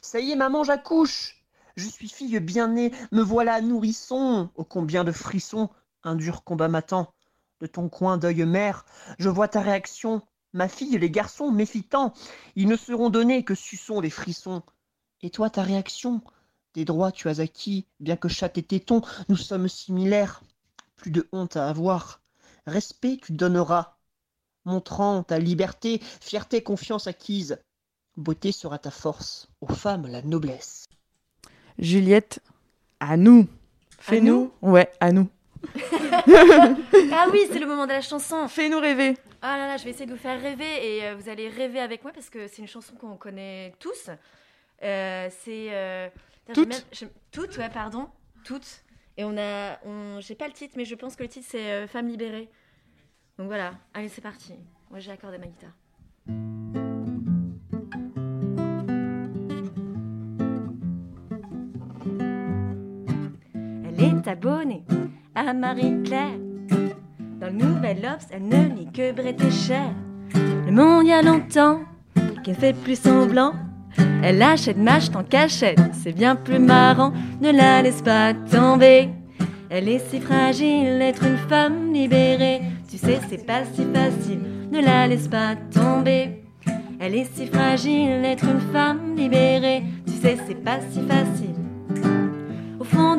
Ça 0.00 0.20
y 0.20 0.32
est, 0.32 0.36
maman, 0.36 0.64
j'accouche. 0.64 1.44
Je 1.76 1.88
suis 1.88 2.08
fille 2.08 2.40
bien 2.40 2.68
née, 2.68 2.92
me 3.12 3.22
voilà 3.22 3.60
nourrisson. 3.60 4.50
Ô 4.54 4.64
combien 4.64 5.04
de 5.04 5.12
frissons, 5.12 5.70
un 6.02 6.16
dur 6.16 6.44
combat 6.44 6.68
m'attend. 6.68 7.12
De 7.60 7.66
ton 7.66 7.88
coin 7.88 8.18
d'œil 8.18 8.44
mère, 8.44 8.84
je 9.18 9.28
vois 9.28 9.48
ta 9.48 9.60
réaction. 9.60 10.22
Ma 10.52 10.68
fille, 10.68 10.98
les 10.98 11.10
garçons, 11.10 11.50
méfitant, 11.50 12.14
ils 12.56 12.68
ne 12.68 12.76
seront 12.76 13.10
donnés 13.10 13.44
que 13.44 13.54
suçons 13.54 14.00
les 14.00 14.10
frissons. 14.10 14.62
Et 15.22 15.30
toi, 15.30 15.50
ta 15.50 15.62
réaction? 15.62 16.22
Des 16.74 16.84
droits 16.84 17.12
tu 17.12 17.28
as 17.28 17.40
acquis, 17.40 17.86
bien 17.98 18.16
que 18.16 18.28
chat 18.28 18.56
et 18.56 18.62
téton, 18.62 19.02
nous 19.28 19.36
sommes 19.36 19.68
similaires. 19.68 20.42
Plus 20.96 21.10
de 21.10 21.28
honte 21.32 21.56
à 21.56 21.68
avoir. 21.68 22.20
Respect 22.66 23.18
tu 23.22 23.32
donneras. 23.32 23.96
Montrant 24.64 25.22
ta 25.22 25.38
liberté, 25.38 26.00
fierté, 26.20 26.62
confiance 26.62 27.06
acquise. 27.06 27.58
Beauté 28.18 28.50
sera 28.50 28.78
ta 28.78 28.90
force, 28.90 29.48
aux 29.60 29.72
femmes 29.72 30.08
la 30.08 30.22
noblesse. 30.22 30.86
Juliette, 31.78 32.40
à 32.98 33.16
nous. 33.16 33.46
Fais-nous. 34.00 34.52
Ouais, 34.60 34.90
à 34.98 35.12
nous. 35.12 35.28
ah 37.12 37.26
oui, 37.32 37.40
c'est 37.50 37.60
le 37.60 37.66
moment 37.66 37.86
de 37.86 37.92
la 37.92 38.00
chanson. 38.00 38.48
Fais-nous 38.48 38.80
rêver. 38.80 39.16
Ah 39.40 39.56
là 39.56 39.68
là, 39.68 39.76
je 39.76 39.84
vais 39.84 39.90
essayer 39.90 40.06
de 40.06 40.10
vous 40.12 40.18
faire 40.18 40.40
rêver 40.42 40.64
et 40.96 41.04
euh, 41.06 41.14
vous 41.14 41.28
allez 41.28 41.48
rêver 41.48 41.78
avec 41.78 42.02
moi 42.02 42.12
parce 42.12 42.28
que 42.28 42.48
c'est 42.48 42.58
une 42.58 42.66
chanson 42.66 42.94
qu'on 42.96 43.16
connaît 43.16 43.72
tous. 43.78 44.10
Euh, 44.82 45.28
c'est 45.44 45.68
euh, 45.70 46.08
Toutes 46.52 46.68
même- 46.70 46.80
je- 46.92 47.06
toutes, 47.30 47.56
ouais, 47.58 47.68
pardon, 47.70 48.08
toutes. 48.44 48.82
Et 49.16 49.22
on 49.24 49.36
a, 49.38 49.78
on, 49.84 50.18
j'ai 50.20 50.34
pas 50.34 50.48
le 50.48 50.52
titre, 50.54 50.74
mais 50.76 50.84
je 50.84 50.94
pense 50.96 51.14
que 51.14 51.22
le 51.22 51.28
titre 51.28 51.46
c'est 51.48 51.70
euh, 51.72 51.86
Femme 51.86 52.08
libérée. 52.08 52.48
Donc 53.38 53.46
voilà, 53.46 53.74
allez 53.94 54.08
c'est 54.08 54.20
parti. 54.20 54.54
Moi 54.90 54.98
j'ai 54.98 55.12
accordé 55.12 55.38
ma 55.38 55.46
guitare. 55.46 56.87
Abonnée 64.28 64.84
à 65.34 65.54
Marie-Claire. 65.54 66.38
Dans 67.40 67.46
le 67.46 67.52
Nouvel 67.52 67.98
Obs, 68.04 68.26
elle 68.30 68.46
ne 68.46 68.74
lit 68.76 68.88
que 68.92 69.10
Brett 69.12 69.40
et 69.42 69.50
Cher. 69.50 69.94
Le 70.34 70.70
monde 70.70 71.06
y 71.06 71.12
a 71.12 71.22
longtemps 71.22 71.80
qu'elle 72.44 72.54
ne 72.54 72.60
fait 72.60 72.74
plus 72.74 73.00
semblant. 73.00 73.54
Elle 74.22 74.42
achète 74.42 74.76
mâche 74.76 75.08
en 75.14 75.24
cachette, 75.24 75.80
c'est 75.92 76.12
bien 76.12 76.36
plus 76.36 76.58
marrant. 76.58 77.14
Ne 77.40 77.52
la 77.52 77.80
laisse 77.80 78.02
pas 78.02 78.34
tomber. 78.34 79.08
Elle 79.70 79.88
est 79.88 80.10
si 80.10 80.20
fragile, 80.20 81.00
être 81.00 81.24
une 81.24 81.38
femme 81.48 81.94
libérée. 81.94 82.60
Tu 82.90 82.98
sais, 82.98 83.20
c'est 83.30 83.46
pas 83.46 83.64
si 83.64 83.82
facile. 83.94 84.40
Ne 84.70 84.82
la 84.82 85.06
laisse 85.06 85.28
pas 85.28 85.56
tomber. 85.72 86.42
Elle 87.00 87.14
est 87.14 87.34
si 87.34 87.46
fragile, 87.46 88.22
être 88.24 88.44
une 88.44 88.72
femme 88.72 89.16
libérée. 89.16 89.84
Tu 90.06 90.12
sais, 90.12 90.36
c'est 90.46 90.62
pas 90.62 90.80
si 90.90 91.00
facile. 91.00 91.57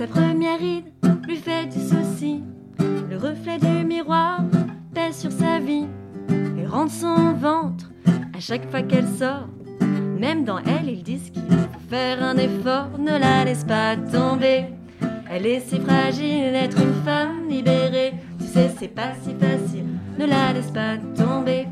Sa 0.00 0.06
première 0.06 0.58
ride 0.58 0.86
lui 1.28 1.36
fait 1.36 1.66
du 1.66 1.78
souci. 1.78 2.42
Le 3.10 3.18
reflet 3.18 3.58
du 3.58 3.84
miroir 3.84 4.40
pèse 4.94 5.18
sur 5.18 5.30
sa 5.30 5.58
vie 5.58 5.84
et 6.56 6.66
rend 6.66 6.88
son 6.88 7.34
ventre 7.34 7.90
à 8.34 8.40
chaque 8.40 8.70
fois 8.70 8.80
qu'elle 8.80 9.06
sort. 9.06 9.46
Même 10.18 10.44
dans 10.44 10.56
elle, 10.60 10.88
ils 10.88 11.02
disent 11.02 11.28
qu'il 11.28 11.42
faut 11.42 11.90
faire 11.90 12.22
un 12.22 12.38
effort, 12.38 12.98
ne 12.98 13.18
la 13.18 13.44
laisse 13.44 13.64
pas 13.64 13.94
tomber. 14.10 14.68
Elle 15.30 15.44
est 15.44 15.60
si 15.60 15.78
fragile, 15.78 16.54
être 16.54 16.80
une 16.80 17.04
femme 17.04 17.46
libérée. 17.50 18.14
Tu 18.38 18.46
sais, 18.46 18.70
c'est 18.78 18.88
pas 18.88 19.12
si 19.22 19.34
facile, 19.34 19.84
ne 20.18 20.24
la 20.24 20.54
laisse 20.54 20.70
pas 20.70 20.96
tomber. 21.14 21.66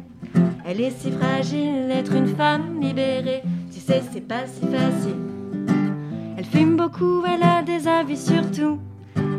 Elle 0.66 0.82
est 0.82 0.90
si 0.90 1.10
fragile, 1.12 1.90
être 1.90 2.12
une 2.12 2.36
femme 2.36 2.78
libérée. 2.78 3.42
Tu 3.72 3.80
sais, 3.80 4.02
c'est 4.12 4.20
pas 4.20 4.46
si 4.46 4.66
facile. 4.66 5.37
Elle 6.38 6.44
fume 6.44 6.76
beaucoup, 6.76 7.24
elle 7.26 7.42
a 7.42 7.62
des 7.62 7.88
avis 7.88 8.16
sur 8.16 8.48
tout. 8.52 8.78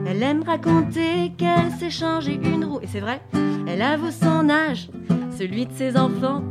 Elle 0.05 0.21
aime 0.21 0.43
raconter 0.43 1.31
qu'elle 1.37 1.71
s'est 1.79 1.89
changé 1.89 2.33
une 2.33 2.65
roue. 2.65 2.81
Et 2.81 2.87
c'est 2.87 2.99
vrai, 2.99 3.21
elle 3.69 3.81
avoue 3.81 4.11
son 4.11 4.49
âge, 4.49 4.89
celui 5.37 5.65
de 5.65 5.71
ses 5.71 5.95
enfants. 5.95 6.43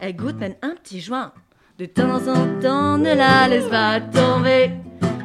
Elle 0.00 0.16
goûte 0.16 0.40
même 0.40 0.56
un 0.62 0.74
petit 0.74 1.00
joint. 1.00 1.32
De 1.78 1.86
temps 1.86 2.26
en 2.26 2.60
temps, 2.60 2.98
ne 2.98 3.14
la 3.14 3.46
laisse 3.46 3.68
pas 3.68 4.00
tomber. 4.00 4.72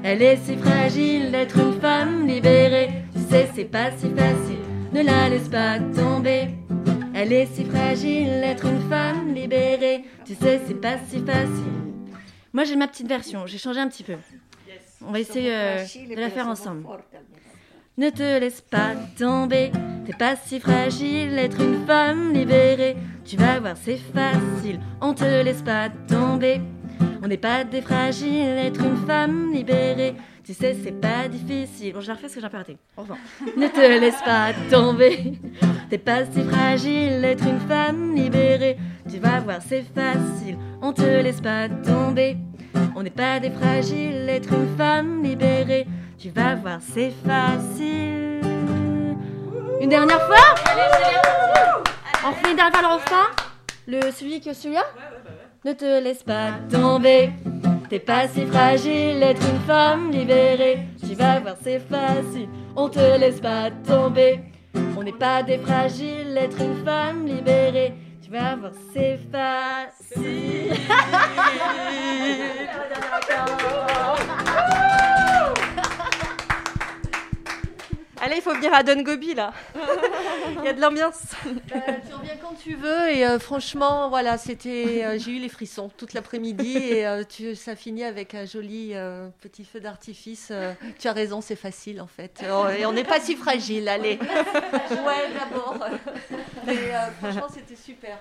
Elle 0.04 0.22
est 0.22 0.38
si 0.38 0.56
fragile 0.56 1.32
d'être 1.32 1.58
une 1.58 1.82
femme 1.82 2.28
libérée. 2.28 2.90
Tu 3.16 3.22
sais, 3.22 3.50
c'est 3.56 3.66
pas 3.66 3.90
si 3.98 4.08
facile. 4.12 4.60
Ne 4.94 5.02
la 5.02 5.30
laisse 5.30 5.50
pas 5.50 5.80
tomber. 5.80 6.50
Elle 7.16 7.34
est 7.34 7.48
si 7.48 7.66
fragile 7.66 8.40
d'être 8.40 8.68
une 8.68 8.88
femme 8.88 9.34
libérée. 9.34 10.04
Tu 10.26 10.36
sais, 10.36 10.62
c'est 10.68 10.80
pas 10.80 11.00
si 11.10 11.22
facile. 11.22 11.74
Moi, 12.54 12.66
j'ai 12.66 12.76
ma 12.76 12.88
petite 12.88 13.08
version. 13.08 13.48
J'ai 13.48 13.58
changé 13.58 13.80
un 13.80 13.88
petit 13.88 14.04
peu. 14.04 14.14
On 15.06 15.12
va 15.12 15.20
essayer 15.20 15.54
euh, 15.54 15.84
de 15.84 16.20
la 16.20 16.30
faire 16.30 16.48
ensemble. 16.48 16.86
Ne 17.98 18.10
te 18.10 18.40
laisse 18.40 18.62
pas 18.62 18.96
tomber, 19.18 19.72
t'es 20.06 20.14
pas 20.14 20.36
si 20.36 20.60
fragile, 20.60 21.38
être 21.38 21.62
une 21.62 21.86
femme 21.86 22.34
libérée. 22.34 22.96
Tu 23.26 23.36
vas 23.36 23.60
voir, 23.60 23.76
c'est 23.76 23.98
facile, 23.98 24.80
on 25.02 25.14
te 25.14 25.24
laisse 25.24 25.62
pas 25.62 25.90
tomber. 26.08 26.62
On 27.22 27.28
n'est 27.28 27.38
pas 27.38 27.66
des 27.66 27.82
fragiles, 27.82 28.58
être 28.58 28.82
une 28.82 29.06
femme 29.06 29.52
libérée. 29.54 30.16
Tu 30.46 30.54
sais, 30.54 30.76
c'est 30.82 31.00
pas 31.00 31.28
difficile. 31.28 31.94
Bon, 31.94 32.02
je 32.02 32.08
la 32.08 32.14
refais 32.14 32.24
parce 32.24 32.34
que 32.34 32.40
j'ai 32.40 32.46
un 32.46 32.50
peu 32.50 32.58
raté. 32.58 32.78
Au 32.98 33.02
revoir. 33.02 33.20
ne 33.58 33.68
te 33.68 34.00
laisse 34.00 34.22
pas 34.24 34.54
tomber, 34.72 35.34
t'es 35.90 35.98
pas 35.98 36.26
si 36.26 36.42
fragile, 36.44 37.24
être 37.24 37.46
une 37.46 37.60
femme 37.60 38.16
libérée. 38.16 38.78
Tu 39.10 39.18
vas 39.20 39.42
voir, 39.42 39.60
c'est 39.62 39.84
facile, 39.94 40.58
on 40.82 40.94
te 40.94 41.02
laisse 41.02 41.42
pas 41.42 41.68
tomber. 41.70 42.38
On 42.96 43.04
n'est 43.04 43.10
pas 43.10 43.40
des 43.40 43.52
fragiles, 43.52 44.28
être 44.30 44.54
une 44.54 44.78
femme 44.78 45.24
libérée. 45.24 45.88
Tu 46.18 46.30
vas 46.30 46.56
voir, 46.56 46.80
c'est 46.82 47.14
facile. 47.26 48.42
Une 49.82 49.90
dernière 49.90 50.22
fois 50.28 50.56
On 52.26 52.32
refait 52.32 52.52
une 52.52 52.58
dernière 52.58 52.74
fois 52.74 52.82
le 52.82 52.96
refrain 52.96 53.28
Le, 53.88 54.12
celui 54.12 54.42
que 54.42 54.54
celui-là? 54.54 54.84
Ne 55.66 55.74
te 55.74 56.04
laisse 56.04 56.24
pas 56.24 56.52
tomber. 56.70 57.32
T'es 57.90 58.00
pas 58.00 58.28
si 58.28 58.46
fragile, 58.46 59.24
être 59.24 59.42
une 59.42 59.60
femme 59.62 60.12
libérée. 60.12 60.80
Tu 61.00 61.16
vas 61.16 61.40
voir, 61.40 61.56
c'est 61.64 61.80
facile. 61.80 62.48
On 62.76 62.88
te 62.90 63.00
laisse 63.20 63.40
pas 63.40 63.72
tomber. 63.88 64.42
On 64.98 65.04
n'est 65.04 65.12
pas 65.12 65.42
des 65.44 65.58
fragiles, 65.58 66.38
être 66.38 66.62
une 66.62 66.84
femme 66.86 67.26
libérée. 67.26 67.94
Vas 68.30 68.56
voir, 68.56 68.72
c'est 68.94 69.20
facile. 69.32 70.76
il 78.38 78.42
faut 78.42 78.54
venir 78.54 78.74
à 78.74 78.84
Dungobi 78.84 79.34
là. 79.34 79.54
il 80.58 80.64
y 80.64 80.68
a 80.68 80.74
de 80.74 80.82
l'ambiance. 80.82 81.22
Bah, 81.70 81.80
tu 82.08 82.14
reviens 82.14 82.36
quand 82.42 82.56
tu 82.56 82.76
veux 82.76 83.10
et 83.10 83.26
euh, 83.26 83.40
franchement, 83.40 84.10
voilà, 84.10 84.38
c'était, 84.38 85.04
euh, 85.06 85.18
j'ai 85.20 85.38
eu 85.38 85.40
les 85.40 85.50
frissons 85.50 85.90
toute 85.96 86.14
l'après-midi 86.14 86.78
et 86.78 87.06
euh, 87.06 87.24
tu, 87.24 87.56
ça 87.56 87.76
finit 87.76 88.04
avec 88.04 88.36
un 88.36 88.46
joli 88.46 88.94
petit 89.42 89.66
feu 89.66 89.80
d'artifice. 89.80 90.52
tu 90.98 91.08
as 91.08 91.14
raison, 91.14 91.42
c'est 91.42 91.56
facile 91.56 92.02
en 92.02 92.08
fait. 92.08 92.44
et 92.78 92.86
on 92.86 92.94
n'est 92.94 93.04
pas 93.04 93.20
si 93.20 93.36
fragile, 93.36 93.88
allez. 93.88 94.20
ouais, 94.20 95.30
d'abord. 95.38 95.78
Mais 96.66 96.92
franchement, 97.20 97.48
c'était 97.54 97.76
super. 97.76 98.18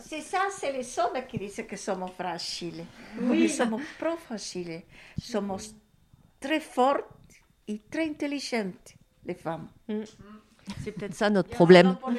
C'est 0.00 0.20
ça, 0.20 0.40
c'est 0.50 0.72
les 0.72 0.82
sonnes 0.82 1.24
qui 1.28 1.38
disent 1.38 1.64
que 1.68 1.76
sommes 1.76 2.06
fragiles. 2.18 2.84
Oui. 3.20 3.42
Nous 3.42 3.48
sommes 3.48 3.80
trop 3.98 4.16
fragiles. 4.16 4.82
Somos 5.20 5.74
très 6.40 6.60
fortes 6.60 7.04
et 7.70 7.80
très 7.90 8.08
intelligentes, 8.08 8.94
les 9.24 9.34
femmes. 9.34 9.68
Mm. 9.88 10.02
C'est 10.82 10.92
peut-être 10.92 11.14
ça 11.14 11.30
notre 11.30 11.50
problème. 11.50 11.96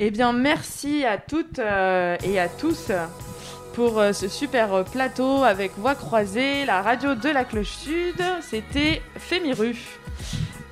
eh 0.00 0.10
bien, 0.10 0.32
merci 0.32 1.04
à 1.04 1.18
toutes 1.18 1.58
euh, 1.58 2.16
et 2.24 2.40
à 2.40 2.48
tous 2.48 2.90
pour 3.74 3.98
euh, 3.98 4.12
ce 4.12 4.28
super 4.28 4.84
plateau 4.84 5.42
avec 5.44 5.72
Voix 5.78 5.94
croisée, 5.94 6.64
la 6.64 6.82
radio 6.82 7.14
de 7.14 7.28
la 7.28 7.44
Cloche 7.44 7.76
Sud. 7.76 8.20
C'était 8.40 9.02
Fémiru. 9.16 9.76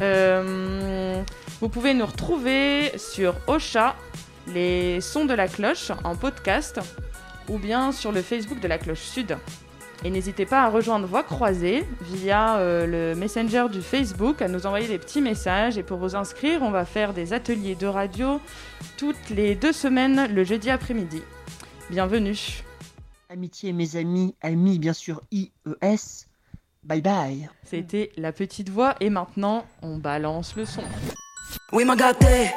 Euh, 0.01 1.23
vous 1.61 1.69
pouvez 1.69 1.95
nous 1.95 2.07
retrouver 2.07 2.99
sur 2.99 3.37
Ocha, 3.47 3.95
les 4.49 5.01
sons 5.01 5.25
de 5.25 5.35
la 5.35 5.47
cloche 5.47 5.93
en 6.05 6.17
podcast, 6.17 6.81
ou 7.49 7.59
bien 7.59 7.93
sur 7.93 8.11
le 8.13 8.23
Facebook 8.23 8.61
de 8.61 8.69
la 8.69 8.79
Cloche 8.79 9.03
Sud. 9.03 9.37
Et 10.05 10.11
n'hésitez 10.11 10.47
pas 10.47 10.63
à 10.63 10.69
rejoindre 10.69 11.07
Voix 11.07 11.25
Croisée 11.25 11.85
via 12.01 12.59
euh, 12.59 12.87
le 12.87 13.19
Messenger 13.19 13.67
du 13.71 13.83
Facebook, 13.83 14.41
à 14.41 14.49
nous 14.49 14.65
envoyer 14.65 14.87
des 14.87 14.99
petits 14.99 15.21
messages. 15.21 15.77
Et 15.77 15.83
pour 15.83 15.99
vous 15.99 16.15
inscrire, 16.15 16.63
on 16.63 16.71
va 16.71 16.85
faire 16.85 17.13
des 17.13 17.33
ateliers 17.33 17.75
de 17.75 17.87
radio 17.87 18.41
toutes 18.97 19.31
les 19.31 19.57
deux 19.57 19.73
semaines 19.73 20.33
le 20.33 20.45
jeudi 20.45 20.71
après-midi. 20.71 21.23
Bienvenue. 21.91 22.63
Amitié, 23.29 23.73
mes 23.73 23.97
amis, 23.97 24.35
amis, 24.41 24.79
bien 24.79 24.93
sûr, 24.93 25.21
IES. 25.33 26.29
Bye 26.85 27.03
bye. 27.03 27.51
C'était 27.65 28.13
la 28.17 28.33
petite 28.33 28.71
voix 28.71 28.95
et 29.01 29.11
maintenant 29.11 29.67
on 29.83 29.97
balance 29.99 30.55
le 30.57 30.65
son. 30.65 30.83
Oui, 31.73 31.85
m'a 31.85 31.97
gâté, 31.97 32.51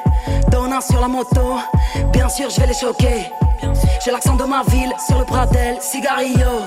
donnant 0.52 0.80
sur 0.80 1.02
la 1.02 1.08
moto. 1.08 1.58
Bien 2.14 2.30
sûr, 2.30 2.50
je 2.50 2.62
vais 2.62 2.68
les 2.68 2.74
choquer. 2.74 3.26
J'ai 4.04 4.12
l'accent 4.12 4.36
de 4.36 4.44
ma 4.44 4.64
ville 4.64 4.94
sur 5.06 5.20
le 5.20 5.26
Pradel, 5.26 5.78
cigarillo. 5.82 6.64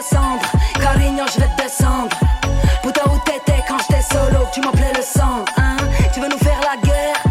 Descendre, 0.00 0.40
Carignan, 0.80 1.26
je 1.26 1.40
vais 1.40 1.48
te 1.48 1.62
descendre. 1.62 2.16
Putain, 2.82 3.02
où 3.12 3.18
t'étais 3.26 3.62
quand 3.68 3.76
j'étais 3.80 4.00
solo, 4.00 4.46
tu 4.54 4.62
m'appelais 4.62 4.92
le 4.96 5.02
sang, 5.02 5.44
hein? 5.58 5.76
Tu 6.14 6.20
veux 6.20 6.28
nous 6.28 6.38
faire 6.38 6.58
la 6.62 6.80
guerre? 6.80 7.22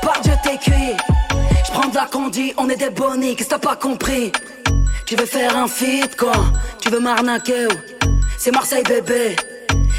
Par 0.00 0.18
Dieu, 0.22 0.32
t'es 0.42 0.56
cuit. 0.56 0.96
Je 1.66 1.72
prends 1.72 1.88
de 1.88 1.94
la 1.94 2.06
conduite, 2.06 2.54
on 2.56 2.70
est 2.70 2.76
des 2.76 2.88
bonnies, 2.88 3.36
qu'est-ce 3.36 3.50
que 3.50 3.54
t'as 3.56 3.68
pas 3.68 3.76
compris? 3.76 4.32
Tu 5.04 5.14
veux 5.14 5.26
faire 5.26 5.58
un 5.58 5.68
feat, 5.68 6.16
quoi? 6.16 6.32
Tu 6.80 6.88
veux 6.88 7.00
m'arnaquer, 7.00 7.68
C'est 8.38 8.50
Marseille, 8.50 8.84
bébé. 8.84 9.36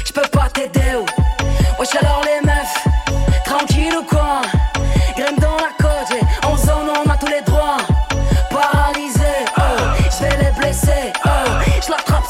Je 0.04 0.12
peux 0.12 0.28
pas 0.32 0.48
t'aider, 0.52 0.96
Wesh, 1.78 1.94
alors 2.00 2.22
les 2.24 2.44
meufs, 2.44 2.88
tranquille 3.44 3.94
ou 3.96 4.02
quoi? 4.02 4.42
Graine 5.16 5.36
dans 5.36 5.56
la 5.56 5.70
côte, 5.78 6.18
en 6.42 6.56
zone, 6.56 6.87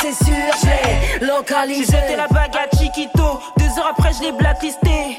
c'est 0.01 0.13
sûr, 0.25 0.35
je 0.61 1.19
l'ai 1.21 1.27
localisé. 1.27 1.97
J'ai 2.09 2.17
la 2.17 2.29
bague 2.29 2.57
à 2.57 2.77
Chiquito, 2.77 3.41
deux 3.57 3.79
heures 3.79 3.93
après, 3.97 4.13
je 4.13 4.23
l'ai 4.23 4.33
blacklisté. 4.33 5.19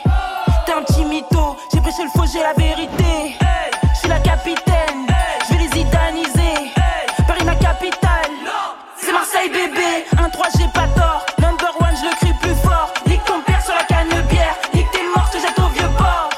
T'es 0.65 0.73
un 0.73 0.83
petit 0.83 1.05
mytho, 1.05 1.57
j'ai 1.73 1.81
prêché 1.81 2.03
le 2.03 2.09
faux, 2.09 2.25
j'ai 2.31 2.41
la 2.41 2.53
vérité. 2.53 3.35
Je 3.93 3.99
suis 3.99 4.07
la 4.07 4.19
capitaine, 4.19 5.07
je 5.47 5.53
vais 5.53 5.59
les 5.63 5.81
idaniser. 5.81 6.71
Paris, 7.27 7.43
ma 7.45 7.55
capitale, 7.55 8.31
c'est 8.97 9.11
Marseille, 9.11 9.49
bébé. 9.49 10.05
Un 10.17 10.29
3, 10.29 10.47
j'ai 10.57 10.67
pas 10.73 10.87
tort. 10.95 11.25
Number 11.39 11.71
one, 11.79 11.95
je 11.95 12.09
le 12.09 12.15
crie 12.15 12.33
plus 12.41 12.55
fort. 12.63 12.93
Nique 13.07 13.23
ton 13.25 13.41
père 13.41 13.63
sur 13.63 13.73
la 13.73 13.83
canne 13.83 14.21
bière, 14.29 14.55
nique 14.73 14.91
tes 14.91 15.03
morts, 15.15 15.29
je 15.33 15.39
jette 15.39 15.59
au 15.59 15.69
vieux 15.69 15.89
port. 15.97 16.29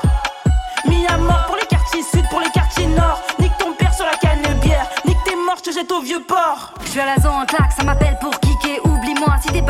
Mis 0.86 1.06
à 1.08 1.18
mort 1.18 1.46
pour 1.46 1.58
les 1.58 1.66
quartiers 1.66 2.04
sud, 2.04 2.28
pour 2.30 2.40
les 2.40 2.50
quartiers 2.50 2.88
nord. 2.88 3.22
Nique 3.40 3.58
ton 3.58 3.74
père 3.74 3.94
sur 3.94 4.06
la 4.06 4.16
canne 4.18 4.42
bière, 4.62 4.88
nique 5.06 5.24
tes 5.26 5.36
morts, 5.36 5.58
je 5.66 5.72
jette 5.72 5.92
au 5.92 6.02
vieux 6.02 6.22
port. 6.22 6.74
Je 6.86 6.92
suis 6.92 7.00
à 7.00 7.06
la 7.06 7.16
zone 7.22 7.34
en 7.34 7.46
claque, 7.46 7.72
ça 7.72 7.84
kicker. 7.84 8.01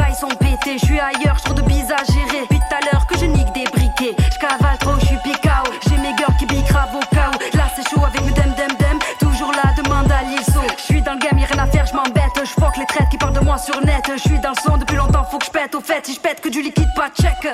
Bails 0.02 0.16
sont 0.16 0.28
pétés. 0.30 0.78
Je 0.80 0.86
suis 0.86 1.00
ailleurs, 1.00 1.38
je 1.46 1.54
de 1.54 1.62
bises 1.62 1.92
à 1.92 2.04
gérer. 2.12 2.42
Depuis 2.42 2.58
tout 2.58 2.76
à 2.76 2.80
l'heure 2.86 3.06
que 3.06 3.18
je 3.20 3.26
nique 3.26 3.52
des 3.54 3.66
briquets. 3.66 4.16
Je 4.34 4.40
cavale 4.40 4.78
trop, 4.80 5.00
je 5.00 5.06
suis 5.06 5.18
picao. 5.18 5.64
J'ai 5.88 5.98
mes 5.98 6.16
gars 6.16 6.34
qui 6.40 6.46
bicravent 6.48 6.96
au. 6.96 7.02
Là 7.58 7.66
c'est 7.76 7.88
chaud 7.88 8.04
avec 8.04 8.22
mes 8.26 8.32
dem 8.32 8.52
dem 8.58 8.74
dem. 8.80 8.98
Toujours 9.20 9.52
là, 9.52 9.72
demande 9.78 10.12
à 10.12 10.24
l'ISO. 10.24 10.62
Je 10.78 10.84
suis 10.84 11.02
dans 11.02 11.14
le 11.14 11.20
game, 11.20 11.38
y'a 11.38 11.46
rien 11.46 11.64
à 11.64 11.68
faire, 11.68 11.86
je 11.86 11.94
m'embête. 11.94 12.32
Je 12.44 12.54
que 12.56 12.80
les 12.80 12.86
traites 12.86 13.10
qui 13.10 13.18
parlent 13.18 13.34
de 13.34 13.42
moi 13.42 13.58
sur 13.58 13.80
net. 13.86 14.04
Je 14.16 14.22
suis 14.22 14.40
dans 14.40 14.50
le 14.50 14.62
son 14.64 14.78
depuis 14.78 14.96
longtemps, 14.96 15.24
faut 15.30 15.38
que 15.38 15.46
je 15.46 15.52
pète. 15.52 15.76
Au 15.76 15.82
fait, 15.82 16.06
si 16.06 16.16
je 16.16 16.20
pète 16.20 16.42
que 16.42 16.50
du 16.50 16.62
liquide, 16.64 16.90
pas 16.96 17.10
check. 17.10 17.48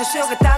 N'imagine 0.00 0.22
pas 0.22 0.34
que 0.34 0.44
je 0.44 0.49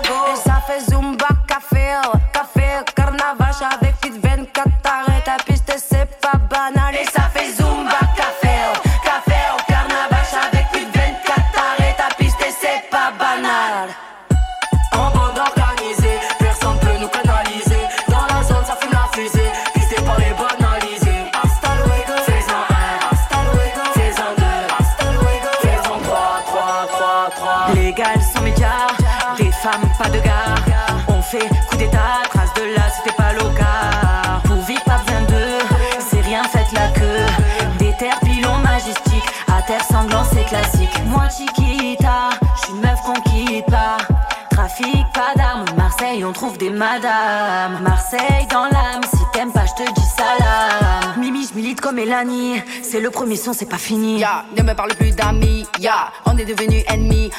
c'est 53.36 53.68
pas 53.68 53.78
fini. 53.78 54.18
Ya, 54.18 54.44
ne 54.56 54.62
me 54.62 54.74
parle 54.74 54.94
plus 54.94 55.14
d'amis, 55.14 55.66
ya, 55.78 56.12
on 56.26 56.36
est 56.36 56.44
devenus 56.44 56.84
ennemis, 56.88 57.30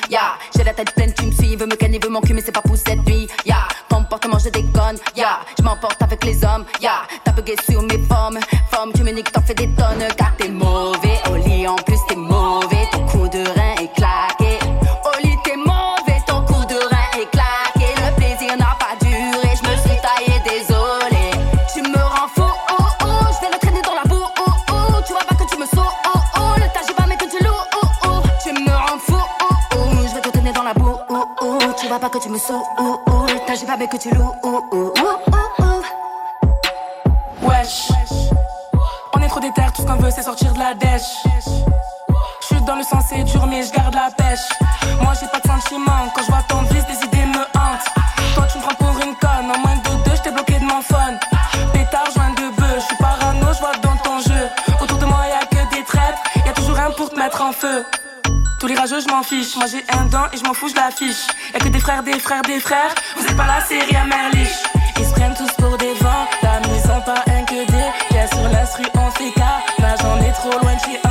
pas 31.99 32.09
que 32.09 32.17
tu 32.17 32.29
me 32.29 32.39
tas, 32.39 33.55
j'ai 33.55 33.65
pas, 33.65 33.77
mais 33.77 33.87
que 33.87 33.97
tu 33.97 34.09
loues. 34.15 34.33
Wesh, 37.41 37.91
on 39.13 39.21
est 39.21 39.27
trop 39.27 39.39
déter, 39.39 39.61
tout 39.75 39.81
ce 39.83 39.87
qu'on 39.87 39.95
veut 39.95 40.09
c'est 40.09 40.23
sortir 40.23 40.53
de 40.53 40.59
la 40.59 40.73
dèche. 40.73 41.23
Je 42.41 42.45
suis 42.47 42.61
dans 42.65 42.75
le 42.75 42.83
sens 42.83 43.03
c'est 43.09 43.23
dur 43.23 43.45
mais 43.47 43.63
je 43.63 43.71
garde 43.71 43.93
la 43.93 44.09
pêche. 44.11 44.47
Moi 45.01 45.13
j'ai 45.19 45.27
pas 45.27 45.39
de 45.39 45.47
sentiments, 45.47 46.09
quand 46.15 46.23
je 46.23 46.31
vois 46.31 46.43
ton 46.47 46.61
vice 46.63 46.85
des 46.87 47.05
idées 47.05 47.25
me 47.25 47.41
hantent. 47.41 47.89
Toi 48.35 48.47
tu 48.51 48.57
me 48.57 48.63
prends 48.63 48.75
pour 48.75 48.97
une 49.03 49.15
conne, 49.15 49.51
en 49.51 49.59
moins 49.59 49.75
de 49.75 50.03
deux 50.03 50.15
je 50.15 50.21
t'ai 50.21 50.31
bloqué 50.31 50.53
de 50.59 50.65
mon 50.65 50.81
phone. 50.81 51.19
Pétard 51.73 52.09
joint 52.15 52.31
de 52.31 52.55
bœuf, 52.59 52.75
je 52.79 52.85
suis 52.85 52.97
parano, 52.97 53.47
je 53.53 53.59
vois 53.59 53.75
dans 53.83 53.97
ton 53.97 54.19
jeu. 54.19 54.49
Autour 54.81 54.97
de 54.97 55.05
moi 55.05 55.19
y 55.27 55.33
a 55.33 55.45
que 55.45 55.75
des 55.75 55.83
traîtres, 55.83 56.19
y 56.45 56.49
a 56.49 56.53
toujours 56.53 56.79
un 56.79 56.91
pour 56.91 57.09
te 57.09 57.15
mettre 57.15 57.41
en 57.41 57.51
feu. 57.51 57.85
Tous 58.63 58.67
les 58.67 58.75
rageux, 58.75 59.01
je 59.01 59.09
m'en 59.09 59.23
fiche. 59.23 59.57
Moi 59.57 59.65
j'ai 59.65 59.83
un 59.93 60.05
dent 60.05 60.23
et 60.31 60.37
je 60.37 60.43
m'en 60.45 60.53
fous, 60.53 60.69
je 60.69 60.75
l'affiche. 60.75 61.27
Y'a 61.53 61.59
que 61.59 61.67
des 61.67 61.81
frères, 61.81 62.01
des 62.01 62.17
frères, 62.17 62.41
des 62.43 62.61
frères. 62.61 62.95
Vous 63.17 63.25
êtes 63.25 63.35
pas 63.35 63.45
la 63.45 63.59
série 63.59 63.93
à 63.93 64.05
Merlich. 64.05 64.55
Ils 64.97 65.05
se 65.05 65.11
prennent 65.11 65.35
tous 65.35 65.51
pour 65.61 65.77
des 65.77 65.93
vents. 65.95 66.25
La 66.41 66.61
maison 66.61 67.01
pas 67.05 67.25
un 67.27 67.43
que 67.43 67.69
des. 67.69 68.15
Y'a 68.15 68.25
sur 68.27 68.47
l'instru, 68.47 68.83
on 68.95 69.11
fait 69.11 69.31
cas. 69.31 69.59
Là 69.79 69.95
j'en 70.01 70.17
ai 70.21 70.31
trop 70.31 70.57
loin 70.61 70.75
de 70.75 70.79
chez 70.79 71.02